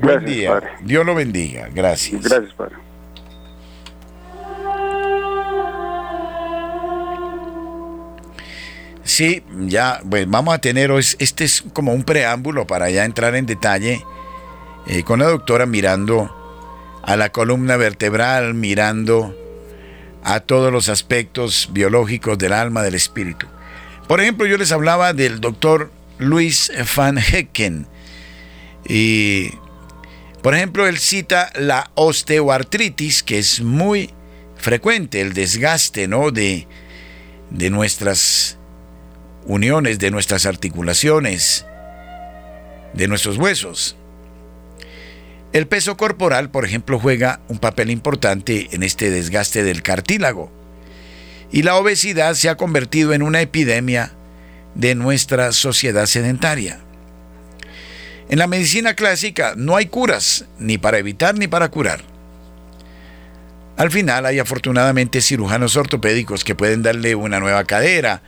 Buen 0.00 0.24
día. 0.24 0.60
Dios 0.82 1.06
lo 1.06 1.14
bendiga. 1.14 1.68
Gracias. 1.72 2.24
Gracias, 2.24 2.52
Padre. 2.54 2.74
Sí, 9.04 9.44
ya, 9.66 10.00
pues 10.10 10.28
vamos 10.28 10.52
a 10.52 10.58
tener, 10.58 10.90
este 10.90 11.44
es 11.44 11.62
como 11.72 11.92
un 11.92 12.02
preámbulo 12.02 12.66
para 12.66 12.90
ya 12.90 13.04
entrar 13.04 13.36
en 13.36 13.46
detalle 13.46 14.04
eh, 14.88 15.04
con 15.04 15.20
la 15.20 15.26
doctora 15.26 15.66
mirando 15.66 16.39
a 17.02 17.16
la 17.16 17.30
columna 17.30 17.76
vertebral, 17.76 18.54
mirando 18.54 19.36
a 20.22 20.40
todos 20.40 20.72
los 20.72 20.88
aspectos 20.88 21.70
biológicos 21.72 22.38
del 22.38 22.52
alma, 22.52 22.82
del 22.82 22.94
espíritu. 22.94 23.46
Por 24.06 24.20
ejemplo, 24.20 24.46
yo 24.46 24.56
les 24.56 24.72
hablaba 24.72 25.12
del 25.12 25.40
doctor 25.40 25.92
Luis 26.18 26.70
Van 26.96 27.18
Hecken. 27.18 27.86
Y, 28.86 29.50
por 30.42 30.54
ejemplo, 30.54 30.86
él 30.86 30.98
cita 30.98 31.50
la 31.54 31.90
osteoartritis, 31.94 33.22
que 33.22 33.38
es 33.38 33.60
muy 33.60 34.10
frecuente, 34.56 35.20
el 35.20 35.32
desgaste 35.32 36.08
¿no? 36.08 36.30
de, 36.30 36.66
de 37.50 37.70
nuestras 37.70 38.58
uniones, 39.46 39.98
de 39.98 40.10
nuestras 40.10 40.44
articulaciones, 40.44 41.64
de 42.92 43.08
nuestros 43.08 43.38
huesos. 43.38 43.96
El 45.52 45.66
peso 45.66 45.96
corporal, 45.96 46.50
por 46.50 46.64
ejemplo, 46.64 47.00
juega 47.00 47.40
un 47.48 47.58
papel 47.58 47.90
importante 47.90 48.68
en 48.70 48.82
este 48.84 49.10
desgaste 49.10 49.64
del 49.64 49.82
cartílago. 49.82 50.52
y 51.52 51.62
la 51.62 51.74
obesidad 51.74 52.34
se 52.34 52.48
ha 52.48 52.56
convertido 52.56 53.12
en 53.12 53.22
una 53.22 53.40
epidemia 53.40 54.12
de 54.76 54.94
nuestra 54.94 55.50
sociedad 55.50 56.06
sedentaria. 56.06 56.78
En 58.28 58.38
la 58.38 58.46
medicina 58.46 58.94
clásica 58.94 59.54
no 59.56 59.74
hay 59.74 59.86
curas, 59.86 60.44
ni 60.60 60.78
para 60.78 60.98
evitar 60.98 61.36
ni 61.36 61.48
para 61.48 61.68
curar. 61.68 62.02
Al 63.76 63.90
final 63.90 64.26
hay 64.26 64.38
afortunadamente 64.38 65.20
cirujanos 65.20 65.76
ortopédicos 65.76 66.44
que 66.44 66.54
pueden 66.54 66.82
darle 66.82 67.16
una 67.16 67.40
nueva 67.40 67.64
cadera 67.64 68.22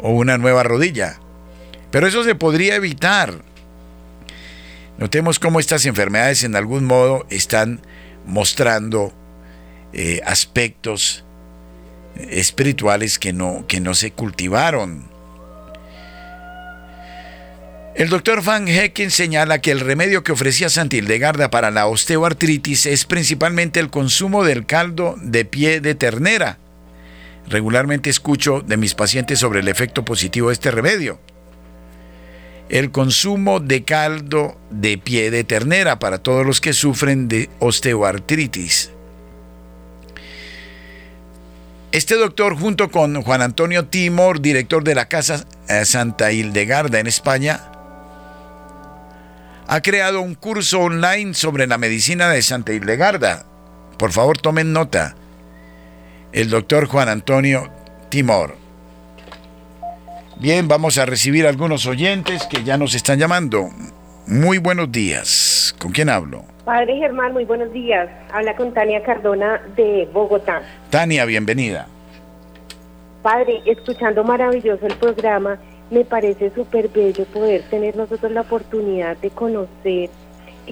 o 0.00 0.10
una 0.10 0.38
nueva 0.38 0.64
rodilla. 0.64 1.20
Pero 1.92 2.08
eso 2.08 2.24
se 2.24 2.34
podría 2.34 2.74
evitar. 2.74 3.44
Notemos 4.98 5.38
cómo 5.38 5.60
estas 5.60 5.86
enfermedades 5.86 6.44
en 6.44 6.56
algún 6.56 6.84
modo 6.84 7.26
están 7.30 7.80
mostrando 8.26 9.12
eh, 9.92 10.20
aspectos 10.24 11.24
espirituales 12.16 13.18
que 13.18 13.32
no, 13.32 13.64
que 13.66 13.80
no 13.80 13.94
se 13.94 14.12
cultivaron. 14.12 15.12
El 17.96 18.08
doctor 18.08 18.42
Van 18.42 18.66
Hecken 18.66 19.12
señala 19.12 19.60
que 19.60 19.70
el 19.70 19.78
remedio 19.78 20.24
que 20.24 20.32
ofrecía 20.32 20.68
Santa 20.68 20.96
Hildegarda 20.96 21.50
para 21.50 21.70
la 21.70 21.86
osteoartritis 21.86 22.86
es 22.86 23.04
principalmente 23.04 23.78
el 23.78 23.88
consumo 23.88 24.42
del 24.42 24.66
caldo 24.66 25.14
de 25.20 25.44
pie 25.44 25.80
de 25.80 25.94
ternera. 25.94 26.58
Regularmente 27.48 28.10
escucho 28.10 28.62
de 28.62 28.76
mis 28.76 28.94
pacientes 28.94 29.38
sobre 29.38 29.60
el 29.60 29.68
efecto 29.68 30.04
positivo 30.04 30.48
de 30.48 30.54
este 30.54 30.72
remedio. 30.72 31.20
El 32.68 32.90
consumo 32.90 33.60
de 33.60 33.84
caldo 33.84 34.56
de 34.70 34.96
pie 34.96 35.30
de 35.30 35.44
ternera 35.44 35.98
para 35.98 36.18
todos 36.18 36.46
los 36.46 36.60
que 36.60 36.72
sufren 36.72 37.28
de 37.28 37.50
osteoartritis. 37.58 38.90
Este 41.92 42.16
doctor, 42.16 42.58
junto 42.58 42.90
con 42.90 43.22
Juan 43.22 43.42
Antonio 43.42 43.84
Timor, 43.84 44.40
director 44.40 44.82
de 44.82 44.96
la 44.96 45.06
Casa 45.06 45.44
eh, 45.68 45.84
Santa 45.84 46.32
Hildegarda 46.32 46.98
en 46.98 47.06
España, 47.06 47.60
ha 49.68 49.80
creado 49.80 50.20
un 50.20 50.34
curso 50.34 50.80
online 50.80 51.34
sobre 51.34 51.66
la 51.66 51.78
medicina 51.78 52.28
de 52.30 52.42
Santa 52.42 52.72
Hildegarda. 52.72 53.46
Por 53.96 54.10
favor, 54.10 54.38
tomen 54.38 54.72
nota. 54.72 55.14
El 56.32 56.50
doctor 56.50 56.86
Juan 56.86 57.08
Antonio 57.08 57.70
Timor. 58.08 58.63
Bien, 60.40 60.66
vamos 60.66 60.98
a 60.98 61.06
recibir 61.06 61.46
algunos 61.46 61.86
oyentes 61.86 62.46
que 62.46 62.64
ya 62.64 62.76
nos 62.76 62.94
están 62.94 63.18
llamando. 63.18 63.68
Muy 64.26 64.58
buenos 64.58 64.90
días. 64.90 65.74
¿Con 65.78 65.92
quién 65.92 66.08
hablo? 66.08 66.44
Padre 66.64 66.96
Germán, 66.96 67.32
muy 67.32 67.44
buenos 67.44 67.72
días. 67.72 68.08
Habla 68.32 68.56
con 68.56 68.74
Tania 68.74 69.02
Cardona 69.02 69.60
de 69.76 70.08
Bogotá. 70.12 70.62
Tania, 70.90 71.24
bienvenida. 71.24 71.86
Padre, 73.22 73.62
escuchando 73.64 74.24
maravilloso 74.24 74.86
el 74.86 74.94
programa 74.96 75.58
me 75.90 76.04
parece 76.04 76.50
súper 76.54 76.88
bello 76.88 77.24
poder 77.26 77.62
tener 77.70 77.96
nosotros 77.96 78.32
la 78.32 78.40
oportunidad 78.40 79.16
de 79.18 79.30
conocer 79.30 80.10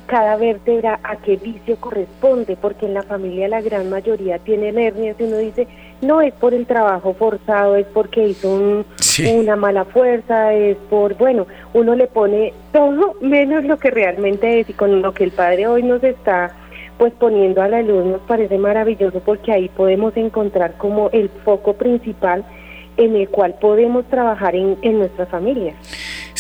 cada 0.07 0.36
vértebra 0.36 1.01
a 1.03 1.16
qué 1.16 1.36
vicio 1.36 1.76
corresponde, 1.76 2.57
porque 2.57 2.86
en 2.86 2.95
la 2.95 3.03
familia 3.03 3.49
la 3.49 3.61
gran 3.61 3.90
mayoría 3.90 4.38
tiene 4.38 4.68
hernias 4.68 5.16
y 5.18 5.24
uno 5.24 5.38
dice, 5.38 5.68
no 6.01 6.20
es 6.20 6.32
por 6.34 6.55
el 6.55 6.66
trabajo 6.66 7.14
forzado, 7.14 7.76
es 7.76 7.86
porque 7.86 8.28
hizo 8.28 8.84
una 9.32 9.57
mala 9.57 9.84
fuerza, 9.84 10.53
es 10.53 10.76
por, 10.88 11.14
bueno, 11.14 11.47
uno 11.74 11.95
le 11.95 12.07
pone 12.07 12.53
todo 12.72 13.14
menos 13.20 13.64
lo 13.64 13.78
que 13.78 13.90
realmente 13.90 14.61
es 14.61 14.70
y 14.70 14.72
con 14.72 15.03
lo 15.03 15.12
que 15.12 15.24
el 15.24 15.30
Padre 15.30 15.66
hoy 15.66 15.82
nos 15.82 16.03
está 16.03 16.57
pues 16.99 17.12
poniendo 17.14 17.61
a 17.62 17.68
la 17.68 17.82
luz 17.82 18.05
nos 18.05 18.20
parece 18.20 18.59
maravilloso 18.59 19.20
porque 19.24 19.51
ahí 19.51 19.68
podemos 19.68 20.16
encontrar 20.16 20.74
como 20.76 21.11
el 21.11 21.30
foco 21.45 21.72
principal 21.72 22.45
en 22.97 23.16
el 23.16 23.28
cual 23.28 23.55
podemos 23.61 24.05
trabajar 24.07 24.55
en, 24.55 24.78
nuestra 24.99 25.26
familia. 25.26 25.74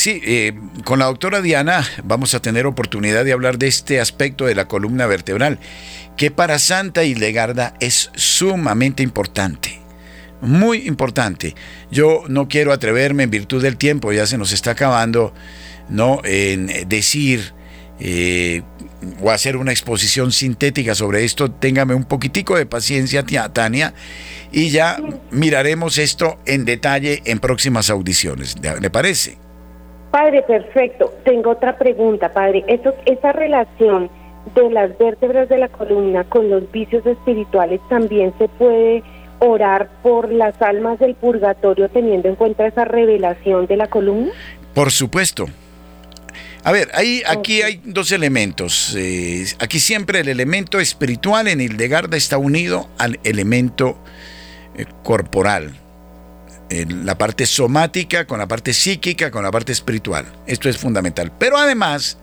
Sí, 0.02 0.20
eh, 0.24 0.52
con 0.82 0.98
la 0.98 1.04
doctora 1.04 1.40
Diana 1.40 1.88
vamos 2.02 2.34
a 2.34 2.42
tener 2.42 2.66
oportunidad 2.66 3.24
de 3.24 3.32
hablar 3.32 3.56
de 3.56 3.68
este 3.68 4.00
aspecto 4.00 4.46
de 4.46 4.56
la 4.56 4.66
columna 4.66 5.06
vertebral, 5.06 5.60
que 6.16 6.32
para 6.32 6.58
Santa 6.58 7.04
Hildegarda 7.04 7.74
es 7.78 8.10
sumamente 8.16 9.04
importante. 9.04 9.78
Muy 10.40 10.88
importante. 10.88 11.54
Yo 11.92 12.24
no 12.26 12.48
quiero 12.48 12.72
atreverme 12.72 13.22
en 13.22 13.30
virtud 13.30 13.62
del 13.62 13.76
tiempo, 13.76 14.12
ya 14.12 14.26
se 14.26 14.38
nos 14.38 14.50
está 14.50 14.72
acabando, 14.72 15.32
¿no? 15.88 16.20
En 16.24 16.88
decir 16.88 17.52
eh, 18.00 18.62
o 19.20 19.30
hacer 19.30 19.56
una 19.56 19.70
exposición 19.70 20.32
sintética 20.32 20.96
sobre 20.96 21.22
esto. 21.22 21.48
Téngame 21.48 21.94
un 21.94 22.06
poquitico 22.06 22.56
de 22.56 22.66
paciencia, 22.66 23.24
Tania, 23.52 23.94
y 24.50 24.70
ya 24.70 24.98
miraremos 25.30 25.96
esto 25.98 26.40
en 26.44 26.64
detalle 26.64 27.22
en 27.24 27.38
próximas 27.38 27.88
audiciones. 27.88 28.56
¿Le 28.80 28.90
parece? 28.90 29.38
Padre, 30.12 30.42
perfecto. 30.42 31.12
Tengo 31.24 31.50
otra 31.50 31.78
pregunta, 31.78 32.32
padre. 32.32 32.64
Eso, 32.68 32.94
esa 33.06 33.32
relación 33.32 34.10
de 34.54 34.70
las 34.70 34.96
vértebras 34.98 35.48
de 35.48 35.56
la 35.56 35.68
columna 35.68 36.24
con 36.24 36.50
los 36.50 36.70
vicios 36.70 37.04
espirituales 37.06 37.80
también 37.88 38.34
se 38.38 38.46
puede 38.48 39.02
orar 39.38 39.88
por 40.02 40.30
las 40.30 40.60
almas 40.60 40.98
del 40.98 41.14
purgatorio 41.14 41.88
teniendo 41.88 42.28
en 42.28 42.36
cuenta 42.36 42.66
esa 42.66 42.84
revelación 42.84 43.66
de 43.66 43.76
la 43.76 43.88
columna? 43.88 44.30
Por 44.74 44.90
supuesto. 44.92 45.46
A 46.64 46.70
ver, 46.70 46.90
ahí, 46.94 47.22
aquí 47.26 47.62
hay 47.62 47.80
dos 47.82 48.12
elementos. 48.12 48.94
Eh, 48.96 49.46
aquí 49.58 49.80
siempre 49.80 50.20
el 50.20 50.28
elemento 50.28 50.78
espiritual 50.78 51.48
en 51.48 51.60
Hildegarda 51.60 52.16
está 52.16 52.36
unido 52.36 52.88
al 52.98 53.18
elemento 53.24 53.96
eh, 54.76 54.84
corporal. 55.02 55.72
La 56.88 57.18
parte 57.18 57.46
somática 57.46 58.26
con 58.26 58.38
la 58.38 58.48
parte 58.48 58.72
psíquica, 58.72 59.30
con 59.30 59.42
la 59.42 59.50
parte 59.50 59.72
espiritual. 59.72 60.26
Esto 60.46 60.68
es 60.68 60.78
fundamental. 60.78 61.32
Pero 61.38 61.58
además, 61.58 62.18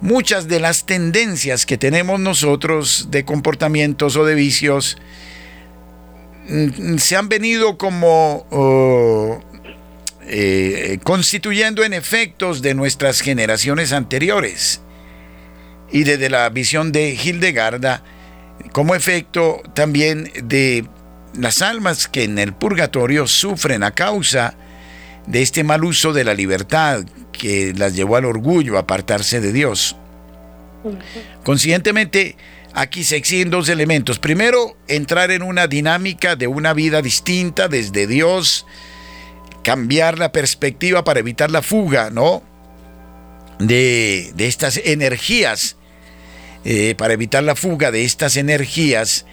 muchas 0.00 0.48
de 0.48 0.60
las 0.60 0.86
tendencias 0.86 1.66
que 1.66 1.78
tenemos 1.78 2.20
nosotros 2.20 3.08
de 3.10 3.24
comportamientos 3.24 4.16
o 4.16 4.24
de 4.24 4.34
vicios 4.34 4.96
mm, 6.48 6.96
se 6.96 7.16
han 7.16 7.28
venido 7.28 7.76
como 7.78 8.46
oh, 8.50 9.42
eh, 10.26 10.98
constituyendo 11.02 11.82
en 11.82 11.92
efectos 11.92 12.62
de 12.62 12.74
nuestras 12.74 13.20
generaciones 13.20 13.92
anteriores. 13.92 14.80
Y 15.92 16.04
desde 16.04 16.30
la 16.30 16.48
visión 16.50 16.92
de 16.92 17.18
Hildegarda, 17.20 18.04
como 18.72 18.94
efecto 18.94 19.60
también 19.74 20.30
de 20.44 20.84
las 21.34 21.62
almas 21.62 22.08
que 22.08 22.24
en 22.24 22.38
el 22.38 22.52
purgatorio 22.52 23.26
sufren 23.26 23.82
a 23.82 23.92
causa 23.92 24.54
de 25.26 25.42
este 25.42 25.64
mal 25.64 25.84
uso 25.84 26.12
de 26.12 26.24
la 26.24 26.34
libertad 26.34 27.04
que 27.32 27.72
las 27.76 27.94
llevó 27.94 28.16
al 28.16 28.24
orgullo, 28.24 28.76
a 28.76 28.80
apartarse 28.80 29.40
de 29.40 29.52
Dios. 29.52 29.96
Conscientemente, 31.44 32.36
aquí 32.74 33.04
se 33.04 33.16
exigen 33.16 33.50
dos 33.50 33.68
elementos. 33.68 34.18
Primero, 34.18 34.76
entrar 34.88 35.30
en 35.30 35.42
una 35.42 35.66
dinámica 35.66 36.36
de 36.36 36.46
una 36.46 36.72
vida 36.72 37.02
distinta 37.02 37.68
desde 37.68 38.06
Dios, 38.06 38.66
cambiar 39.62 40.18
la 40.18 40.32
perspectiva 40.32 41.04
para 41.04 41.20
evitar 41.20 41.50
la 41.50 41.62
fuga, 41.62 42.10
¿no? 42.10 42.42
De, 43.58 44.32
estas 44.38 44.78
energías, 44.78 45.76
eh, 46.64 46.94
para 46.96 47.14
evitar 47.14 47.42
la 47.42 47.54
fuga 47.54 47.90
de 47.90 48.04
estas 48.04 48.36
energías 48.36 49.26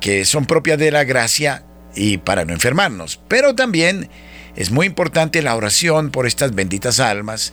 que 0.00 0.24
son 0.24 0.46
propias 0.46 0.78
de 0.78 0.90
la 0.90 1.04
gracia 1.04 1.64
y 1.94 2.18
para 2.18 2.44
no 2.44 2.52
enfermarnos. 2.52 3.20
Pero 3.28 3.54
también 3.54 4.08
es 4.56 4.70
muy 4.70 4.86
importante 4.86 5.42
la 5.42 5.56
oración 5.56 6.10
por 6.10 6.26
estas 6.26 6.54
benditas 6.54 7.00
almas 7.00 7.52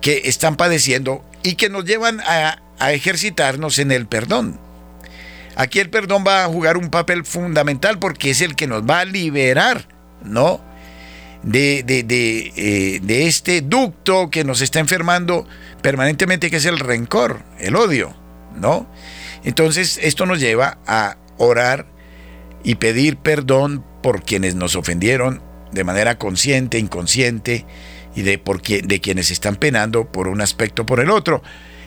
que 0.00 0.22
están 0.24 0.56
padeciendo 0.56 1.24
y 1.42 1.54
que 1.54 1.68
nos 1.68 1.84
llevan 1.84 2.20
a, 2.20 2.58
ejercitarnos 2.90 3.78
en 3.78 3.92
el 3.92 4.06
perdón. 4.06 4.58
Aquí 5.54 5.78
el 5.78 5.88
perdón 5.88 6.24
va 6.26 6.44
a 6.44 6.48
jugar 6.48 6.76
un 6.76 6.90
papel 6.90 7.24
fundamental 7.24 8.00
porque 8.00 8.30
es 8.30 8.40
el 8.40 8.56
que 8.56 8.66
nos 8.66 8.82
va 8.82 9.00
a 9.00 9.04
liberar, 9.04 9.86
¿no? 10.24 10.60
De, 11.44 11.84
de, 11.84 12.02
de, 12.02 12.52
eh, 12.56 13.00
de, 13.00 13.26
este 13.28 13.60
ducto 13.60 14.30
que 14.30 14.42
nos 14.42 14.60
está 14.62 14.80
enfermando 14.80 15.46
permanentemente, 15.80 16.50
que 16.50 16.56
es 16.56 16.64
el 16.64 16.80
rencor, 16.80 17.42
el 17.60 17.76
odio, 17.76 18.16
¿no? 18.56 18.88
Entonces, 19.44 19.98
esto 20.02 20.26
nos 20.26 20.40
lleva 20.40 20.78
a 20.86 21.16
orar 21.38 21.86
y 22.64 22.76
pedir 22.76 23.16
perdón 23.16 23.84
por 24.02 24.22
quienes 24.22 24.54
nos 24.54 24.76
ofendieron 24.76 25.42
de 25.72 25.84
manera 25.84 26.18
consciente, 26.18 26.78
inconsciente, 26.78 27.66
y 28.14 28.22
de, 28.22 28.38
por 28.38 28.62
de 28.62 29.00
quienes 29.00 29.30
están 29.30 29.56
penando 29.56 30.10
por 30.10 30.28
un 30.28 30.40
aspecto 30.40 30.82
o 30.82 30.86
por 30.86 31.00
el 31.00 31.10
otro. 31.10 31.42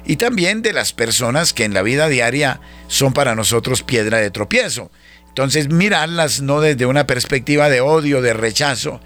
Y 0.05 0.17
también 0.17 0.61
de 0.61 0.73
las 0.73 0.93
personas 0.93 1.53
que 1.53 1.63
en 1.63 1.73
la 1.73 1.81
vida 1.81 2.07
diaria 2.07 2.61
son 2.87 3.13
para 3.13 3.35
nosotros 3.35 3.83
piedra 3.83 4.19
de 4.19 4.31
tropiezo. 4.31 4.91
Entonces, 5.35 5.67
mirarlas 5.67 6.41
no 6.41 6.61
desde 6.61 6.85
una 6.85 7.05
perspectiva 7.05 7.67
de 7.67 7.81
odio, 7.81 8.21
de 8.21 8.31
rechazo. 8.31 9.01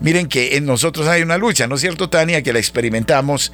Miren 0.00 0.28
que 0.28 0.56
en 0.56 0.64
nosotros 0.64 1.06
hay 1.08 1.20
una 1.20 1.36
lucha, 1.36 1.66
¿no 1.66 1.74
es 1.74 1.82
cierto, 1.82 2.08
Tania? 2.08 2.42
Que 2.42 2.54
la 2.54 2.58
experimentamos, 2.58 3.52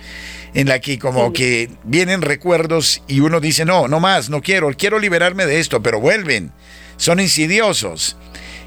en 0.54 0.68
la 0.68 0.78
que 0.78 0.96
como 1.00 1.32
que 1.32 1.70
vienen 1.82 2.22
recuerdos 2.22 3.02
y 3.08 3.18
uno 3.18 3.40
dice, 3.40 3.64
no, 3.64 3.88
no 3.88 3.98
más, 3.98 4.30
no 4.30 4.42
quiero, 4.42 4.68
quiero 4.78 5.00
liberarme 5.00 5.44
de 5.44 5.58
esto, 5.58 5.82
pero 5.82 5.98
vuelven, 5.98 6.52
son 6.96 7.18
insidiosos. 7.18 8.16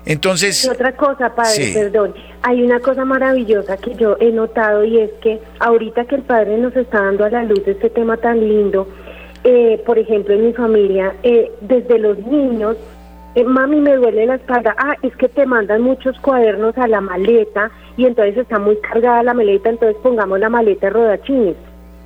Entonces... 0.05 0.68
otra 0.68 0.97
cosa, 0.97 1.34
padre, 1.34 1.72
perdón. 1.74 2.16
Hay 2.41 2.61
una 2.64 2.82
cosa 2.82 3.05
maravillosa 3.05 3.78
que 3.78 3.95
yo 3.95 4.18
he 4.20 4.34
notado 4.34 4.84
y 4.84 4.99
es 4.99 5.11
que 5.22 5.39
ahorita 5.61 6.03
que 6.03 6.16
el 6.16 6.24
padre 6.24 6.57
nos 6.57 6.76
está 6.76 7.01
dando 7.01 7.24
a 7.24 7.30
la 7.30 7.43
luz 7.43 7.61
este 7.66 7.89
tema 7.89 8.18
tan 8.18 8.41
lindo, 8.41 8.89
eh, 9.45 9.82
por 9.86 9.97
ejemplo, 9.97 10.34
en 10.34 10.47
mi 10.47 10.51
familia, 10.51 11.16
eh, 11.24 11.49
desde 11.61 11.97
los 11.97 12.18
niños, 12.20 12.76
eh, 13.36 13.44
mami 13.44 13.82
me 13.82 13.96
duele 13.96 14.28
la 14.28 14.36
espalda, 14.36 14.76
ah, 14.78 14.96
es 15.02 15.16
que 15.16 15.28
te 15.28 15.46
mandan 15.46 15.82
muchos 15.82 16.20
cuadernos 16.20 16.78
a 16.78 16.88
la 16.88 17.02
maleta 17.02 17.72
y 17.98 18.06
entonces 18.06 18.38
está 18.38 18.60
muy 18.60 18.78
cargada 18.78 19.24
la 19.24 19.34
maleta, 19.34 19.70
entonces 19.70 19.98
pongamos 20.04 20.40
la 20.40 20.50
maleta 20.50 20.90
rodachines. 20.90 21.56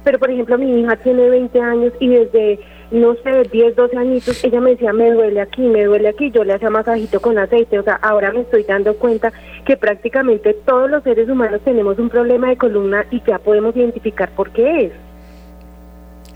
Pero 0.06 0.20
por 0.20 0.32
ejemplo, 0.32 0.58
mi 0.58 0.80
hija 0.80 0.96
tiene 0.96 1.30
20 1.30 1.60
años 1.60 1.94
y 2.00 2.08
desde, 2.08 2.60
no 2.92 3.16
sé, 3.16 3.44
10, 3.52 3.76
12 3.76 3.98
añitos, 3.98 4.42
ella 4.42 4.62
me 4.62 4.70
decía, 4.70 4.94
me 4.94 5.12
duele 5.12 5.42
aquí, 5.42 5.64
me 5.64 5.84
duele 5.84 6.08
aquí, 6.08 6.32
yo 6.32 6.46
le 6.46 6.54
hacía 6.54 6.70
masajito 6.70 7.20
con 7.20 7.38
aceite, 7.38 7.78
o 7.78 7.84
sea, 7.84 7.96
ahora 7.96 8.32
me 8.32 8.42
estoy 8.42 8.64
dando 8.64 8.96
cuenta 8.96 9.34
que 9.66 9.76
prácticamente 9.76 10.54
todos 10.66 10.90
los 10.90 11.04
seres 11.04 11.28
humanos 11.28 11.60
tenemos 11.66 12.00
un 12.00 12.08
problema 12.08 12.48
de 12.48 12.56
columna 12.56 13.06
y 13.12 13.22
ya 13.28 13.38
podemos 13.38 13.76
identificar 13.76 14.30
por 14.30 14.52
qué 14.52 14.86
es. 14.86 14.92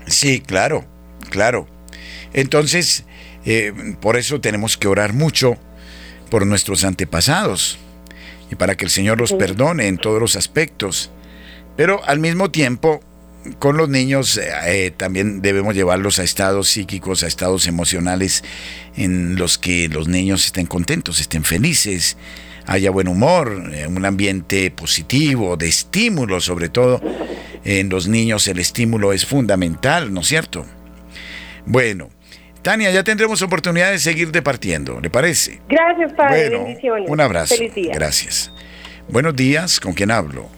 Sí, 0.04 0.42
claro, 0.42 0.84
claro. 1.30 1.66
Entonces, 2.34 3.06
eh, 3.44 3.72
por 4.00 4.16
eso 4.16 4.40
tenemos 4.40 4.76
que 4.76 4.88
orar 4.88 5.12
mucho 5.12 5.56
por 6.30 6.46
nuestros 6.46 6.84
antepasados 6.84 7.78
y 8.50 8.54
para 8.54 8.76
que 8.76 8.84
el 8.84 8.90
Señor 8.90 9.18
los 9.18 9.32
perdone 9.32 9.88
en 9.88 9.98
todos 9.98 10.20
los 10.20 10.36
aspectos. 10.36 11.10
Pero 11.76 12.04
al 12.04 12.18
mismo 12.18 12.50
tiempo, 12.50 13.02
con 13.58 13.76
los 13.76 13.88
niños 13.88 14.38
eh, 14.66 14.92
también 14.96 15.42
debemos 15.42 15.74
llevarlos 15.74 16.18
a 16.18 16.24
estados 16.24 16.68
psíquicos, 16.68 17.22
a 17.22 17.26
estados 17.26 17.66
emocionales 17.66 18.44
en 18.96 19.36
los 19.36 19.58
que 19.58 19.88
los 19.88 20.08
niños 20.08 20.46
estén 20.46 20.66
contentos, 20.66 21.20
estén 21.20 21.44
felices, 21.44 22.16
haya 22.66 22.90
buen 22.90 23.08
humor, 23.08 23.70
eh, 23.74 23.86
un 23.86 24.04
ambiente 24.04 24.70
positivo, 24.70 25.56
de 25.56 25.68
estímulo 25.68 26.40
sobre 26.40 26.68
todo. 26.68 27.00
En 27.64 27.88
los 27.88 28.08
niños 28.08 28.46
el 28.48 28.58
estímulo 28.58 29.12
es 29.12 29.24
fundamental, 29.24 30.12
¿no 30.12 30.20
es 30.20 30.28
cierto? 30.28 30.66
Bueno, 31.64 32.10
Tania, 32.62 32.92
ya 32.92 33.02
tendremos 33.02 33.42
oportunidad 33.42 33.90
de 33.90 33.98
seguir 33.98 34.30
departiendo, 34.30 35.00
¿le 35.00 35.10
parece? 35.10 35.60
Gracias, 35.68 36.12
Padre. 36.12 36.50
Bendiciones. 36.50 37.10
Un 37.10 37.20
abrazo. 37.20 37.56
Gracias. 37.92 38.52
Buenos 39.08 39.34
días, 39.34 39.80
¿con 39.80 39.92
quién 39.92 40.12
hablo? 40.12 40.48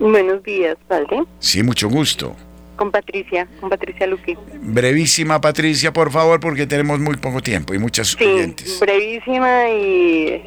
Buenos 0.00 0.42
días, 0.42 0.76
Padre. 0.88 1.22
Sí, 1.38 1.62
mucho 1.62 1.88
gusto. 1.88 2.34
Con 2.74 2.90
Patricia, 2.90 3.46
con 3.60 3.70
Patricia 3.70 4.06
Luqui. 4.06 4.36
Brevísima, 4.60 5.40
Patricia, 5.40 5.92
por 5.92 6.10
favor, 6.10 6.40
porque 6.40 6.66
tenemos 6.66 6.98
muy 6.98 7.16
poco 7.16 7.40
tiempo 7.40 7.72
y 7.72 7.78
muchas 7.78 8.08
sí, 8.08 8.54
brevísima 8.80 9.70
y 9.70 10.42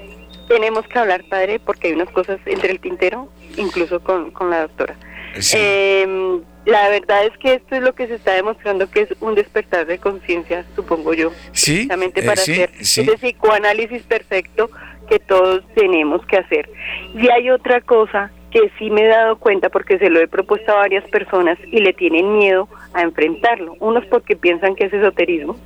tenemos 0.48 0.86
que 0.88 1.00
hablar, 1.00 1.24
Padre, 1.30 1.60
porque 1.60 1.88
hay 1.88 1.94
unas 1.94 2.10
cosas 2.10 2.38
entre 2.46 2.72
el 2.72 2.80
tintero, 2.80 3.32
incluso 3.58 4.02
con, 4.02 4.30
con 4.32 4.50
la 4.50 4.62
doctora. 4.64 4.96
Sí. 5.40 5.58
Eh, 5.60 6.40
la 6.66 6.90
verdad 6.90 7.26
es 7.26 7.38
que 7.38 7.56
esto 7.56 7.76
es 7.76 7.82
lo 7.82 7.94
que 7.94 8.08
se 8.08 8.16
está 8.16 8.34
demostrando 8.34 8.90
que 8.90 9.02
es 9.02 9.10
un 9.22 9.36
despertar 9.36 9.86
de 9.88 9.98
conciencia, 9.98 10.66
supongo 10.76 11.14
yo. 11.14 11.32
Sí. 11.52 11.88
Precisamente 11.88 12.22
para 12.22 12.42
eh, 12.42 12.44
hacer 12.44 12.72
ese 12.80 13.04
psicoanálisis 13.18 14.04
perfecto 14.04 14.70
que 15.10 15.20
todos 15.20 15.64
tenemos 15.74 16.26
que 16.28 16.38
hacer. 16.38 16.70
Y 17.16 17.30
hay 17.30 17.50
otra 17.50 17.82
cosa 17.82 18.32
que 18.52 18.72
sí 18.78 18.90
me 18.90 19.06
he 19.06 19.08
dado 19.08 19.38
cuenta 19.38 19.70
porque 19.70 19.98
se 19.98 20.10
lo 20.10 20.20
he 20.20 20.28
propuesto 20.28 20.72
a 20.72 20.76
varias 20.76 21.08
personas 21.10 21.58
y 21.72 21.80
le 21.80 21.94
tienen 21.94 22.38
miedo 22.38 22.68
a 22.94 23.02
enfrentarlo. 23.02 23.76
Unos 23.80 24.06
porque 24.06 24.36
piensan 24.36 24.76
que 24.76 24.86
es 24.86 24.94
esoterismo, 24.94 25.58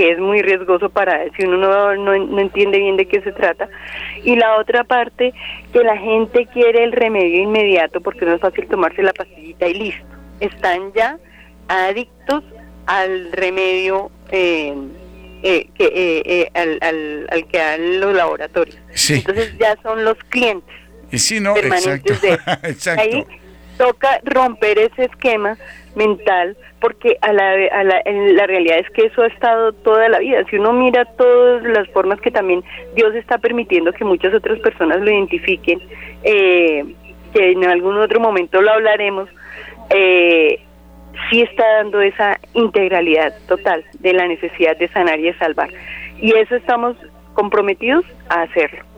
que 0.00 0.12
es 0.12 0.18
muy 0.18 0.40
riesgoso 0.40 0.88
para 0.88 1.24
si 1.36 1.44
uno 1.44 1.58
no, 1.58 1.94
no, 1.94 2.16
no, 2.16 2.40
entiende 2.40 2.78
bien 2.78 2.96
de 2.96 3.06
qué 3.06 3.20
se 3.20 3.32
trata. 3.32 3.68
Y 4.24 4.34
la 4.34 4.56
otra 4.56 4.82
parte, 4.82 5.34
que 5.74 5.80
la 5.80 5.98
gente 5.98 6.46
quiere 6.54 6.84
el 6.84 6.92
remedio 6.92 7.42
inmediato 7.42 8.00
porque 8.00 8.24
no 8.24 8.32
es 8.32 8.40
fácil 8.40 8.66
tomarse 8.66 9.02
la 9.02 9.12
pastillita 9.12 9.68
y 9.68 9.74
listo. 9.74 10.06
Están 10.40 10.90
ya 10.94 11.18
adictos 11.68 12.42
al 12.86 13.30
remedio 13.32 14.10
eh, 14.30 14.74
eh, 15.42 15.68
que, 15.74 16.22
eh, 16.24 16.50
al, 16.54 16.78
al, 17.30 17.46
que 17.48 17.58
dan 17.58 18.00
los 18.00 18.14
laboratorios. 18.14 18.78
Entonces 19.10 19.52
ya 19.58 19.76
son 19.82 20.02
los 20.02 20.16
clientes. 20.30 20.74
Sí, 21.12 21.40
no, 21.40 21.52
permanentes 21.52 22.22
de 22.22 22.38
Ahí 22.96 23.26
toca 23.76 24.18
romper 24.24 24.78
ese 24.78 25.04
esquema 25.04 25.58
mental 25.94 26.56
porque 26.80 27.16
a 27.20 27.32
la, 27.32 27.52
a 27.72 27.84
la, 27.84 28.02
la 28.06 28.46
realidad 28.46 28.78
es 28.78 28.90
que 28.90 29.06
eso 29.06 29.22
ha 29.22 29.26
estado 29.26 29.72
toda 29.72 30.08
la 30.08 30.18
vida. 30.18 30.44
Si 30.50 30.56
uno 30.56 30.72
mira 30.72 31.04
todas 31.04 31.62
las 31.64 31.88
formas 31.90 32.20
que 32.20 32.30
también 32.30 32.62
Dios 32.94 33.14
está 33.14 33.38
permitiendo 33.38 33.92
que 33.92 34.04
muchas 34.04 34.34
otras 34.34 34.58
personas 34.60 35.00
lo 35.00 35.10
identifiquen, 35.10 35.80
que 36.22 36.94
en 37.34 37.64
algún 37.64 37.98
otro 37.98 38.20
momento 38.20 38.60
lo 38.62 38.70
hablaremos, 38.72 39.28
eh, 39.90 40.60
sí 41.28 41.42
está 41.42 41.64
dando 41.76 42.00
esa 42.00 42.38
integralidad 42.54 43.34
total 43.46 43.84
de 43.98 44.12
la 44.12 44.26
necesidad 44.26 44.76
de 44.76 44.88
sanar 44.88 45.18
y 45.18 45.24
de 45.24 45.38
salvar. 45.38 45.70
Y 46.20 46.32
eso 46.34 46.56
estamos 46.56 46.96
comprometidos 47.34 48.04
a 48.28 48.42
hacerlo. 48.42 48.89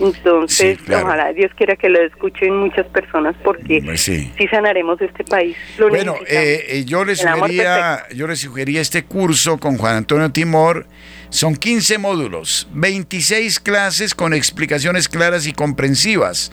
Entonces, 0.00 0.78
ojalá 0.88 1.32
Dios 1.32 1.52
quiera 1.56 1.76
que 1.76 1.88
lo 1.88 2.00
escuchen 2.00 2.56
muchas 2.56 2.86
personas 2.86 3.36
porque 3.44 3.80
pues 3.84 4.02
sí. 4.02 4.32
sanaremos 4.50 5.00
este 5.00 5.24
país. 5.24 5.56
bueno, 5.78 6.16
eh, 6.26 6.64
eh, 6.68 6.84
yo, 6.84 7.04
les 7.04 7.20
sugería, 7.20 8.04
yo 8.14 8.26
les 8.26 8.40
sugería 8.40 8.80
este 8.80 9.04
curso 9.04 9.58
con 9.58 9.76
Juan 9.76 9.96
Antonio 9.96 10.30
Timor. 10.30 10.86
Son 11.30 11.56
15 11.56 11.98
módulos, 11.98 12.68
26 12.74 13.58
clases 13.60 14.14
con 14.14 14.34
explicaciones 14.34 15.08
claras 15.08 15.46
y 15.46 15.52
comprensivas 15.52 16.52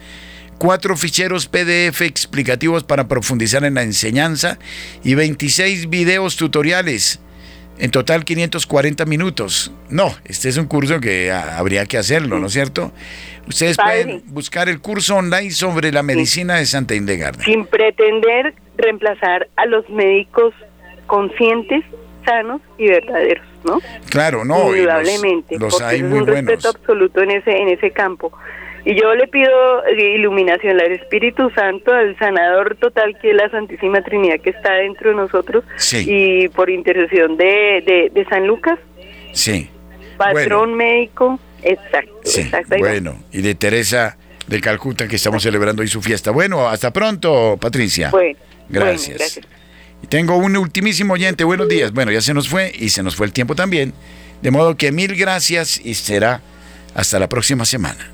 cuatro 0.62 0.96
ficheros 0.96 1.48
PDF 1.48 2.02
explicativos 2.02 2.84
para 2.84 3.08
profundizar 3.08 3.64
en 3.64 3.74
la 3.74 3.82
enseñanza 3.82 4.60
y 5.04 5.16
26 5.16 5.90
videos 5.90 6.36
tutoriales. 6.36 7.20
En 7.82 7.90
total 7.90 8.24
540 8.24 9.06
minutos. 9.06 9.74
No, 9.90 10.14
este 10.26 10.50
es 10.50 10.58
un 10.58 10.68
curso 10.68 11.00
que 11.00 11.32
habría 11.32 11.88
que 11.88 11.98
hacerlo, 11.98 12.38
¿no 12.38 12.46
es 12.46 12.54
cierto? 12.54 12.92
Ustedes 13.48 13.76
pueden 13.76 14.22
buscar 14.28 14.70
el 14.70 14.80
curso 14.80 15.16
online 15.16 15.50
sobre 15.50 15.92
la 15.92 16.04
medicina 16.04 16.58
de 16.58 16.68
Santa 16.68 16.94
Indegarda. 16.94 17.44
Sin 17.44 17.66
pretender 17.66 18.54
reemplazar 18.78 19.50
a 19.56 19.66
los 19.66 19.90
médicos 19.90 20.54
conscientes, 21.08 21.84
sanos 22.24 22.62
y 22.78 22.88
verdaderos, 22.88 23.48
¿no? 23.64 23.80
Claro, 24.12 24.46
no. 24.46 24.76
Indudablemente. 24.76 25.58
Los, 25.58 25.82
hay 25.82 26.04
muy 26.04 26.20
un 26.20 26.28
respeto 26.28 26.70
absoluto 26.70 27.24
en 27.24 27.32
ese, 27.32 27.50
en 27.50 27.70
ese 27.70 27.90
campo. 27.90 28.32
Y 28.84 29.00
yo 29.00 29.14
le 29.14 29.28
pido 29.28 29.52
iluminación 29.96 30.80
al 30.80 30.92
Espíritu 30.92 31.52
Santo, 31.52 31.94
al 31.94 32.18
sanador 32.18 32.76
total 32.78 33.18
que 33.22 33.32
es 33.32 33.36
la 33.36 33.50
Santísima 33.50 34.02
Trinidad 34.02 34.40
que 34.40 34.50
está 34.50 34.74
dentro 34.74 35.12
de 35.12 35.16
nosotros 35.16 35.64
y 35.94 36.48
por 36.50 36.70
intercesión 36.70 37.38
de, 37.38 38.10
de, 38.12 38.26
San 38.26 38.48
Lucas. 38.48 38.80
Sí. 39.34 39.70
Patrón 40.18 40.76
médico, 40.76 41.40
exacto, 41.64 42.14
sí. 42.24 42.50
Bueno, 42.80 43.16
y 43.32 43.42
de 43.42 43.56
Teresa 43.56 44.18
del 44.48 44.62
Calcuta 44.62 45.08
que 45.08 45.16
estamos 45.16 45.44
celebrando 45.44 45.82
hoy 45.82 45.88
su 45.88 46.02
fiesta. 46.02 46.32
Bueno, 46.32 46.68
hasta 46.68 46.92
pronto, 46.92 47.58
Patricia. 47.60 48.10
Bueno, 48.10 48.38
gracias. 48.70 49.18
gracias. 49.18 49.46
Y 50.04 50.08
tengo 50.08 50.36
un 50.38 50.58
ultimísimo 50.58 51.14
oyente, 51.14 51.44
buenos 51.44 51.70
días. 51.70 51.92
Bueno, 51.92 52.12
ya 52.12 52.22
se 52.22 52.34
nos 52.34 52.50
fue 52.50 52.72
y 52.78 52.90
se 52.90 53.04
nos 53.04 53.16
fue 53.16 53.28
el 53.28 53.34
tiempo 53.34 53.56
también. 53.56 53.94
De 54.42 54.50
modo 54.50 54.76
que 54.76 54.92
mil 54.92 55.16
gracias 55.16 55.80
y 55.84 55.94
será 55.94 56.42
hasta 56.96 57.20
la 57.20 57.30
próxima 57.30 57.66
semana. 57.66 58.12